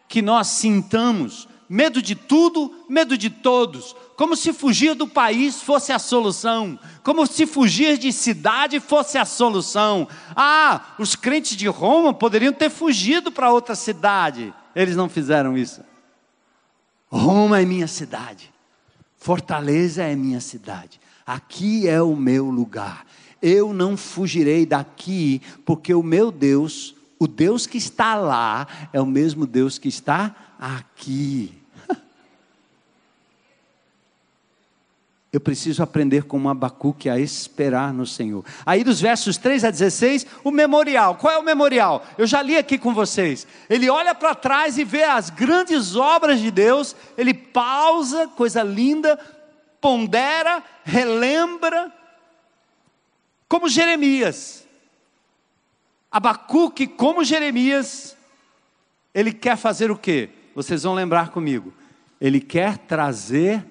que 0.07 0.21
nós 0.21 0.45
sintamos. 0.45 1.49
Medo 1.67 2.03
de 2.03 2.13
tudo, 2.13 2.85
medo 2.87 3.17
de 3.17 3.31
todos. 3.31 3.95
Como 4.19 4.35
se 4.35 4.51
fugir 4.51 4.95
do 4.95 5.07
país 5.07 5.61
fosse 5.61 5.93
a 5.93 5.97
solução. 5.97 6.77
Como 7.05 7.25
se 7.25 7.47
fugir 7.47 7.97
de 7.97 8.11
cidade 8.11 8.77
fosse 8.81 9.17
a 9.17 9.23
solução. 9.23 10.09
Ah, 10.35 10.93
os 10.99 11.15
crentes 11.15 11.55
de 11.55 11.69
Roma 11.69 12.13
poderiam 12.13 12.51
ter 12.51 12.69
fugido 12.69 13.31
para 13.31 13.49
outra 13.49 13.75
cidade. 13.75 14.53
Eles 14.75 14.97
não 14.97 15.07
fizeram 15.07 15.57
isso. 15.57 15.79
Roma 17.09 17.61
é 17.61 17.65
minha 17.65 17.87
cidade. 17.87 18.51
Fortaleza 19.17 20.03
é 20.03 20.13
minha 20.17 20.41
cidade. 20.41 20.99
Aqui 21.25 21.87
é 21.87 22.01
o 22.01 22.13
meu 22.13 22.49
lugar. 22.49 23.05
Eu 23.41 23.71
não 23.71 23.95
fugirei 23.95 24.65
daqui, 24.65 25.41
porque 25.63 25.93
o 25.93 26.03
meu 26.03 26.29
Deus 26.29 26.93
o 27.17 27.25
Deus 27.25 27.65
que 27.65 27.77
está 27.77 28.15
lá 28.15 28.67
é 28.91 28.99
o 28.99 29.05
mesmo 29.05 29.47
Deus 29.47 29.77
que 29.77 29.87
está 29.87 30.35
aqui. 30.59 31.58
Eu 35.31 35.39
preciso 35.39 35.83
aprender 35.83 36.23
como 36.23 36.49
Abacuque 36.49 37.07
a 37.07 37.19
esperar 37.19 37.93
no 37.93 38.05
Senhor. 38.05 38.43
Aí 38.65 38.83
dos 38.83 38.99
versos 38.99 39.37
3 39.37 39.63
a 39.63 39.69
16, 39.69 40.25
o 40.43 40.49
memorial. 40.49 41.15
Qual 41.15 41.31
é 41.31 41.37
o 41.37 41.43
memorial? 41.43 42.03
Eu 42.17 42.25
já 42.25 42.41
li 42.41 42.57
aqui 42.57 42.79
com 42.79 42.95
vocês. 42.95 43.45
Ele 43.69 43.87
olha 43.89 44.15
para 44.15 44.33
trás 44.33 44.79
e 44.79 44.83
vê 44.83 45.03
as 45.03 45.29
grandes 45.29 45.95
obras 45.95 46.39
de 46.39 46.49
Deus, 46.49 46.95
ele 47.15 47.35
pausa, 47.35 48.27
coisa 48.29 48.63
linda, 48.63 49.19
pondera, 49.79 50.63
relembra, 50.83 51.93
como 53.47 53.69
Jeremias. 53.69 54.67
Abacuque, 56.11 56.87
como 56.87 57.23
Jeremias, 57.23 58.17
ele 59.13 59.31
quer 59.31 59.57
fazer 59.57 59.91
o 59.91 59.97
quê? 59.97 60.29
Vocês 60.55 60.81
vão 60.81 60.95
lembrar 60.95 61.29
comigo. 61.29 61.71
Ele 62.19 62.41
quer 62.41 62.79
trazer 62.79 63.63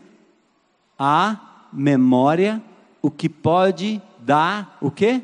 a 0.96 1.47
memória 1.72 2.62
o 3.00 3.10
que 3.10 3.28
pode 3.28 4.02
dar 4.18 4.76
o 4.80 4.90
quê? 4.90 5.22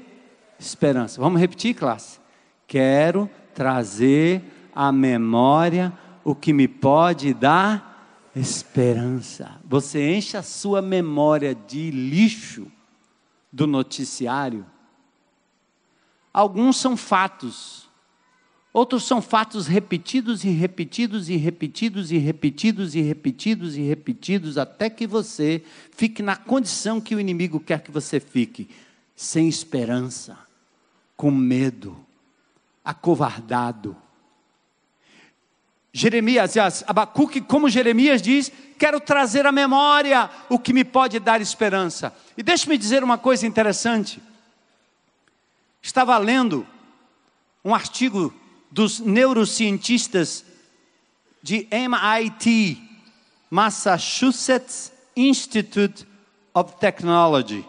Esperança. 0.58 1.20
Vamos 1.20 1.40
repetir, 1.40 1.74
classe? 1.74 2.20
Quero 2.66 3.28
trazer 3.54 4.42
a 4.74 4.90
memória 4.90 5.92
o 6.24 6.34
que 6.34 6.52
me 6.52 6.66
pode 6.68 7.34
dar 7.34 8.30
esperança. 8.34 9.60
Você 9.64 10.14
enche 10.14 10.36
a 10.36 10.42
sua 10.42 10.80
memória 10.80 11.54
de 11.54 11.90
lixo 11.90 12.66
do 13.52 13.66
noticiário 13.66 14.66
Alguns 16.34 16.78
são 16.78 16.96
fatos, 16.96 17.83
outros 18.74 19.04
são 19.04 19.22
fatos 19.22 19.68
repetidos 19.68 20.42
e 20.42 20.48
repetidos 20.48 21.28
e 21.28 21.36
repetidos 21.36 22.10
e 22.10 22.18
repetidos 22.18 22.96
e 22.96 23.00
repetidos 23.00 23.76
e 23.76 23.82
repetidos 23.82 24.58
até 24.58 24.90
que 24.90 25.06
você 25.06 25.62
fique 25.92 26.20
na 26.20 26.34
condição 26.34 27.00
que 27.00 27.14
o 27.14 27.20
inimigo 27.20 27.60
quer 27.60 27.80
que 27.80 27.92
você 27.92 28.18
fique, 28.18 28.68
sem 29.14 29.48
esperança, 29.48 30.36
com 31.16 31.30
medo, 31.30 31.96
acovardado. 32.84 33.96
Jeremias, 35.92 36.82
Abacuque, 36.88 37.40
como 37.40 37.70
Jeremias 37.70 38.20
diz, 38.20 38.50
quero 38.76 38.98
trazer 38.98 39.46
à 39.46 39.52
memória 39.52 40.28
o 40.48 40.58
que 40.58 40.72
me 40.72 40.84
pode 40.84 41.20
dar 41.20 41.40
esperança. 41.40 42.12
E 42.36 42.42
deixe-me 42.42 42.76
dizer 42.76 43.04
uma 43.04 43.16
coisa 43.16 43.46
interessante. 43.46 44.20
Estava 45.80 46.18
lendo 46.18 46.66
um 47.64 47.72
artigo 47.72 48.34
dos 48.74 48.98
neurocientistas 48.98 50.44
de 51.40 51.68
MIT, 51.70 52.82
Massachusetts 53.48 54.92
Institute 55.14 56.04
of 56.52 56.74
Technology. 56.80 57.64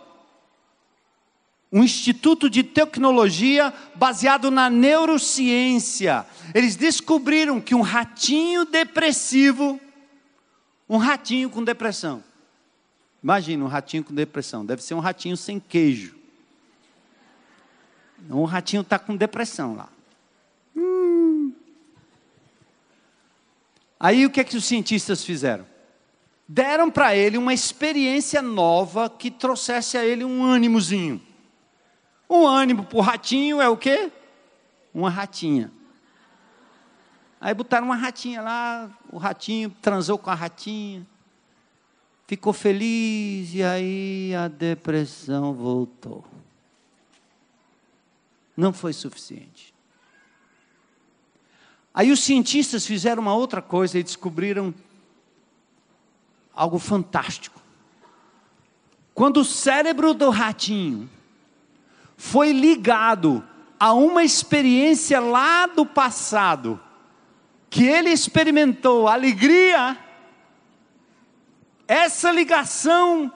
Um 1.71 1.83
instituto 1.83 2.49
de 2.49 2.63
tecnologia 2.63 3.71
baseado 3.93 4.49
na 4.49 4.67
neurociência. 4.67 6.25
Eles 6.55 6.75
descobriram 6.75 7.61
que 7.61 7.75
um 7.75 7.81
ratinho 7.81 8.65
depressivo, 8.65 9.79
um 10.89 10.97
ratinho 10.97 11.51
com 11.51 11.63
depressão. 11.63 12.23
Imagina 13.21 13.63
um 13.63 13.67
ratinho 13.67 14.03
com 14.03 14.13
depressão, 14.13 14.65
deve 14.65 14.81
ser 14.81 14.95
um 14.95 14.99
ratinho 14.99 15.37
sem 15.37 15.59
queijo. 15.59 16.15
O 18.27 18.45
ratinho 18.45 18.81
está 18.81 18.97
com 18.97 19.15
depressão 19.15 19.75
lá. 19.75 19.89
Aí 23.99 24.25
o 24.25 24.29
que 24.29 24.39
é 24.39 24.43
que 24.43 24.57
os 24.57 24.65
cientistas 24.65 25.23
fizeram? 25.23 25.65
Deram 26.47 26.91
para 26.91 27.15
ele 27.15 27.37
uma 27.37 27.53
experiência 27.53 28.41
nova 28.41 29.09
que 29.09 29.31
trouxesse 29.31 29.97
a 29.97 30.05
ele 30.05 30.23
um 30.23 30.43
ânimozinho. 30.43 31.21
Um 32.29 32.45
ânimo 32.45 32.83
para 32.83 32.97
o 32.97 33.01
ratinho 33.01 33.61
é 33.61 33.67
o 33.67 33.77
quê? 33.77 34.11
Uma 34.93 35.09
ratinha. 35.09 35.71
Aí 37.39 37.53
botaram 37.53 37.85
uma 37.85 37.95
ratinha 37.95 38.41
lá, 38.41 38.89
o 39.11 39.17
ratinho 39.17 39.69
transou 39.81 40.17
com 40.17 40.29
a 40.29 40.33
ratinha, 40.33 41.05
ficou 42.27 42.53
feliz 42.53 43.53
e 43.53 43.63
aí 43.63 44.33
a 44.35 44.47
depressão 44.47 45.53
voltou 45.53 46.23
não 48.55 48.71
foi 48.71 48.93
suficiente. 48.93 49.74
Aí 51.95 52.11
os 52.11 52.19
cientistas 52.19 52.85
fizeram 52.85 53.21
uma 53.21 53.33
outra 53.33 53.61
coisa 53.61 53.97
e 53.97 54.03
descobriram 54.03 54.75
algo 56.53 56.77
fantástico. 56.77 57.61
Quando 59.13 59.37
o 59.37 59.45
cérebro 59.45 60.13
do 60.13 60.29
ratinho 60.29 61.09
foi 62.17 62.51
ligado 62.51 63.41
a 63.79 63.93
uma 63.93 64.25
experiência 64.25 65.21
lá 65.21 65.67
do 65.67 65.85
passado, 65.85 66.77
que 67.69 67.85
ele 67.85 68.09
experimentou 68.09 69.07
alegria, 69.07 69.97
essa 71.87 72.29
ligação 72.29 73.31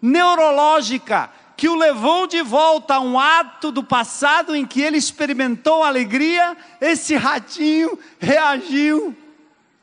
neurológica 0.00 1.30
que 1.58 1.68
o 1.68 1.74
levou 1.74 2.28
de 2.28 2.40
volta 2.40 2.94
a 2.94 3.00
um 3.00 3.18
ato 3.18 3.72
do 3.72 3.82
passado 3.82 4.54
em 4.54 4.64
que 4.64 4.80
ele 4.80 4.96
experimentou 4.96 5.82
alegria, 5.82 6.56
esse 6.80 7.16
ratinho 7.16 7.98
reagiu 8.20 9.14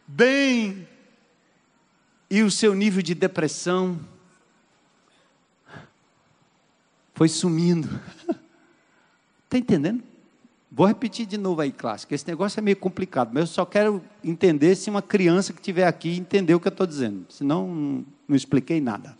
bem. 0.07 0.87
E 2.29 2.41
o 2.43 2.49
seu 2.49 2.73
nível 2.73 3.01
de 3.01 3.13
depressão 3.13 3.99
foi 7.13 7.27
sumindo. 7.27 7.89
Está 9.43 9.57
entendendo? 9.59 10.01
Vou 10.71 10.87
repetir 10.87 11.25
de 11.25 11.37
novo 11.37 11.59
aí, 11.59 11.73
clássico. 11.73 12.15
Esse 12.15 12.25
negócio 12.25 12.57
é 12.57 12.61
meio 12.61 12.77
complicado, 12.77 13.31
mas 13.33 13.41
eu 13.41 13.47
só 13.47 13.65
quero 13.65 14.01
entender 14.23 14.77
se 14.77 14.89
uma 14.89 15.01
criança 15.01 15.51
que 15.51 15.59
estiver 15.59 15.87
aqui 15.87 16.15
entendeu 16.15 16.55
o 16.55 16.59
que 16.61 16.69
eu 16.69 16.71
estou 16.71 16.87
dizendo. 16.87 17.25
Senão, 17.29 17.67
não, 18.29 18.35
expliquei 18.35 18.79
nada. 18.79 19.17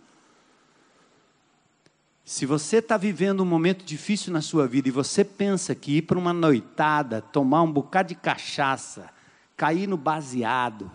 Se 2.28 2.44
você 2.44 2.78
está 2.78 2.96
vivendo 2.96 3.40
um 3.40 3.46
momento 3.46 3.84
difícil 3.84 4.32
na 4.32 4.42
sua 4.42 4.66
vida 4.66 4.88
e 4.88 4.90
você 4.90 5.22
pensa 5.24 5.76
que 5.76 5.98
ir 5.98 6.02
para 6.02 6.18
uma 6.18 6.32
noitada, 6.32 7.22
tomar 7.22 7.62
um 7.62 7.70
bocado 7.70 8.08
de 8.08 8.16
cachaça, 8.16 9.08
cair 9.56 9.86
no 9.86 9.96
baseado, 9.96 10.90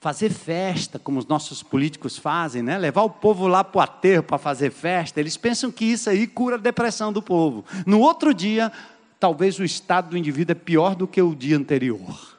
fazer 0.00 0.28
festa, 0.28 0.98
como 0.98 1.18
os 1.18 1.26
nossos 1.26 1.62
políticos 1.62 2.18
fazem, 2.18 2.62
né? 2.62 2.76
levar 2.76 3.00
o 3.00 3.08
povo 3.08 3.46
lá 3.46 3.64
para 3.64 3.78
o 3.78 3.80
aterro 3.80 4.24
para 4.24 4.36
fazer 4.36 4.70
festa, 4.70 5.20
eles 5.20 5.38
pensam 5.38 5.72
que 5.72 5.86
isso 5.86 6.10
aí 6.10 6.26
cura 6.26 6.56
a 6.56 6.58
depressão 6.58 7.10
do 7.10 7.22
povo. 7.22 7.64
No 7.86 8.00
outro 8.00 8.34
dia, 8.34 8.70
talvez 9.18 9.58
o 9.58 9.64
estado 9.64 10.10
do 10.10 10.18
indivíduo 10.18 10.52
é 10.52 10.54
pior 10.54 10.94
do 10.94 11.08
que 11.08 11.22
o 11.22 11.34
dia 11.34 11.56
anterior. 11.56 12.33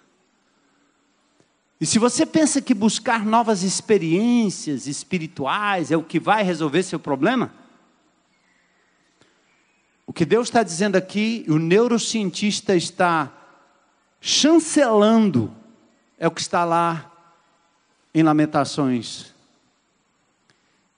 E 1.86 1.88
se 1.88 1.99
você 1.99 2.25
pensa 2.25 2.59
que 2.59 2.73
buscar 2.73 3.23
novas 3.23 3.61
experiências 3.61 4.88
espirituais 4.88 5.91
é 5.91 5.95
o 5.95 6.01
que 6.01 6.19
vai 6.19 6.41
resolver 6.41 6.81
seu 6.81 6.99
problema, 6.99 7.53
o 10.03 10.11
que 10.11 10.25
Deus 10.25 10.47
está 10.47 10.63
dizendo 10.63 10.95
aqui, 10.95 11.45
o 11.47 11.59
neurocientista 11.59 12.75
está 12.75 13.31
chancelando, 14.19 15.55
é 16.17 16.27
o 16.27 16.31
que 16.31 16.41
está 16.41 16.65
lá 16.65 17.11
em 18.15 18.23
Lamentações. 18.23 19.31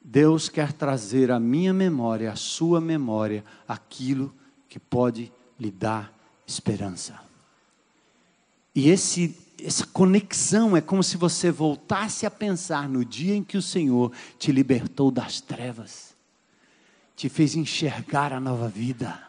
Deus 0.02 0.48
quer 0.48 0.72
trazer 0.72 1.32
à 1.32 1.38
minha 1.38 1.74
memória, 1.74 2.32
à 2.32 2.38
sua 2.38 2.80
memória, 2.80 3.44
aquilo 3.68 4.34
que 4.70 4.80
pode 4.80 5.34
lhe 5.60 5.70
dar 5.70 6.14
esperança. 6.48 7.20
E 8.74 8.90
esse, 8.90 9.38
essa 9.64 9.86
conexão 9.88 10.78
é 10.78 10.82
como 10.82 11.04
se 11.04 11.18
você 11.18 11.52
voltasse 11.52 12.26
a 12.26 12.32
pensar 12.32 12.88
no 12.88 13.04
dia 13.04 13.36
em 13.36 13.44
que 13.44 13.58
o 13.58 13.62
Senhor 13.62 14.12
te 14.38 14.52
libertou 14.52 15.10
das 15.10 15.42
trevas, 15.42 16.16
te 17.16 17.28
fez 17.28 17.56
enxergar 17.56 18.32
a 18.32 18.40
nova 18.40 18.70
vida. 18.70 19.28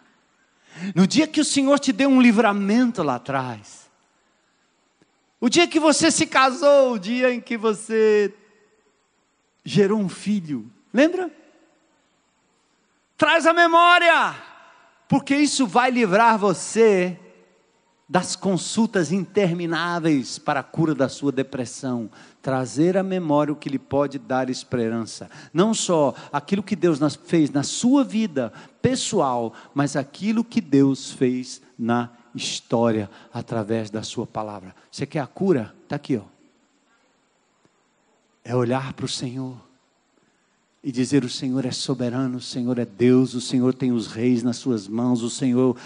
No 0.95 1.07
dia 1.07 1.27
que 1.27 1.41
o 1.41 1.45
Senhor 1.45 1.79
te 1.79 1.93
deu 1.93 2.11
um 2.11 2.21
livramento 2.21 3.03
lá 3.03 3.15
atrás, 3.15 3.89
o 5.41 5.49
dia 5.49 5.67
que 5.67 5.81
você 5.81 6.11
se 6.11 6.27
casou, 6.27 6.93
o 6.93 6.99
dia 6.99 7.33
em 7.33 7.41
que 7.41 7.57
você 7.57 8.35
gerou 9.65 9.99
um 9.99 10.09
filho, 10.09 10.71
lembra? 10.93 11.31
Traz 13.17 13.47
a 13.47 13.53
memória, 13.53 14.35
porque 15.09 15.35
isso 15.35 15.67
vai 15.67 15.91
livrar 15.91 16.39
você 16.39 17.19
das 18.09 18.35
consultas 18.35 19.13
intermináveis 19.13 20.39
para 20.39 20.61
a 20.61 20.63
cura 20.63 20.95
da 20.95 21.11
sua 21.11 21.31
depressão, 21.31 22.09
trazer 22.41 22.97
à 22.97 23.03
memória 23.03 23.53
o 23.53 23.57
que 23.57 23.69
lhe 23.69 23.79
pode 23.79 24.19
dar 24.19 24.49
esperança. 24.49 25.31
Não 25.53 25.75
só 25.75 26.15
aquilo 26.33 26.63
que 26.63 26.75
Deus 26.75 26.99
fez 27.27 27.51
na 27.51 27.63
sua 27.63 28.03
vida 28.03 28.51
pessoal, 28.81 29.53
mas 29.75 29.95
aquilo 29.95 30.43
que 30.43 30.61
Deus 30.61 31.11
fez 31.11 31.61
na 31.79 32.11
história 32.35 33.11
através 33.33 33.91
da 33.91 34.03
sua 34.03 34.27
palavra. 34.27 34.75
Você 34.91 35.05
quer 35.05 35.21
a 35.21 35.27
cura? 35.27 35.75
Está 35.83 35.97
aqui, 35.97 36.17
ó. 36.17 36.23
É 38.43 38.57
olhar 38.57 38.95
para 38.95 39.05
o 39.05 39.09
Senhor 39.09 39.57
e 40.83 40.91
dizer: 40.91 41.25
O 41.25 41.29
Senhor 41.29 41.67
é 41.67 41.71
soberano, 41.71 42.39
o 42.39 42.41
Senhor 42.41 42.79
é 42.79 42.87
Deus, 42.87 43.35
o 43.35 43.41
Senhor 43.43 43.75
tem 43.75 43.93
os 43.93 44.07
reis 44.07 44.43
nas 44.43 44.57
suas 44.57 44.89
mãos, 44.89 45.23
o 45.23 45.29
Senhor 45.29 45.77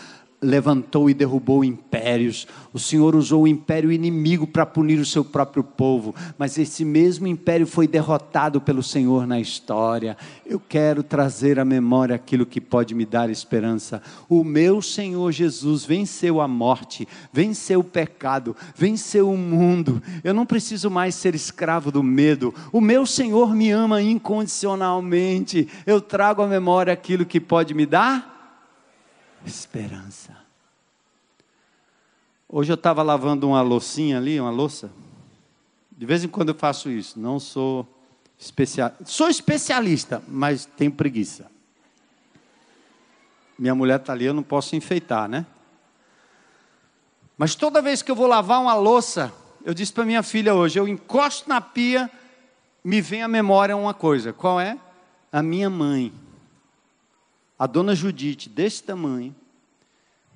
levantou 0.43 1.09
e 1.09 1.15
derrubou 1.15 1.65
impérios. 1.65 2.49
O 2.73 2.79
Senhor 2.79 3.15
usou 3.15 3.43
o 3.43 3.49
império 3.49 3.93
inimigo 3.93 4.47
para 4.47 4.67
punir 4.67 4.99
o 4.99 5.07
seu 5.07 5.25
próprio 5.25 5.63
povo, 5.63 6.15
mas 6.37 6.59
esse 6.59 6.85
mesmo 6.85 7.27
império 7.27 7.67
foi 7.67 7.87
derrotado 7.87 8.61
pelo 8.61 8.83
Senhor 8.83 9.27
na 9.27 9.39
história. 9.39 10.17
Eu 10.45 10.59
quero 10.59 11.03
trazer 11.03 11.61
à 11.61 11.65
memória 11.65 12.17
aquilo 12.17 12.45
que 12.45 12.61
pode 12.61 12.95
me 12.95 13.07
dar 13.07 13.31
esperança. 13.31 14.03
O 14.29 14.43
meu 14.43 14.83
Senhor 14.83 15.31
Jesus 15.31 15.85
venceu 15.85 16.41
a 16.41 16.49
morte, 16.49 17.07
venceu 17.33 17.81
o 17.81 17.85
pecado, 17.85 18.57
venceu 18.75 19.31
o 19.31 19.39
mundo. 19.39 20.03
Eu 20.25 20.35
não 20.35 20.45
preciso 20.45 20.91
mais 20.91 21.15
ser 21.15 21.35
escravo 21.35 21.93
do 21.93 22.03
medo. 22.03 22.53
O 22.73 22.81
meu 22.81 23.07
Senhor 23.07 23.55
me 23.55 23.71
ama 23.71 24.03
incondicionalmente. 24.03 25.69
Eu 25.87 26.01
trago 26.01 26.43
à 26.43 26.47
memória 26.47 26.93
aquilo 26.93 27.25
que 27.25 27.39
pode 27.39 27.75
me 27.75 27.87
dar 27.87 28.32
esperança. 29.47 30.37
Hoje 32.49 32.71
eu 32.71 32.75
estava 32.75 33.03
lavando 33.03 33.49
uma 33.49 33.63
loucinha 33.63 34.19
ali, 34.19 34.39
uma 34.39 34.51
louça. 34.51 34.91
De 35.91 36.05
vez 36.05 36.23
em 36.23 36.29
quando 36.29 36.51
eu 36.51 36.55
faço 36.55 36.91
isso. 36.91 37.19
Não 37.19 37.41
sou 37.41 37.87
especialista. 38.39 39.05
Sou 39.07 39.29
especialista, 39.29 40.23
mas 40.29 40.67
tenho 40.67 40.93
preguiça. 40.93 41.51
Minha 43.59 43.75
mulher 43.75 44.01
está 44.01 44.13
ali, 44.13 44.25
eu 44.25 44.35
não 44.35 44.43
posso 44.43 44.75
enfeitar, 44.77 45.29
né? 45.29 45.47
Mas 47.39 47.55
toda 47.55 47.81
vez 47.81 48.03
que 48.03 48.11
eu 48.11 48.17
vou 48.17 48.27
lavar 48.27 48.61
uma 48.61 48.75
louça, 48.75 49.33
eu 49.65 49.73
disse 49.73 49.93
para 49.93 50.05
minha 50.05 50.23
filha 50.23 50.55
hoje, 50.55 50.79
eu 50.79 50.87
encosto 50.87 51.49
na 51.49 51.61
pia, 51.61 52.11
me 52.85 53.01
vem 53.01 53.23
à 53.23 53.29
memória 53.29 53.77
uma 53.77 53.95
coisa. 53.95 54.33
Qual 54.33 54.61
é? 54.61 54.77
A 55.31 55.43
minha 55.43 55.71
mãe 55.71 56.13
a 57.63 57.67
dona 57.69 57.95
Judite, 57.95 58.49
desse 58.49 58.83
tamanho, 58.83 59.33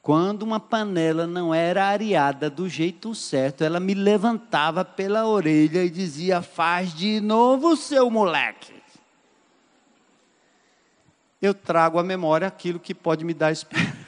quando 0.01 0.45
uma 0.45 0.61
panela 0.61 1.27
não 1.27 1.53
era 1.53 1.85
areada 1.85 2.49
do 2.49 2.69
jeito 2.69 3.17
certo, 3.17 3.65
ela 3.65 3.81
me 3.81 3.95
levantava 3.95 4.85
pela 4.85 5.27
orelha 5.27 5.83
e 5.83 5.91
dizia: 5.91 6.41
Faz 6.41 6.95
de 6.95 7.21
novo, 7.21 7.75
seu 7.75 8.09
moleque. 8.09 8.81
Eu 11.43 11.53
trago 11.53 11.99
à 11.99 12.05
memória 12.05 12.47
aquilo 12.47 12.79
que 12.79 12.95
pode 12.95 13.25
me 13.25 13.35
dar 13.35 13.51
esperança. 13.51 14.07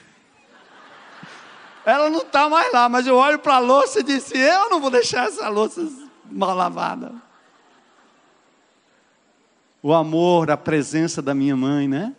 Ela 1.84 2.08
não 2.10 2.20
está 2.20 2.48
mais 2.48 2.72
lá, 2.72 2.88
mas 2.88 3.04
eu 3.04 3.16
olho 3.16 3.40
para 3.40 3.56
a 3.56 3.58
louça 3.58 3.98
e 3.98 4.04
disse: 4.04 4.38
Eu 4.38 4.70
não 4.70 4.80
vou 4.80 4.92
deixar 4.92 5.26
essa 5.26 5.48
louça 5.48 5.84
mal 6.24 6.54
lavada. 6.54 7.12
O 9.82 9.92
amor, 9.92 10.52
a 10.52 10.56
presença 10.56 11.20
da 11.20 11.34
minha 11.34 11.56
mãe, 11.56 11.88
né? 11.88 12.14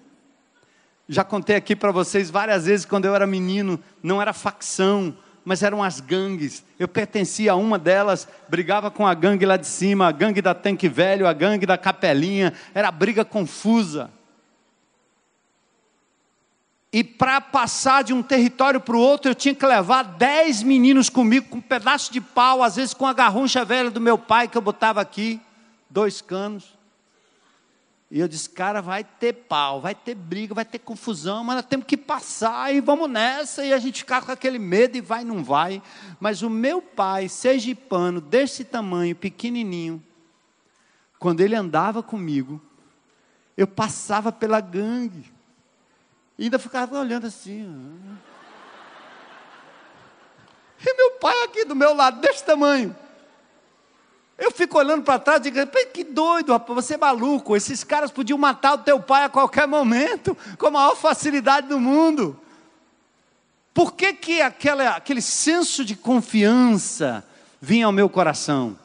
Já 1.12 1.24
contei 1.24 1.56
aqui 1.56 1.76
para 1.76 1.92
vocês 1.92 2.30
várias 2.30 2.68
vezes, 2.68 2.86
quando 2.86 3.06
eu 3.06 3.16
era 3.16 3.26
menino, 3.26 3.80
não 4.04 4.22
era 4.22 4.32
facção, 4.32 5.18
mas 5.44 5.64
eram 5.64 5.84
as 5.84 6.00
gangues. 6.00 6.64
Eu 6.78 6.88
pertencia 6.88 7.54
a 7.54 7.56
uma 7.56 7.80
delas, 7.80 8.28
brigava 8.48 8.92
com 8.92 9.08
a 9.08 9.16
gangue 9.16 9.44
lá 9.44 9.58
de 9.58 9.66
cima, 9.66 10.08
a 10.08 10.12
gangue 10.12 10.40
da 10.40 10.54
Tanque 10.54 10.88
Velho, 10.88 11.28
a 11.28 11.34
gangue 11.34 11.66
da 11.66 11.80
Capelinha, 11.80 12.54
era 12.76 12.92
briga 12.92 13.26
confusa. 13.26 14.12
E 16.94 17.04
para 17.04 17.42
passar 17.42 18.04
de 18.04 18.14
um 18.14 18.22
território 18.22 18.80
para 18.80 18.96
o 18.96 19.02
outro, 19.02 19.32
eu 19.32 19.36
tinha 19.36 19.56
que 19.56 19.66
levar 19.66 20.04
dez 20.04 20.62
meninos 20.62 21.10
comigo, 21.10 21.50
com 21.50 21.58
um 21.58 21.62
pedaço 21.62 22.14
de 22.14 22.22
pau, 22.22 22.62
às 22.62 22.76
vezes 22.76 22.94
com 22.94 23.08
a 23.08 23.14
garruncha 23.14 23.66
velha 23.66 23.90
do 23.90 24.00
meu 24.00 24.20
pai 24.20 24.48
que 24.48 24.56
eu 24.56 24.62
botava 24.62 25.02
aqui, 25.02 25.42
dois 25.90 26.22
canos. 26.22 26.79
E 28.12 28.20
eu 28.20 28.28
disse, 28.28 28.50
cara, 28.50 28.82
vai 28.82 29.04
ter 29.04 29.34
pau, 29.34 29.80
vai 29.80 29.94
ter 29.94 30.16
briga, 30.16 30.56
vai 30.56 30.66
ter 30.66 30.80
confusão, 30.80 31.44
mas 31.44 31.58
nós 31.58 31.66
temos 31.66 31.86
que 31.86 31.96
passar 31.96 32.74
e 32.74 32.82
vamos 32.82 33.08
nessa. 33.08 33.64
E 33.64 33.72
a 33.72 33.78
gente 33.78 34.00
ficar 34.00 34.24
com 34.24 34.32
aquele 34.32 34.58
medo 34.58 34.98
e 34.98 35.02
vai, 35.02 35.24
não 35.24 35.44
vai. 35.44 35.82
Mas 36.20 36.42
o 36.42 36.50
meu 36.50 36.82
pai, 36.82 37.30
sergipano, 37.30 38.20
desse 38.20 38.64
tamanho, 38.64 39.16
pequenininho, 39.16 40.04
quando 41.20 41.42
ele 41.42 41.56
andava 41.56 42.02
comigo, 42.02 42.60
eu 43.56 43.68
passava 43.68 44.32
pela 44.32 44.60
gangue. 44.60 45.32
E 46.36 46.46
ainda 46.46 46.58
ficava 46.58 46.98
olhando 46.98 47.28
assim. 47.28 48.00
E 50.84 50.94
meu 50.96 51.12
pai 51.20 51.44
aqui 51.44 51.64
do 51.64 51.76
meu 51.76 51.94
lado, 51.94 52.22
desse 52.22 52.44
tamanho. 52.44 52.96
Eu 54.40 54.52
fico 54.52 54.78
olhando 54.78 55.04
para 55.04 55.20
trás 55.20 55.46
e 55.46 55.52
digo, 55.52 55.60
que 55.94 56.04
doido, 56.04 56.54
rapaz, 56.54 56.86
você 56.86 56.94
é 56.94 56.98
maluco. 56.98 57.58
Esses 57.58 57.84
caras 57.84 58.10
podiam 58.10 58.38
matar 58.38 58.76
o 58.76 58.78
teu 58.78 58.98
pai 58.98 59.26
a 59.26 59.30
qualquer 59.30 59.68
momento, 59.68 60.36
com 60.58 60.68
a 60.68 60.72
maior 60.72 60.96
facilidade 60.96 61.68
do 61.68 61.78
mundo. 61.78 62.40
Por 63.74 63.94
que, 63.94 64.14
que 64.14 64.42
aquele, 64.42 64.88
aquele 64.88 65.22
senso 65.22 65.84
de 65.84 65.94
confiança 65.94 67.24
vinha 67.60 67.86
ao 67.86 67.92
meu 67.92 68.10
coração? 68.10 68.78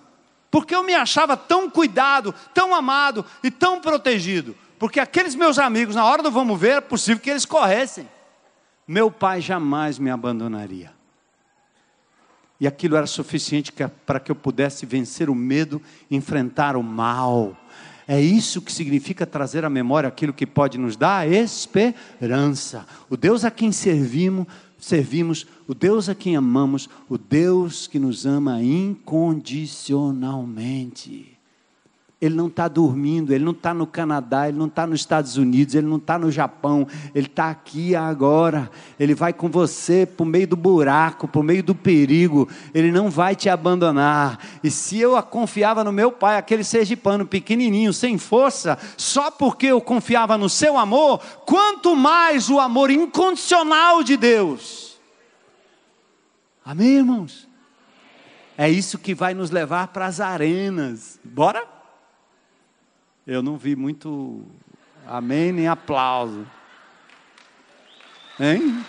Porque 0.51 0.75
eu 0.75 0.83
me 0.83 0.95
achava 0.95 1.37
tão 1.37 1.71
cuidado, 1.71 2.35
tão 2.53 2.75
amado 2.75 3.25
e 3.43 3.51
tão 3.51 3.81
protegido. 3.81 4.57
Porque 4.77 4.99
aqueles 4.99 5.37
meus 5.37 5.59
amigos, 5.59 5.95
na 5.95 6.05
hora 6.05 6.23
do 6.23 6.33
vamos 6.33 6.61
ver, 6.61 6.79
é 6.79 6.81
possível 6.81 7.23
que 7.23 7.31
eles 7.31 7.45
corressem. 7.45 8.09
Meu 8.87 9.09
pai 9.09 9.41
jamais 9.41 10.01
me 10.01 10.11
abandonaria. 10.11 10.93
E 12.61 12.67
aquilo 12.67 12.97
era 12.97 13.07
suficiente 13.07 13.73
para 14.07 14.21
que 14.21 14.31
eu 14.31 14.37
pudesse 14.37 14.87
vencer 14.87 15.29
o 15.29 15.35
medo, 15.35 15.83
enfrentar 16.11 16.77
o 16.77 16.83
mal. 16.83 17.57
É 18.07 18.21
isso 18.21 18.61
que 18.61 18.71
significa 18.71 19.25
trazer 19.27 19.65
à 19.65 19.71
memória 19.71 20.09
aquilo 20.09 20.33
que 20.33 20.47
pode 20.47 20.79
nos 20.79 20.97
dar 20.97 21.29
esperança. 21.29 22.87
O 23.09 23.17
Deus 23.17 23.45
a 23.45 23.51
quem 23.51 23.73
servimos, 23.73 24.47
servimos, 24.79 25.47
o 25.67 25.75
Deus 25.75 26.09
a 26.09 26.15
quem 26.15 26.37
amamos, 26.37 26.89
o 27.09 27.17
Deus 27.17 27.87
que 27.87 27.99
nos 27.99 28.27
ama 28.27 28.63
incondicionalmente. 28.63 31.34
Ele 32.25 32.35
não 32.35 32.47
está 32.47 32.69
dormindo, 32.69 33.35
ele 33.35 33.45
não 33.45 33.53
está 33.53 33.75
no 33.75 33.87
Canadá, 33.87 34.49
ele 34.49 34.57
não 34.57 34.65
está 34.65 34.87
nos 34.87 35.01
Estados 35.01 35.37
Unidos, 35.37 35.75
ele 35.75 35.87
não 35.87 35.99
está 35.99 36.19
no 36.19 36.31
Japão, 36.31 36.87
ele 37.15 37.27
está 37.27 37.51
aqui 37.51 37.95
agora. 37.95 38.71
Ele 38.99 39.15
vai 39.15 39.35
com 39.35 39.51
você 39.51 40.07
por 40.07 40.25
meio 40.25 40.49
do 40.49 40.57
buraco, 40.57 41.29
por 41.29 41.45
meio 41.45 41.63
do 41.63 41.75
perigo, 41.75 42.49
ele 42.73 42.91
não 42.91 43.11
vai 43.11 43.37
te 43.37 43.51
abandonar. 43.51 44.39
E 44.63 44.71
se 44.71 44.99
eu 44.99 45.23
confiava 45.25 45.85
no 45.85 45.93
meu 45.93 46.11
pai, 46.11 46.39
aquele 46.39 46.65
sergipano 46.65 47.27
pequenininho, 47.27 47.93
sem 47.93 48.17
força, 48.17 48.79
só 48.97 49.31
porque 49.31 49.67
eu 49.67 49.83
confiava 49.83 50.39
no 50.39 50.49
seu 50.49 50.79
amor, 50.79 51.21
quanto 51.45 51.95
mais 51.95 52.49
o 52.49 52.59
amor 52.59 52.91
incondicional 52.91 54.03
de 54.03 54.17
Deus. 54.17 54.99
Amém, 56.65 56.97
irmãos? 56.97 57.47
É 58.57 58.71
isso 58.71 58.97
que 58.97 59.15
vai 59.15 59.35
nos 59.35 59.51
levar 59.51 59.89
para 59.89 60.07
as 60.07 60.21
arenas. 60.21 61.21
Bora? 61.23 61.74
Eu 63.27 63.43
não 63.43 63.57
vi 63.57 63.75
muito 63.75 64.45
amém 65.07 65.51
nem 65.51 65.67
aplauso. 65.67 66.47
Hein? 68.39 68.85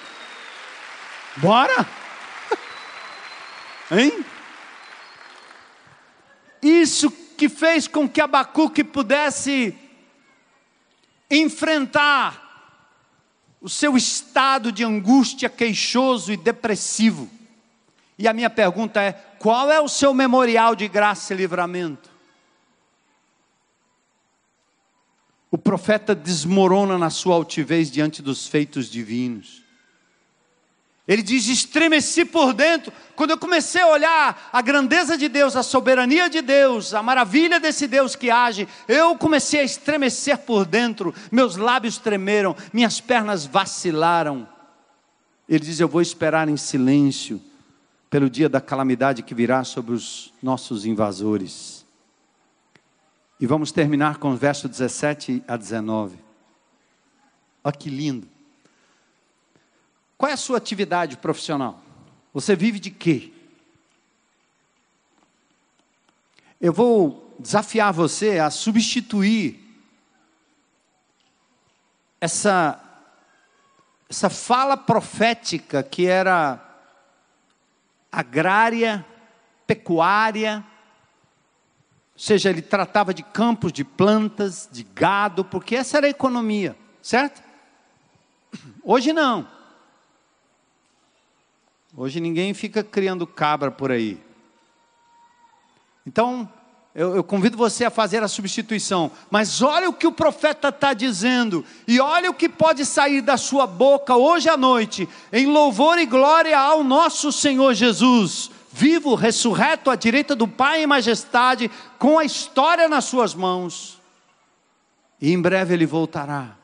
Bora! 1.38 1.88
Hein? 3.92 4.26
Isso 6.62 7.12
que 7.38 7.48
fez 7.48 7.88
com 7.88 8.10
que 8.10 8.20
Abacuque 8.20 8.84
pudesse 8.84 9.78
enfrentar 11.30 12.42
o 13.62 13.70
seu 13.70 13.96
estado 13.96 14.72
de 14.72 14.84
angústia 14.84 15.50
queixoso 15.50 16.32
e 16.32 16.38
depressivo. 16.38 17.30
E 18.18 18.28
a 18.28 18.34
minha 18.34 18.50
pergunta 18.50 19.02
é: 19.02 19.14
qual 19.40 19.72
é 19.72 19.80
o 19.80 19.88
seu 19.88 20.14
memorial 20.14 20.76
de 20.76 20.88
graça 20.88 21.34
e 21.34 21.38
livramento? 21.38 22.15
O 25.56 25.58
profeta 25.58 26.14
desmorona 26.14 26.98
na 26.98 27.10
sua 27.10 27.34
altivez 27.34 27.90
diante 27.90 28.22
dos 28.22 28.46
feitos 28.46 28.92
divinos. 28.92 29.64
Ele 31.08 31.22
diz: 31.22 31.48
estremeci 31.48 32.26
por 32.26 32.52
dentro. 32.52 32.92
Quando 33.16 33.30
eu 33.30 33.38
comecei 33.38 33.82
a 33.82 33.88
olhar 33.88 34.50
a 34.52 34.62
grandeza 34.62 35.18
de 35.18 35.30
Deus, 35.30 35.56
a 35.56 35.64
soberania 35.64 36.30
de 36.30 36.42
Deus, 36.42 36.94
a 36.94 37.02
maravilha 37.02 37.58
desse 37.58 37.88
Deus 37.88 38.18
que 38.18 38.30
age, 38.30 38.68
eu 38.86 39.16
comecei 39.16 39.62
a 39.62 39.64
estremecer 39.64 40.40
por 40.40 40.66
dentro. 40.66 41.16
Meus 41.32 41.56
lábios 41.56 41.98
tremeram, 41.98 42.54
minhas 42.74 43.00
pernas 43.00 43.46
vacilaram. 43.46 44.46
Ele 45.48 45.64
diz: 45.64 45.80
Eu 45.80 45.88
vou 45.88 46.02
esperar 46.02 46.50
em 46.50 46.58
silêncio 46.58 47.42
pelo 48.10 48.30
dia 48.30 48.50
da 48.50 48.60
calamidade 48.60 49.24
que 49.24 49.34
virá 49.34 49.64
sobre 49.64 49.94
os 49.94 50.34
nossos 50.44 50.86
invasores. 50.86 51.75
E 53.40 53.46
vamos 53.46 53.72
terminar 53.72 54.18
com 54.18 54.32
o 54.32 54.38
verso 54.38 54.70
17 54.70 55.44
a 55.48 55.58
19. 55.58 56.18
Olha 57.64 57.76
que 57.76 57.90
lindo. 57.90 58.28
Qual 60.18 60.30
é 60.30 60.34
a 60.34 60.38
sua 60.38 60.58
atividade 60.58 61.18
profissional? 61.18 61.82
Você 62.34 62.56
vive 62.56 62.80
de 62.80 62.92
quê? 62.92 63.34
Eu 66.62 66.72
vou 66.72 67.36
desafiar 67.38 67.92
você 67.92 68.40
a 68.40 68.50
substituir 68.50 69.60
essa, 72.22 72.82
essa 74.10 74.30
fala 74.30 74.78
profética 74.78 75.84
que 75.84 76.08
era 76.08 76.62
agrária, 78.10 79.06
pecuária, 79.68 80.66
ou 82.16 82.20
seja, 82.20 82.50
ele 82.50 82.62
tratava 82.62 83.14
de 83.14 83.22
campos, 83.22 83.74
de 83.74 83.84
plantas, 83.84 84.70
de 84.72 84.84
gado, 84.96 85.44
porque 85.44 85.76
essa 85.76 85.98
era 85.98 86.08
a 86.08 86.10
economia, 86.10 86.74
certo? 87.02 87.44
Hoje 88.82 89.12
não. 89.12 89.46
Hoje 91.96 92.22
ninguém 92.22 92.54
fica 92.54 92.82
criando 92.82 93.28
cabra 93.28 93.70
por 93.70 93.92
aí. 93.92 94.18
Então, 96.08 96.50
eu, 96.94 97.18
eu, 97.18 97.24
convido 97.24 97.58
você 97.58 97.84
a 97.84 97.90
fazer 97.90 98.24
a 98.24 98.30
substituição. 98.30 99.12
Mas 99.30 99.62
olha 99.62 99.90
o 99.90 99.94
que 99.94 100.08
o 100.08 100.12
profeta 100.14 100.70
está 100.70 100.94
dizendo, 100.94 101.66
e 101.86 102.00
olha 102.00 102.32
o 102.32 102.34
que 102.34 102.48
pode 102.48 102.86
sair 102.86 103.20
da 103.20 103.36
sua 103.36 103.68
boca 103.68 104.16
hoje 104.16 104.48
à 104.48 104.56
noite, 104.56 105.10
em 105.34 105.48
louvor 105.48 106.00
e 106.00 106.06
glória 106.06 106.58
ao 106.58 106.82
nosso 106.82 107.30
Senhor 107.30 107.74
Jesus 107.74 108.55
vivo, 108.76 109.16
ressurreto 109.16 109.90
à 109.90 109.96
direita 109.96 110.36
do 110.36 110.46
Pai 110.46 110.84
em 110.84 110.88
majestade, 110.88 111.72
com 111.98 112.20
a 112.20 112.26
história 112.26 112.90
nas 112.90 113.06
suas 113.06 113.34
mãos. 113.34 114.02
E 115.22 115.32
em 115.32 115.42
breve 115.42 115.74
ele 115.74 115.86
voltará. 115.86 116.58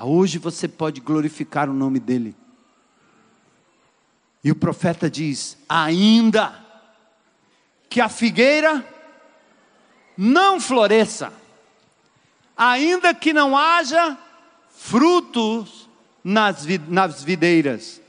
Hoje 0.00 0.38
você 0.38 0.68
pode 0.68 1.00
glorificar 1.00 1.68
o 1.68 1.72
nome 1.72 1.98
dele. 1.98 2.36
E 4.44 4.52
o 4.52 4.54
profeta 4.54 5.10
diz: 5.10 5.58
ainda 5.68 6.64
que 7.90 8.00
a 8.00 8.08
figueira 8.08 8.86
não 10.16 10.60
floresça, 10.60 11.32
ainda 12.56 13.12
que 13.12 13.32
não 13.32 13.56
haja 13.56 14.16
frutos 14.70 15.88
nas, 16.22 16.64
nas 16.88 17.24
videiras, 17.24 18.00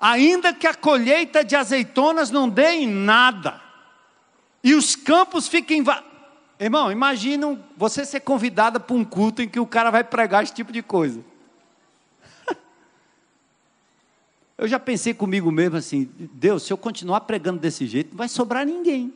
ainda 0.00 0.54
que 0.54 0.66
a 0.66 0.74
colheita 0.74 1.44
de 1.44 1.54
azeitonas 1.54 2.30
não 2.30 2.48
dê 2.48 2.70
em 2.70 2.88
nada, 2.88 3.60
e 4.62 4.74
os 4.74 4.96
campos 4.96 5.46
fiquem. 5.48 5.82
Va... 5.82 6.04
Irmão, 6.58 6.90
imagina 6.92 7.58
você 7.76 8.04
ser 8.04 8.20
convidada 8.20 8.78
para 8.78 8.94
um 8.94 9.04
culto 9.04 9.42
em 9.42 9.48
que 9.48 9.58
o 9.60 9.66
cara 9.66 9.90
vai 9.90 10.04
pregar 10.04 10.42
esse 10.42 10.52
tipo 10.52 10.72
de 10.72 10.82
coisa. 10.82 11.24
Eu 14.58 14.68
já 14.68 14.78
pensei 14.78 15.14
comigo 15.14 15.50
mesmo 15.50 15.76
assim: 15.76 16.10
Deus, 16.14 16.64
se 16.64 16.72
eu 16.72 16.76
continuar 16.76 17.22
pregando 17.22 17.58
desse 17.58 17.86
jeito, 17.86 18.10
não 18.10 18.18
vai 18.18 18.28
sobrar 18.28 18.66
ninguém. 18.66 19.14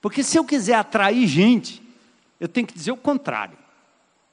Porque 0.00 0.22
se 0.24 0.36
eu 0.36 0.44
quiser 0.44 0.74
atrair 0.74 1.28
gente, 1.28 1.80
eu 2.40 2.48
tenho 2.48 2.66
que 2.66 2.74
dizer 2.74 2.90
o 2.90 2.96
contrário. 2.96 3.56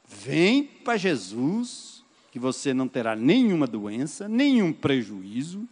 Vem 0.04 0.64
para 0.64 0.98
Jesus, 0.98 1.89
que 2.32 2.40
você 2.40 2.74
não 2.74 2.88
terá 2.88 3.16
nenhuma 3.16 3.66
doença, 3.66 4.28
nenhum 4.28 4.72
prejuízo. 4.72 5.68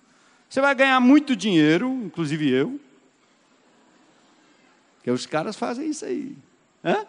Você 0.50 0.62
vai 0.62 0.74
ganhar 0.74 1.00
muito 1.00 1.36
dinheiro, 1.36 1.90
inclusive 2.04 2.50
eu. 2.50 2.80
Porque 4.98 5.12
os 5.12 5.26
caras 5.26 5.56
fazem 5.56 5.90
isso 5.90 6.06
aí. 6.06 6.36
Hã? 6.84 7.06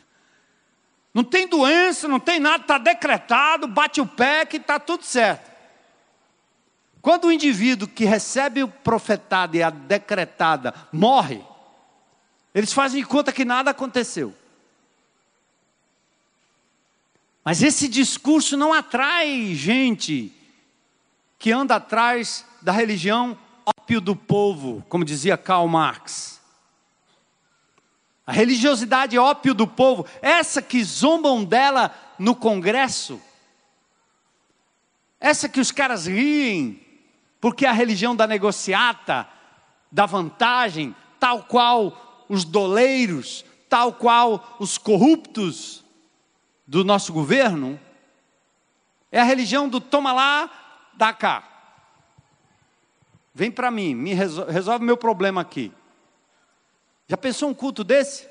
Não 1.12 1.24
tem 1.24 1.48
doença, 1.48 2.06
não 2.06 2.20
tem 2.20 2.38
nada, 2.38 2.60
está 2.62 2.76
decretado, 2.76 3.66
bate 3.66 4.02
o 4.02 4.06
pé 4.06 4.44
que 4.44 4.58
está 4.58 4.78
tudo 4.78 5.02
certo. 5.02 5.50
Quando 7.00 7.24
o 7.24 7.32
indivíduo 7.32 7.88
que 7.88 8.04
recebe 8.04 8.62
o 8.62 8.68
profetado 8.68 9.56
e 9.56 9.62
a 9.62 9.70
decretada 9.70 10.74
morre, 10.92 11.42
eles 12.54 12.70
fazem 12.70 13.02
conta 13.02 13.32
que 13.32 13.46
nada 13.46 13.70
aconteceu. 13.70 14.34
Mas 17.46 17.62
esse 17.62 17.86
discurso 17.86 18.56
não 18.56 18.72
atrai 18.72 19.54
gente 19.54 20.32
que 21.38 21.52
anda 21.52 21.76
atrás 21.76 22.44
da 22.60 22.72
religião 22.72 23.38
ópio 23.64 24.00
do 24.00 24.16
povo, 24.16 24.84
como 24.88 25.04
dizia 25.04 25.38
Karl 25.38 25.68
Marx. 25.68 26.40
A 28.26 28.32
religiosidade 28.32 29.16
ópio 29.16 29.54
do 29.54 29.64
povo, 29.64 30.04
essa 30.20 30.60
que 30.60 30.82
zombam 30.82 31.44
dela 31.44 31.94
no 32.18 32.34
Congresso, 32.34 33.20
essa 35.20 35.48
que 35.48 35.60
os 35.60 35.70
caras 35.70 36.08
riem, 36.08 36.84
porque 37.40 37.64
a 37.64 37.70
religião 37.70 38.16
da 38.16 38.26
negociata, 38.26 39.24
da 39.92 40.04
vantagem, 40.04 40.96
tal 41.20 41.44
qual 41.44 42.26
os 42.28 42.44
doleiros, 42.44 43.44
tal 43.68 43.92
qual 43.92 44.56
os 44.58 44.76
corruptos, 44.76 45.85
do 46.66 46.84
nosso 46.84 47.12
governo, 47.12 47.80
É 49.12 49.20
a 49.20 49.24
religião 49.24 49.68
do 49.68 49.80
toma 49.80 50.12
lá, 50.12 50.50
dá 50.94 51.12
cá. 51.12 51.44
Vem 53.32 53.50
para 53.50 53.70
mim, 53.70 53.94
me 53.94 54.12
resolve, 54.12 54.50
resolve 54.50 54.84
meu 54.84 54.96
problema 54.96 55.40
aqui. 55.40 55.72
Já 57.06 57.16
pensou 57.16 57.48
um 57.48 57.54
culto 57.54 57.84
desse? 57.84 58.28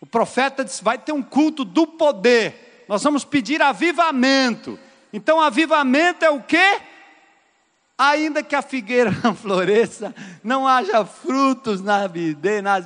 O 0.00 0.06
profeta 0.06 0.64
disse: 0.64 0.82
vai 0.82 0.96
ter 0.96 1.12
um 1.12 1.22
culto 1.22 1.64
do 1.64 1.86
poder. 1.86 2.84
Nós 2.88 3.02
vamos 3.02 3.24
pedir 3.24 3.60
avivamento. 3.60 4.78
Então, 5.12 5.40
avivamento 5.40 6.24
é 6.24 6.30
o 6.30 6.42
quê? 6.42 6.80
Ainda 8.02 8.42
que 8.42 8.56
a 8.56 8.62
figueira 8.62 9.10
não 9.22 9.34
floresça, 9.36 10.14
não 10.42 10.66
haja 10.66 11.04
frutos 11.04 11.82
nas 11.82 12.10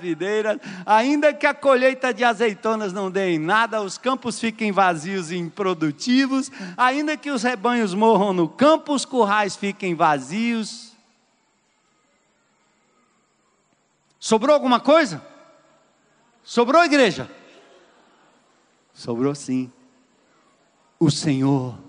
videiras, 0.00 0.58
ainda 0.84 1.32
que 1.32 1.46
a 1.46 1.54
colheita 1.54 2.12
de 2.12 2.24
azeitonas 2.24 2.92
não 2.92 3.08
dê 3.08 3.30
em 3.30 3.38
nada, 3.38 3.80
os 3.80 3.96
campos 3.96 4.40
fiquem 4.40 4.72
vazios 4.72 5.30
e 5.30 5.36
improdutivos, 5.36 6.50
ainda 6.76 7.16
que 7.16 7.30
os 7.30 7.44
rebanhos 7.44 7.94
morram 7.94 8.32
no 8.32 8.48
campo, 8.48 8.92
os 8.92 9.04
currais 9.04 9.54
fiquem 9.54 9.94
vazios. 9.94 10.92
Sobrou 14.18 14.52
alguma 14.52 14.80
coisa? 14.80 15.24
Sobrou, 16.42 16.84
igreja? 16.84 17.30
Sobrou 18.92 19.32
sim. 19.32 19.70
O 20.98 21.08
Senhor 21.08 21.83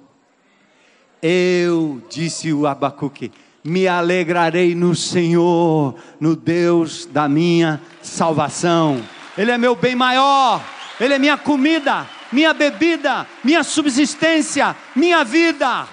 eu, 1.21 2.01
disse 2.09 2.51
o 2.53 2.67
Abacuque, 2.67 3.31
me 3.63 3.87
alegrarei 3.87 4.75
no 4.75 4.95
Senhor, 4.95 5.95
no 6.19 6.35
Deus 6.35 7.05
da 7.05 7.27
minha 7.27 7.81
salvação. 8.01 9.03
Ele 9.37 9.51
é 9.51 9.57
meu 9.57 9.75
bem 9.75 9.95
maior, 9.95 10.63
Ele 10.99 11.15
é 11.15 11.19
minha 11.19 11.37
comida, 11.37 12.07
minha 12.31 12.53
bebida, 12.53 13.25
minha 13.43 13.63
subsistência, 13.63 14.75
minha 14.95 15.23
vida. 15.23 15.87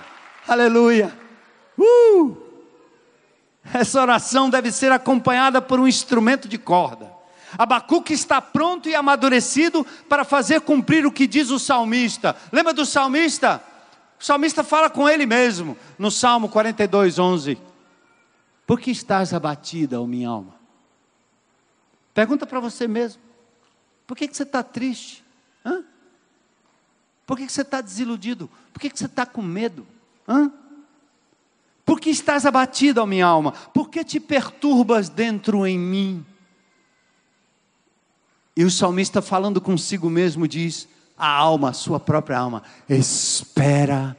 Aleluia. 0.46 1.12
Uh! 1.78 2.36
Essa 3.72 4.02
oração 4.02 4.50
deve 4.50 4.70
ser 4.70 4.92
acompanhada 4.92 5.62
por 5.62 5.80
um 5.80 5.88
instrumento 5.88 6.46
de 6.48 6.58
corda. 6.58 7.10
Abacuque 7.56 8.12
está 8.12 8.40
pronto 8.40 8.88
e 8.88 8.94
amadurecido 8.94 9.86
para 10.08 10.24
fazer 10.24 10.60
cumprir 10.62 11.06
o 11.06 11.12
que 11.12 11.26
diz 11.26 11.50
o 11.50 11.58
salmista. 11.58 12.34
Lembra 12.50 12.72
do 12.72 12.84
salmista? 12.84 13.62
O 14.22 14.24
salmista 14.24 14.62
fala 14.62 14.88
com 14.88 15.08
ele 15.08 15.26
mesmo, 15.26 15.76
no 15.98 16.08
Salmo 16.08 16.48
42, 16.48 17.18
11: 17.18 17.58
Por 18.64 18.78
que 18.78 18.92
estás 18.92 19.34
abatida, 19.34 20.00
ó 20.00 20.06
minha 20.06 20.28
alma? 20.28 20.54
Pergunta 22.14 22.46
para 22.46 22.60
você 22.60 22.86
mesmo: 22.86 23.20
Por 24.06 24.16
que, 24.16 24.28
que 24.28 24.36
você 24.36 24.44
está 24.44 24.62
triste? 24.62 25.24
Hã? 25.66 25.82
Por 27.26 27.36
que, 27.36 27.46
que 27.46 27.52
você 27.52 27.62
está 27.62 27.80
desiludido? 27.80 28.48
Por 28.72 28.78
que, 28.78 28.90
que 28.90 28.96
você 28.96 29.06
está 29.06 29.26
com 29.26 29.42
medo? 29.42 29.84
Hã? 30.28 30.52
Por 31.84 31.98
que 31.98 32.10
estás 32.10 32.46
abatida, 32.46 33.02
ó 33.02 33.06
minha 33.06 33.26
alma? 33.26 33.50
Por 33.50 33.90
que 33.90 34.04
te 34.04 34.20
perturbas 34.20 35.08
dentro 35.08 35.66
em 35.66 35.76
mim? 35.76 36.24
E 38.56 38.64
o 38.64 38.70
salmista 38.70 39.20
falando 39.20 39.60
consigo 39.60 40.08
mesmo 40.08 40.46
diz: 40.46 40.86
a 41.16 41.28
alma, 41.28 41.70
a 41.70 41.72
sua 41.72 42.00
própria 42.00 42.38
alma, 42.38 42.62
espera 42.88 44.16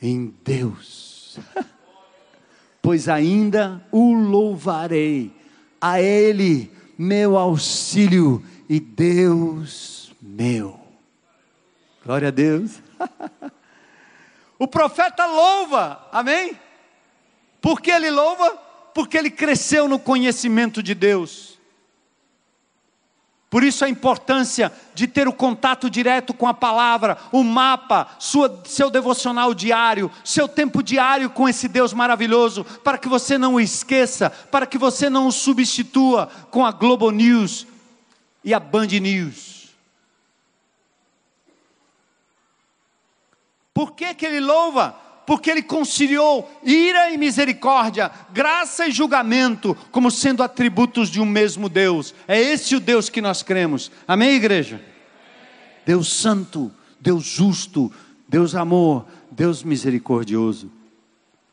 em 0.00 0.34
Deus, 0.44 1.38
pois 2.82 3.08
ainda 3.08 3.84
o 3.90 4.12
louvarei, 4.12 5.34
a 5.80 6.00
Ele 6.00 6.70
meu 6.98 7.36
auxílio 7.36 8.44
e 8.68 8.78
Deus 8.78 10.12
meu. 10.20 10.78
Glória 12.04 12.28
a 12.28 12.30
Deus. 12.30 12.80
o 14.58 14.66
profeta 14.66 15.26
louva, 15.26 16.08
amém? 16.12 16.58
Por 17.60 17.80
que 17.80 17.90
ele 17.90 18.10
louva? 18.10 18.50
Porque 18.92 19.16
ele 19.16 19.30
cresceu 19.30 19.88
no 19.88 19.98
conhecimento 19.98 20.82
de 20.82 20.94
Deus. 20.94 21.51
Por 23.52 23.62
isso 23.62 23.84
a 23.84 23.88
importância 23.90 24.72
de 24.94 25.06
ter 25.06 25.28
o 25.28 25.32
contato 25.32 25.90
direto 25.90 26.32
com 26.32 26.48
a 26.48 26.54
palavra, 26.54 27.18
o 27.30 27.44
mapa, 27.44 28.08
sua, 28.18 28.62
seu 28.64 28.88
devocional 28.88 29.52
diário, 29.52 30.10
seu 30.24 30.48
tempo 30.48 30.82
diário 30.82 31.28
com 31.28 31.46
esse 31.46 31.68
Deus 31.68 31.92
maravilhoso, 31.92 32.64
para 32.64 32.96
que 32.96 33.10
você 33.10 33.36
não 33.36 33.56
o 33.56 33.60
esqueça, 33.60 34.30
para 34.30 34.64
que 34.64 34.78
você 34.78 35.10
não 35.10 35.26
o 35.26 35.30
substitua 35.30 36.30
com 36.50 36.64
a 36.64 36.72
Globo 36.72 37.10
News 37.10 37.66
e 38.42 38.54
a 38.54 38.58
Band 38.58 38.86
News. 38.86 39.68
Por 43.74 43.92
que, 43.92 44.14
que 44.14 44.24
ele 44.24 44.40
louva? 44.40 44.96
Porque 45.26 45.50
ele 45.50 45.62
conciliou 45.62 46.50
ira 46.62 47.10
e 47.10 47.18
misericórdia, 47.18 48.10
graça 48.32 48.86
e 48.86 48.90
julgamento, 48.90 49.76
como 49.90 50.10
sendo 50.10 50.42
atributos 50.42 51.08
de 51.08 51.20
um 51.20 51.26
mesmo 51.26 51.68
Deus. 51.68 52.14
É 52.26 52.40
esse 52.40 52.74
o 52.74 52.80
Deus 52.80 53.08
que 53.08 53.20
nós 53.20 53.42
cremos. 53.42 53.90
Amém, 54.06 54.34
igreja? 54.34 54.80
Deus 55.86 56.12
santo, 56.12 56.72
Deus 57.00 57.24
justo, 57.24 57.92
Deus 58.28 58.54
amor, 58.54 59.06
Deus 59.30 59.62
misericordioso. 59.62 60.70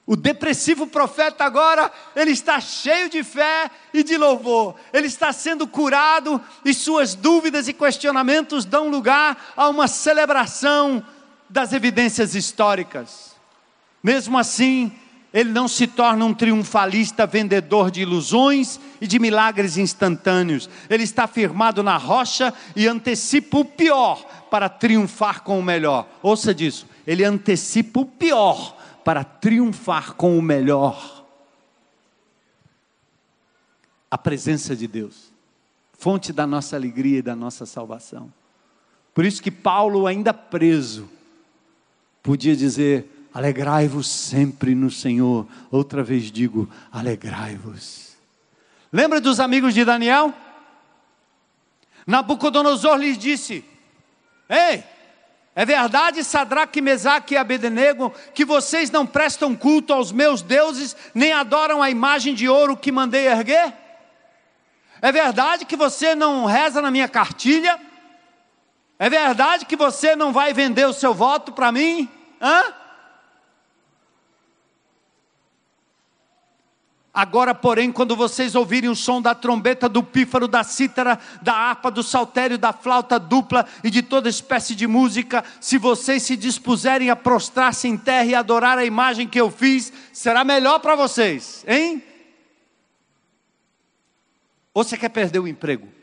O 0.05 0.15
depressivo 0.15 0.87
profeta 0.87 1.43
agora, 1.43 1.91
ele 2.15 2.31
está 2.31 2.59
cheio 2.59 3.09
de 3.09 3.23
fé 3.23 3.69
e 3.93 4.03
de 4.03 4.17
louvor. 4.17 4.73
Ele 4.91 5.05
está 5.05 5.31
sendo 5.31 5.67
curado 5.67 6.41
e 6.65 6.73
suas 6.73 7.13
dúvidas 7.13 7.67
e 7.67 7.73
questionamentos 7.73 8.65
dão 8.65 8.89
lugar 8.89 9.53
a 9.55 9.69
uma 9.69 9.87
celebração 9.87 11.03
das 11.47 11.73
evidências 11.73 12.33
históricas. 12.33 13.35
Mesmo 14.03 14.37
assim, 14.37 14.91
ele 15.33 15.51
não 15.51 15.67
se 15.67 15.85
torna 15.85 16.25
um 16.25 16.33
triunfalista 16.33 17.27
vendedor 17.27 17.91
de 17.91 18.01
ilusões 18.01 18.79
e 18.99 19.05
de 19.05 19.19
milagres 19.19 19.77
instantâneos. 19.77 20.69
Ele 20.89 21.03
está 21.03 21.27
firmado 21.27 21.83
na 21.83 21.97
rocha 21.97 22.53
e 22.75 22.87
antecipa 22.87 23.59
o 23.59 23.65
pior 23.65 24.23
para 24.49 24.67
triunfar 24.67 25.43
com 25.43 25.59
o 25.59 25.63
melhor. 25.63 26.07
Ouça 26.23 26.53
disso, 26.53 26.87
ele 27.05 27.23
antecipa 27.23 27.99
o 27.99 28.05
pior 28.05 28.75
para 29.03 29.23
triunfar 29.23 30.15
com 30.15 30.37
o 30.37 30.41
melhor. 30.41 31.25
A 34.09 34.17
presença 34.17 34.75
de 34.75 34.87
Deus, 34.87 35.31
fonte 35.93 36.33
da 36.33 36.47
nossa 36.47 36.75
alegria 36.75 37.19
e 37.19 37.21
da 37.21 37.35
nossa 37.35 37.67
salvação. 37.67 38.33
Por 39.13 39.23
isso 39.25 39.43
que 39.43 39.51
Paulo, 39.51 40.07
ainda 40.07 40.33
preso, 40.33 41.07
podia 42.23 42.55
dizer: 42.55 43.18
Alegrai-vos 43.33 44.07
sempre 44.07 44.73
no 44.73 44.89
Senhor. 44.89 45.47
Outra 45.71 46.03
vez 46.03 46.31
digo: 46.31 46.69
alegrai-vos. 46.91 48.17
Lembra 48.91 49.21
dos 49.21 49.39
amigos 49.39 49.73
de 49.73 49.85
Daniel? 49.85 50.33
Nabucodonosor 52.07 52.97
lhes 52.97 53.17
disse: 53.17 53.63
Ei, 54.49 54.83
é 55.55 55.65
verdade, 55.65 56.23
Sadraque, 56.23 56.81
Mesaque 56.81 57.35
e 57.35 57.37
Abednego, 57.37 58.13
que 58.33 58.43
vocês 58.43 58.89
não 58.89 59.05
prestam 59.05 59.55
culto 59.55 59.93
aos 59.93 60.11
meus 60.11 60.41
deuses, 60.41 60.95
nem 61.13 61.33
adoram 61.33 61.83
a 61.83 61.89
imagem 61.89 62.33
de 62.33 62.49
ouro 62.49 62.75
que 62.75 62.91
mandei 62.91 63.27
erguer? 63.27 63.73
É 65.01 65.11
verdade 65.11 65.65
que 65.65 65.75
você 65.75 66.15
não 66.15 66.45
reza 66.45 66.81
na 66.81 66.89
minha 66.89 67.07
cartilha? 67.07 67.79
É 68.97 69.09
verdade 69.09 69.65
que 69.65 69.75
você 69.75 70.15
não 70.15 70.33
vai 70.33 70.51
vender 70.53 70.85
o 70.85 70.93
seu 70.93 71.13
voto 71.13 71.51
para 71.51 71.71
mim? 71.71 72.09
Hã? 72.41 72.73
Agora, 77.19 77.53
porém, 77.53 77.91
quando 77.91 78.15
vocês 78.15 78.55
ouvirem 78.55 78.89
o 78.89 78.95
som 78.95 79.21
da 79.21 79.35
trombeta, 79.35 79.89
do 79.89 80.01
pífaro, 80.01 80.47
da 80.47 80.63
cítara, 80.63 81.19
da 81.41 81.53
harpa, 81.53 81.91
do 81.91 82.01
saltério, 82.01 82.57
da 82.57 82.71
flauta 82.71 83.19
dupla 83.19 83.67
e 83.83 83.89
de 83.89 84.01
toda 84.01 84.29
espécie 84.29 84.73
de 84.73 84.87
música, 84.87 85.43
se 85.59 85.77
vocês 85.77 86.23
se 86.23 86.37
dispuserem 86.37 87.09
a 87.09 87.17
prostrar-se 87.17 87.89
em 87.89 87.97
terra 87.97 88.23
e 88.23 88.33
adorar 88.33 88.77
a 88.77 88.85
imagem 88.85 89.27
que 89.27 89.37
eu 89.37 89.51
fiz, 89.51 89.91
será 90.13 90.45
melhor 90.45 90.79
para 90.79 90.95
vocês, 90.95 91.65
hein? 91.67 92.01
Ou 94.73 94.81
você 94.81 94.97
quer 94.97 95.09
perder 95.09 95.39
o 95.39 95.47
emprego? 95.47 95.98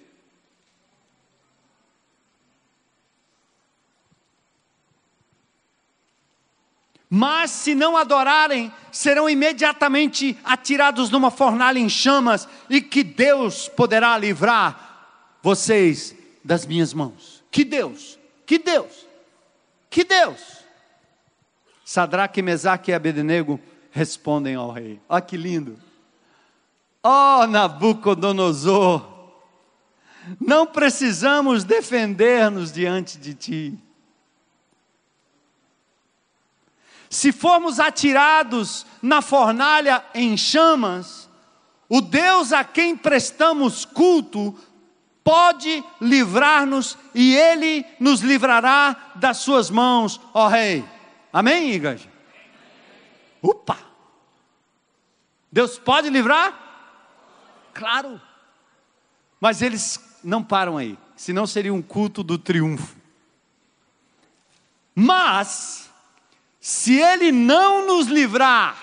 Mas 7.08 7.50
se 7.52 7.74
não 7.74 7.96
adorarem, 7.96 8.72
serão 8.90 9.30
imediatamente 9.30 10.36
atirados 10.44 11.08
numa 11.08 11.30
fornalha 11.30 11.78
em 11.78 11.88
chamas, 11.88 12.48
e 12.68 12.80
que 12.80 13.04
Deus 13.04 13.68
poderá 13.68 14.18
livrar 14.18 15.38
vocês 15.42 16.14
das 16.44 16.66
minhas 16.66 16.92
mãos. 16.92 17.44
Que 17.50 17.64
Deus, 17.64 18.18
que 18.44 18.58
Deus, 18.58 19.06
que 19.88 20.02
Deus. 20.02 20.64
Sadraque, 21.84 22.42
Mesaque 22.42 22.90
e 22.90 22.94
Abednego 22.94 23.60
respondem 23.92 24.56
ao 24.56 24.72
rei. 24.72 25.00
Olha 25.08 25.22
que 25.22 25.36
lindo. 25.36 25.78
Oh, 27.02 27.46
Nabucodonosor, 27.46 29.06
não 30.40 30.66
precisamos 30.66 31.62
defender-nos 31.62 32.72
diante 32.72 33.16
de 33.16 33.32
ti 33.32 33.85
se 37.16 37.32
formos 37.32 37.80
atirados 37.80 38.84
na 39.00 39.22
fornalha 39.22 40.04
em 40.12 40.36
chamas, 40.36 41.30
o 41.88 42.02
Deus 42.02 42.52
a 42.52 42.62
quem 42.62 42.94
prestamos 42.94 43.86
culto 43.86 44.54
pode 45.24 45.82
livrar-nos 45.98 46.98
e 47.14 47.34
Ele 47.34 47.86
nos 47.98 48.20
livrará 48.20 49.14
das 49.14 49.38
suas 49.38 49.70
mãos, 49.70 50.20
ó 50.34 50.46
Rei. 50.46 50.84
Amém, 51.32 51.70
igreja? 51.70 52.06
Opa! 53.40 53.78
Deus 55.50 55.78
pode 55.78 56.10
livrar? 56.10 56.52
Claro. 57.72 58.20
Mas 59.40 59.62
eles 59.62 60.18
não 60.22 60.44
param 60.44 60.76
aí, 60.76 60.98
senão 61.16 61.46
seria 61.46 61.72
um 61.72 61.80
culto 61.80 62.22
do 62.22 62.36
triunfo. 62.36 62.94
Mas, 64.94 65.86
se 66.66 66.98
Ele 67.00 67.30
não 67.30 67.86
nos 67.86 68.08
livrar, 68.08 68.76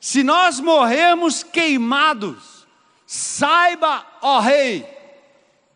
se 0.00 0.22
nós 0.22 0.58
morrermos 0.58 1.42
queimados, 1.42 2.66
saiba, 3.06 4.06
ó 4.22 4.40
Rei, 4.40 4.86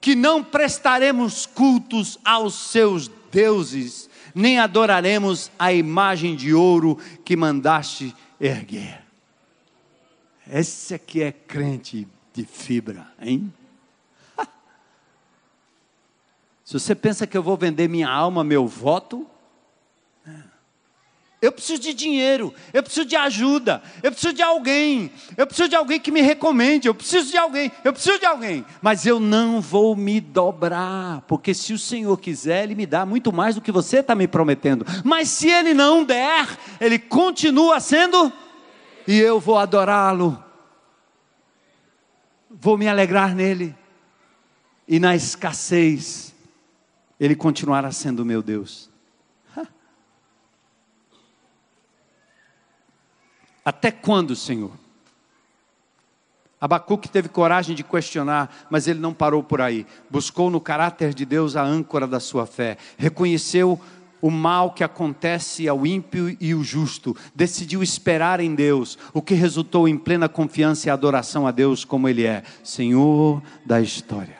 que 0.00 0.14
não 0.14 0.42
prestaremos 0.42 1.44
cultos 1.44 2.18
aos 2.24 2.54
seus 2.54 3.08
deuses, 3.30 4.08
nem 4.34 4.58
adoraremos 4.58 5.50
a 5.58 5.70
imagem 5.70 6.34
de 6.34 6.54
ouro 6.54 6.98
que 7.26 7.36
mandaste 7.36 8.16
erguer. 8.40 9.04
Esse 10.50 10.94
aqui 10.94 11.22
é 11.22 11.30
crente 11.30 12.08
de 12.32 12.46
fibra, 12.46 13.06
hein? 13.20 13.52
Se 16.64 16.72
você 16.72 16.94
pensa 16.94 17.26
que 17.26 17.36
eu 17.36 17.42
vou 17.42 17.58
vender 17.58 17.86
minha 17.86 18.08
alma, 18.08 18.42
meu 18.42 18.66
voto, 18.66 19.28
eu 21.44 21.52
preciso 21.52 21.78
de 21.82 21.92
dinheiro, 21.92 22.54
eu 22.72 22.82
preciso 22.82 23.04
de 23.04 23.16
ajuda, 23.16 23.82
eu 24.02 24.10
preciso 24.10 24.32
de 24.32 24.42
alguém, 24.42 25.10
eu 25.36 25.46
preciso 25.46 25.68
de 25.68 25.76
alguém 25.76 26.00
que 26.00 26.10
me 26.10 26.22
recomende, 26.22 26.88
eu 26.88 26.94
preciso 26.94 27.30
de 27.30 27.36
alguém, 27.36 27.70
eu 27.84 27.92
preciso 27.92 28.18
de 28.18 28.24
alguém, 28.24 28.64
mas 28.80 29.04
eu 29.04 29.20
não 29.20 29.60
vou 29.60 29.94
me 29.94 30.22
dobrar, 30.22 31.20
porque 31.28 31.52
se 31.52 31.74
o 31.74 31.78
Senhor 31.78 32.18
quiser, 32.18 32.64
Ele 32.64 32.74
me 32.74 32.86
dá 32.86 33.04
muito 33.04 33.30
mais 33.30 33.54
do 33.54 33.60
que 33.60 33.70
você 33.70 33.98
está 33.98 34.14
me 34.14 34.26
prometendo, 34.26 34.86
mas 35.04 35.28
se 35.28 35.50
Ele 35.50 35.74
não 35.74 36.02
der, 36.02 36.48
Ele 36.80 36.98
continua 36.98 37.78
sendo, 37.78 38.32
e 39.06 39.18
eu 39.18 39.38
vou 39.38 39.58
adorá-lo, 39.58 40.42
vou 42.48 42.78
me 42.78 42.88
alegrar 42.88 43.34
nele, 43.34 43.76
e 44.88 44.98
na 44.98 45.14
escassez, 45.14 46.34
Ele 47.20 47.36
continuará 47.36 47.92
sendo 47.92 48.24
meu 48.24 48.42
Deus. 48.42 48.93
Até 53.64 53.90
quando, 53.90 54.36
Senhor? 54.36 54.72
Abacuque 56.60 57.08
teve 57.08 57.28
coragem 57.28 57.74
de 57.74 57.82
questionar, 57.82 58.66
mas 58.70 58.88
ele 58.88 58.98
não 58.98 59.12
parou 59.12 59.42
por 59.42 59.60
aí. 59.60 59.86
Buscou 60.08 60.50
no 60.50 60.60
caráter 60.60 61.12
de 61.12 61.24
Deus 61.24 61.56
a 61.56 61.62
âncora 61.62 62.06
da 62.06 62.18
sua 62.18 62.46
fé. 62.46 62.78
Reconheceu 62.96 63.78
o 64.20 64.30
mal 64.30 64.72
que 64.72 64.82
acontece 64.82 65.68
ao 65.68 65.86
ímpio 65.86 66.34
e 66.40 66.54
o 66.54 66.64
justo. 66.64 67.14
Decidiu 67.34 67.82
esperar 67.82 68.40
em 68.40 68.54
Deus, 68.54 68.98
o 69.12 69.20
que 69.20 69.34
resultou 69.34 69.86
em 69.86 69.98
plena 69.98 70.26
confiança 70.26 70.88
e 70.88 70.90
adoração 70.90 71.46
a 71.46 71.50
Deus 71.50 71.84
como 71.84 72.08
Ele 72.08 72.24
é, 72.24 72.42
Senhor 72.62 73.42
da 73.66 73.82
história. 73.82 74.38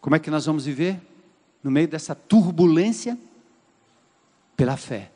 Como 0.00 0.16
é 0.16 0.18
que 0.18 0.30
nós 0.30 0.46
vamos 0.46 0.64
viver? 0.64 0.98
No 1.62 1.70
meio 1.70 1.88
dessa 1.88 2.14
turbulência? 2.14 3.18
Pela 4.56 4.78
fé. 4.78 5.10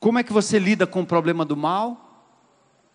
Como 0.00 0.18
é 0.18 0.22
que 0.22 0.32
você 0.32 0.58
lida 0.58 0.86
com 0.86 1.02
o 1.02 1.06
problema 1.06 1.44
do 1.44 1.56
mal? 1.56 2.26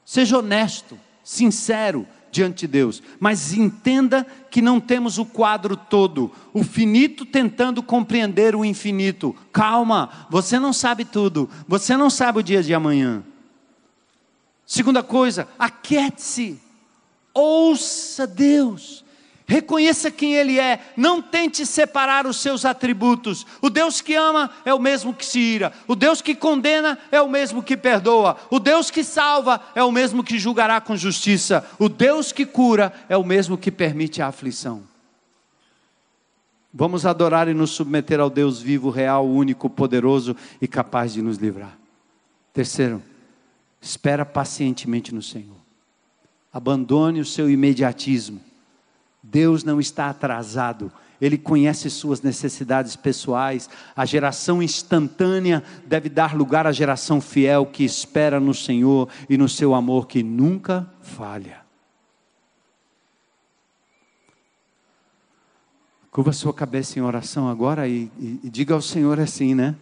Seja 0.05 0.37
honesto, 0.37 0.97
sincero 1.23 2.07
diante 2.31 2.61
de 2.61 2.67
Deus, 2.67 3.03
mas 3.19 3.53
entenda 3.53 4.25
que 4.49 4.61
não 4.61 4.79
temos 4.79 5.19
o 5.19 5.25
quadro 5.25 5.77
todo, 5.77 6.31
o 6.51 6.63
finito 6.63 7.25
tentando 7.25 7.83
compreender 7.83 8.55
o 8.55 8.65
infinito. 8.65 9.35
Calma, 9.51 10.27
você 10.31 10.59
não 10.59 10.73
sabe 10.73 11.05
tudo, 11.05 11.47
você 11.67 11.95
não 11.95 12.09
sabe 12.09 12.39
o 12.39 12.43
dia 12.43 12.63
de 12.63 12.73
amanhã. 12.73 13.23
Segunda 14.65 15.03
coisa, 15.03 15.47
aquiete-se, 15.59 16.59
ouça 17.33 18.25
Deus. 18.25 19.02
Reconheça 19.45 20.09
quem 20.09 20.35
Ele 20.35 20.57
é, 20.57 20.79
não 20.95 21.21
tente 21.21 21.65
separar 21.65 22.25
os 22.25 22.37
seus 22.37 22.63
atributos. 22.63 23.45
O 23.61 23.69
Deus 23.69 23.99
que 23.99 24.15
ama 24.15 24.49
é 24.63 24.73
o 24.73 24.79
mesmo 24.79 25.13
que 25.13 25.25
se 25.25 25.39
ira, 25.39 25.73
o 25.87 25.95
Deus 25.95 26.21
que 26.21 26.33
condena 26.33 26.97
é 27.11 27.21
o 27.21 27.29
mesmo 27.29 27.61
que 27.61 27.75
perdoa, 27.75 28.37
o 28.49 28.57
Deus 28.57 28.89
que 28.89 29.03
salva 29.03 29.61
é 29.75 29.83
o 29.83 29.91
mesmo 29.91 30.23
que 30.23 30.39
julgará 30.39 30.79
com 30.79 30.95
justiça, 30.95 31.67
o 31.77 31.89
Deus 31.89 32.31
que 32.31 32.45
cura 32.45 32.93
é 33.09 33.17
o 33.17 33.23
mesmo 33.23 33.57
que 33.57 33.69
permite 33.69 34.21
a 34.21 34.27
aflição. 34.27 34.83
Vamos 36.73 37.05
adorar 37.05 37.47
e 37.47 37.53
nos 37.53 37.71
submeter 37.71 38.19
ao 38.19 38.29
Deus 38.29 38.61
vivo, 38.61 38.89
real, 38.89 39.27
único, 39.27 39.69
poderoso 39.69 40.35
e 40.59 40.67
capaz 40.67 41.13
de 41.13 41.21
nos 41.21 41.37
livrar. 41.37 41.77
Terceiro, 42.51 43.03
espera 43.79 44.25
pacientemente 44.25 45.13
no 45.13 45.21
Senhor. 45.21 45.57
Abandone 46.51 47.19
o 47.19 47.25
seu 47.25 47.49
imediatismo 47.49 48.41
Deus 49.23 49.63
não 49.63 49.79
está 49.79 50.09
atrasado, 50.09 50.91
Ele 51.21 51.37
conhece 51.37 51.89
suas 51.89 52.21
necessidades 52.21 52.97
pessoais. 52.97 53.69
A 53.95 54.05
geração 54.05 54.61
instantânea 54.61 55.63
deve 55.85 56.09
dar 56.09 56.35
lugar 56.35 56.67
à 56.67 56.73
geração 56.73 57.21
fiel 57.21 57.65
que 57.65 57.85
espera 57.85 58.37
no 58.37 58.53
Senhor 58.53 59.07
e 59.29 59.37
no 59.37 59.47
seu 59.47 59.73
amor 59.73 60.05
que 60.05 60.21
nunca 60.21 60.85
falha. 61.01 61.63
Curva 66.11 66.33
sua 66.33 66.53
cabeça 66.53 66.99
em 66.99 67.01
oração 67.01 67.47
agora 67.47 67.87
e, 67.87 68.11
e, 68.19 68.41
e 68.43 68.49
diga 68.49 68.73
ao 68.73 68.81
Senhor 68.81 69.19
assim, 69.19 69.55
né? 69.55 69.75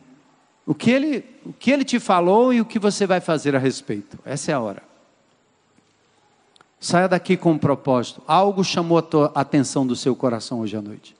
O 0.65 0.75
que, 0.75 0.91
ele, 0.91 1.25
o 1.43 1.51
que 1.51 1.71
Ele 1.71 1.83
te 1.83 1.99
falou 1.99 2.53
e 2.53 2.61
o 2.61 2.65
que 2.65 2.79
você 2.79 3.07
vai 3.07 3.19
fazer 3.19 3.55
a 3.55 3.59
respeito. 3.59 4.17
Essa 4.23 4.51
é 4.51 4.53
a 4.53 4.59
hora. 4.59 4.90
Saia 6.83 7.07
daqui 7.07 7.37
com 7.37 7.51
um 7.51 7.59
propósito. 7.59 8.23
Algo 8.25 8.63
chamou 8.63 8.97
a, 8.97 9.03
tua, 9.03 9.31
atenção 9.35 9.85
do 9.85 9.95
seu 9.95 10.15
coração 10.15 10.61
hoje 10.61 10.75
à 10.75 10.81
noite. 10.81 11.15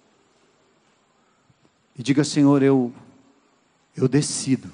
E 1.96 2.02
diga, 2.02 2.24
Senhor, 2.24 2.64
eu, 2.64 2.92
eu 3.96 4.08
decido 4.08 4.72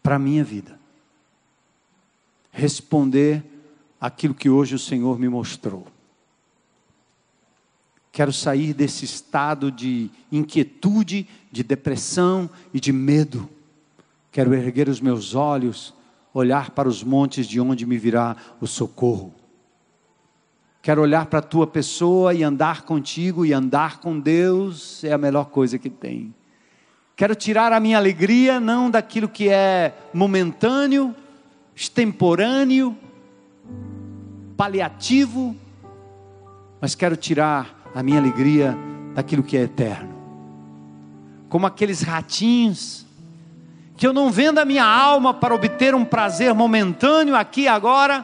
para 0.00 0.14
a 0.14 0.18
minha 0.18 0.44
vida 0.44 0.78
responder 2.52 3.42
aquilo 4.00 4.34
que 4.34 4.48
hoje 4.48 4.76
o 4.76 4.78
Senhor 4.78 5.18
me 5.18 5.28
mostrou. 5.28 5.84
Quero 8.12 8.32
sair 8.32 8.72
desse 8.72 9.04
estado 9.04 9.72
de 9.72 10.08
inquietude, 10.30 11.28
de 11.50 11.64
depressão 11.64 12.48
e 12.72 12.78
de 12.78 12.92
medo. 12.92 13.50
Quero 14.30 14.54
erguer 14.54 14.88
os 14.88 15.00
meus 15.00 15.34
olhos, 15.34 15.92
olhar 16.32 16.70
para 16.70 16.88
os 16.88 17.02
montes 17.02 17.48
de 17.48 17.60
onde 17.60 17.84
me 17.84 17.98
virá 17.98 18.36
o 18.60 18.68
socorro. 18.68 19.34
Quero 20.84 21.00
olhar 21.00 21.24
para 21.24 21.38
a 21.38 21.42
tua 21.42 21.66
pessoa 21.66 22.34
e 22.34 22.42
andar 22.42 22.82
contigo 22.82 23.46
e 23.46 23.54
andar 23.54 24.00
com 24.00 24.20
Deus 24.20 25.02
é 25.02 25.14
a 25.14 25.16
melhor 25.16 25.46
coisa 25.46 25.78
que 25.78 25.88
tem. 25.88 26.34
Quero 27.16 27.34
tirar 27.34 27.72
a 27.72 27.80
minha 27.80 27.96
alegria 27.96 28.60
não 28.60 28.90
daquilo 28.90 29.26
que 29.26 29.48
é 29.48 29.94
momentâneo, 30.12 31.16
extemporâneo, 31.74 32.94
paliativo, 34.58 35.56
mas 36.78 36.94
quero 36.94 37.16
tirar 37.16 37.90
a 37.94 38.02
minha 38.02 38.18
alegria 38.18 38.76
daquilo 39.14 39.42
que 39.42 39.56
é 39.56 39.62
eterno. 39.62 40.14
Como 41.48 41.66
aqueles 41.66 42.02
ratinhos 42.02 43.06
que 43.96 44.06
eu 44.06 44.12
não 44.12 44.30
vendo 44.30 44.58
a 44.58 44.66
minha 44.66 44.84
alma 44.84 45.32
para 45.32 45.54
obter 45.54 45.94
um 45.94 46.04
prazer 46.04 46.52
momentâneo 46.52 47.34
aqui 47.34 47.62
e 47.62 47.68
agora, 47.68 48.22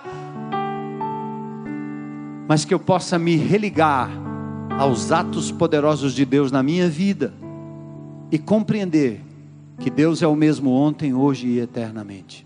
mas 2.51 2.65
que 2.65 2.75
eu 2.75 2.81
possa 2.81 3.17
me 3.17 3.37
religar 3.37 4.11
aos 4.77 5.13
atos 5.13 5.53
poderosos 5.53 6.13
de 6.13 6.25
Deus 6.25 6.51
na 6.51 6.65
minha 6.65 6.89
vida 6.89 7.33
e 8.29 8.41
compreender 8.41 9.21
que 9.79 9.89
Deus 9.89 10.21
é 10.21 10.27
o 10.27 10.35
mesmo 10.35 10.73
ontem, 10.73 11.15
hoje 11.15 11.47
e 11.47 11.61
eternamente. 11.61 12.45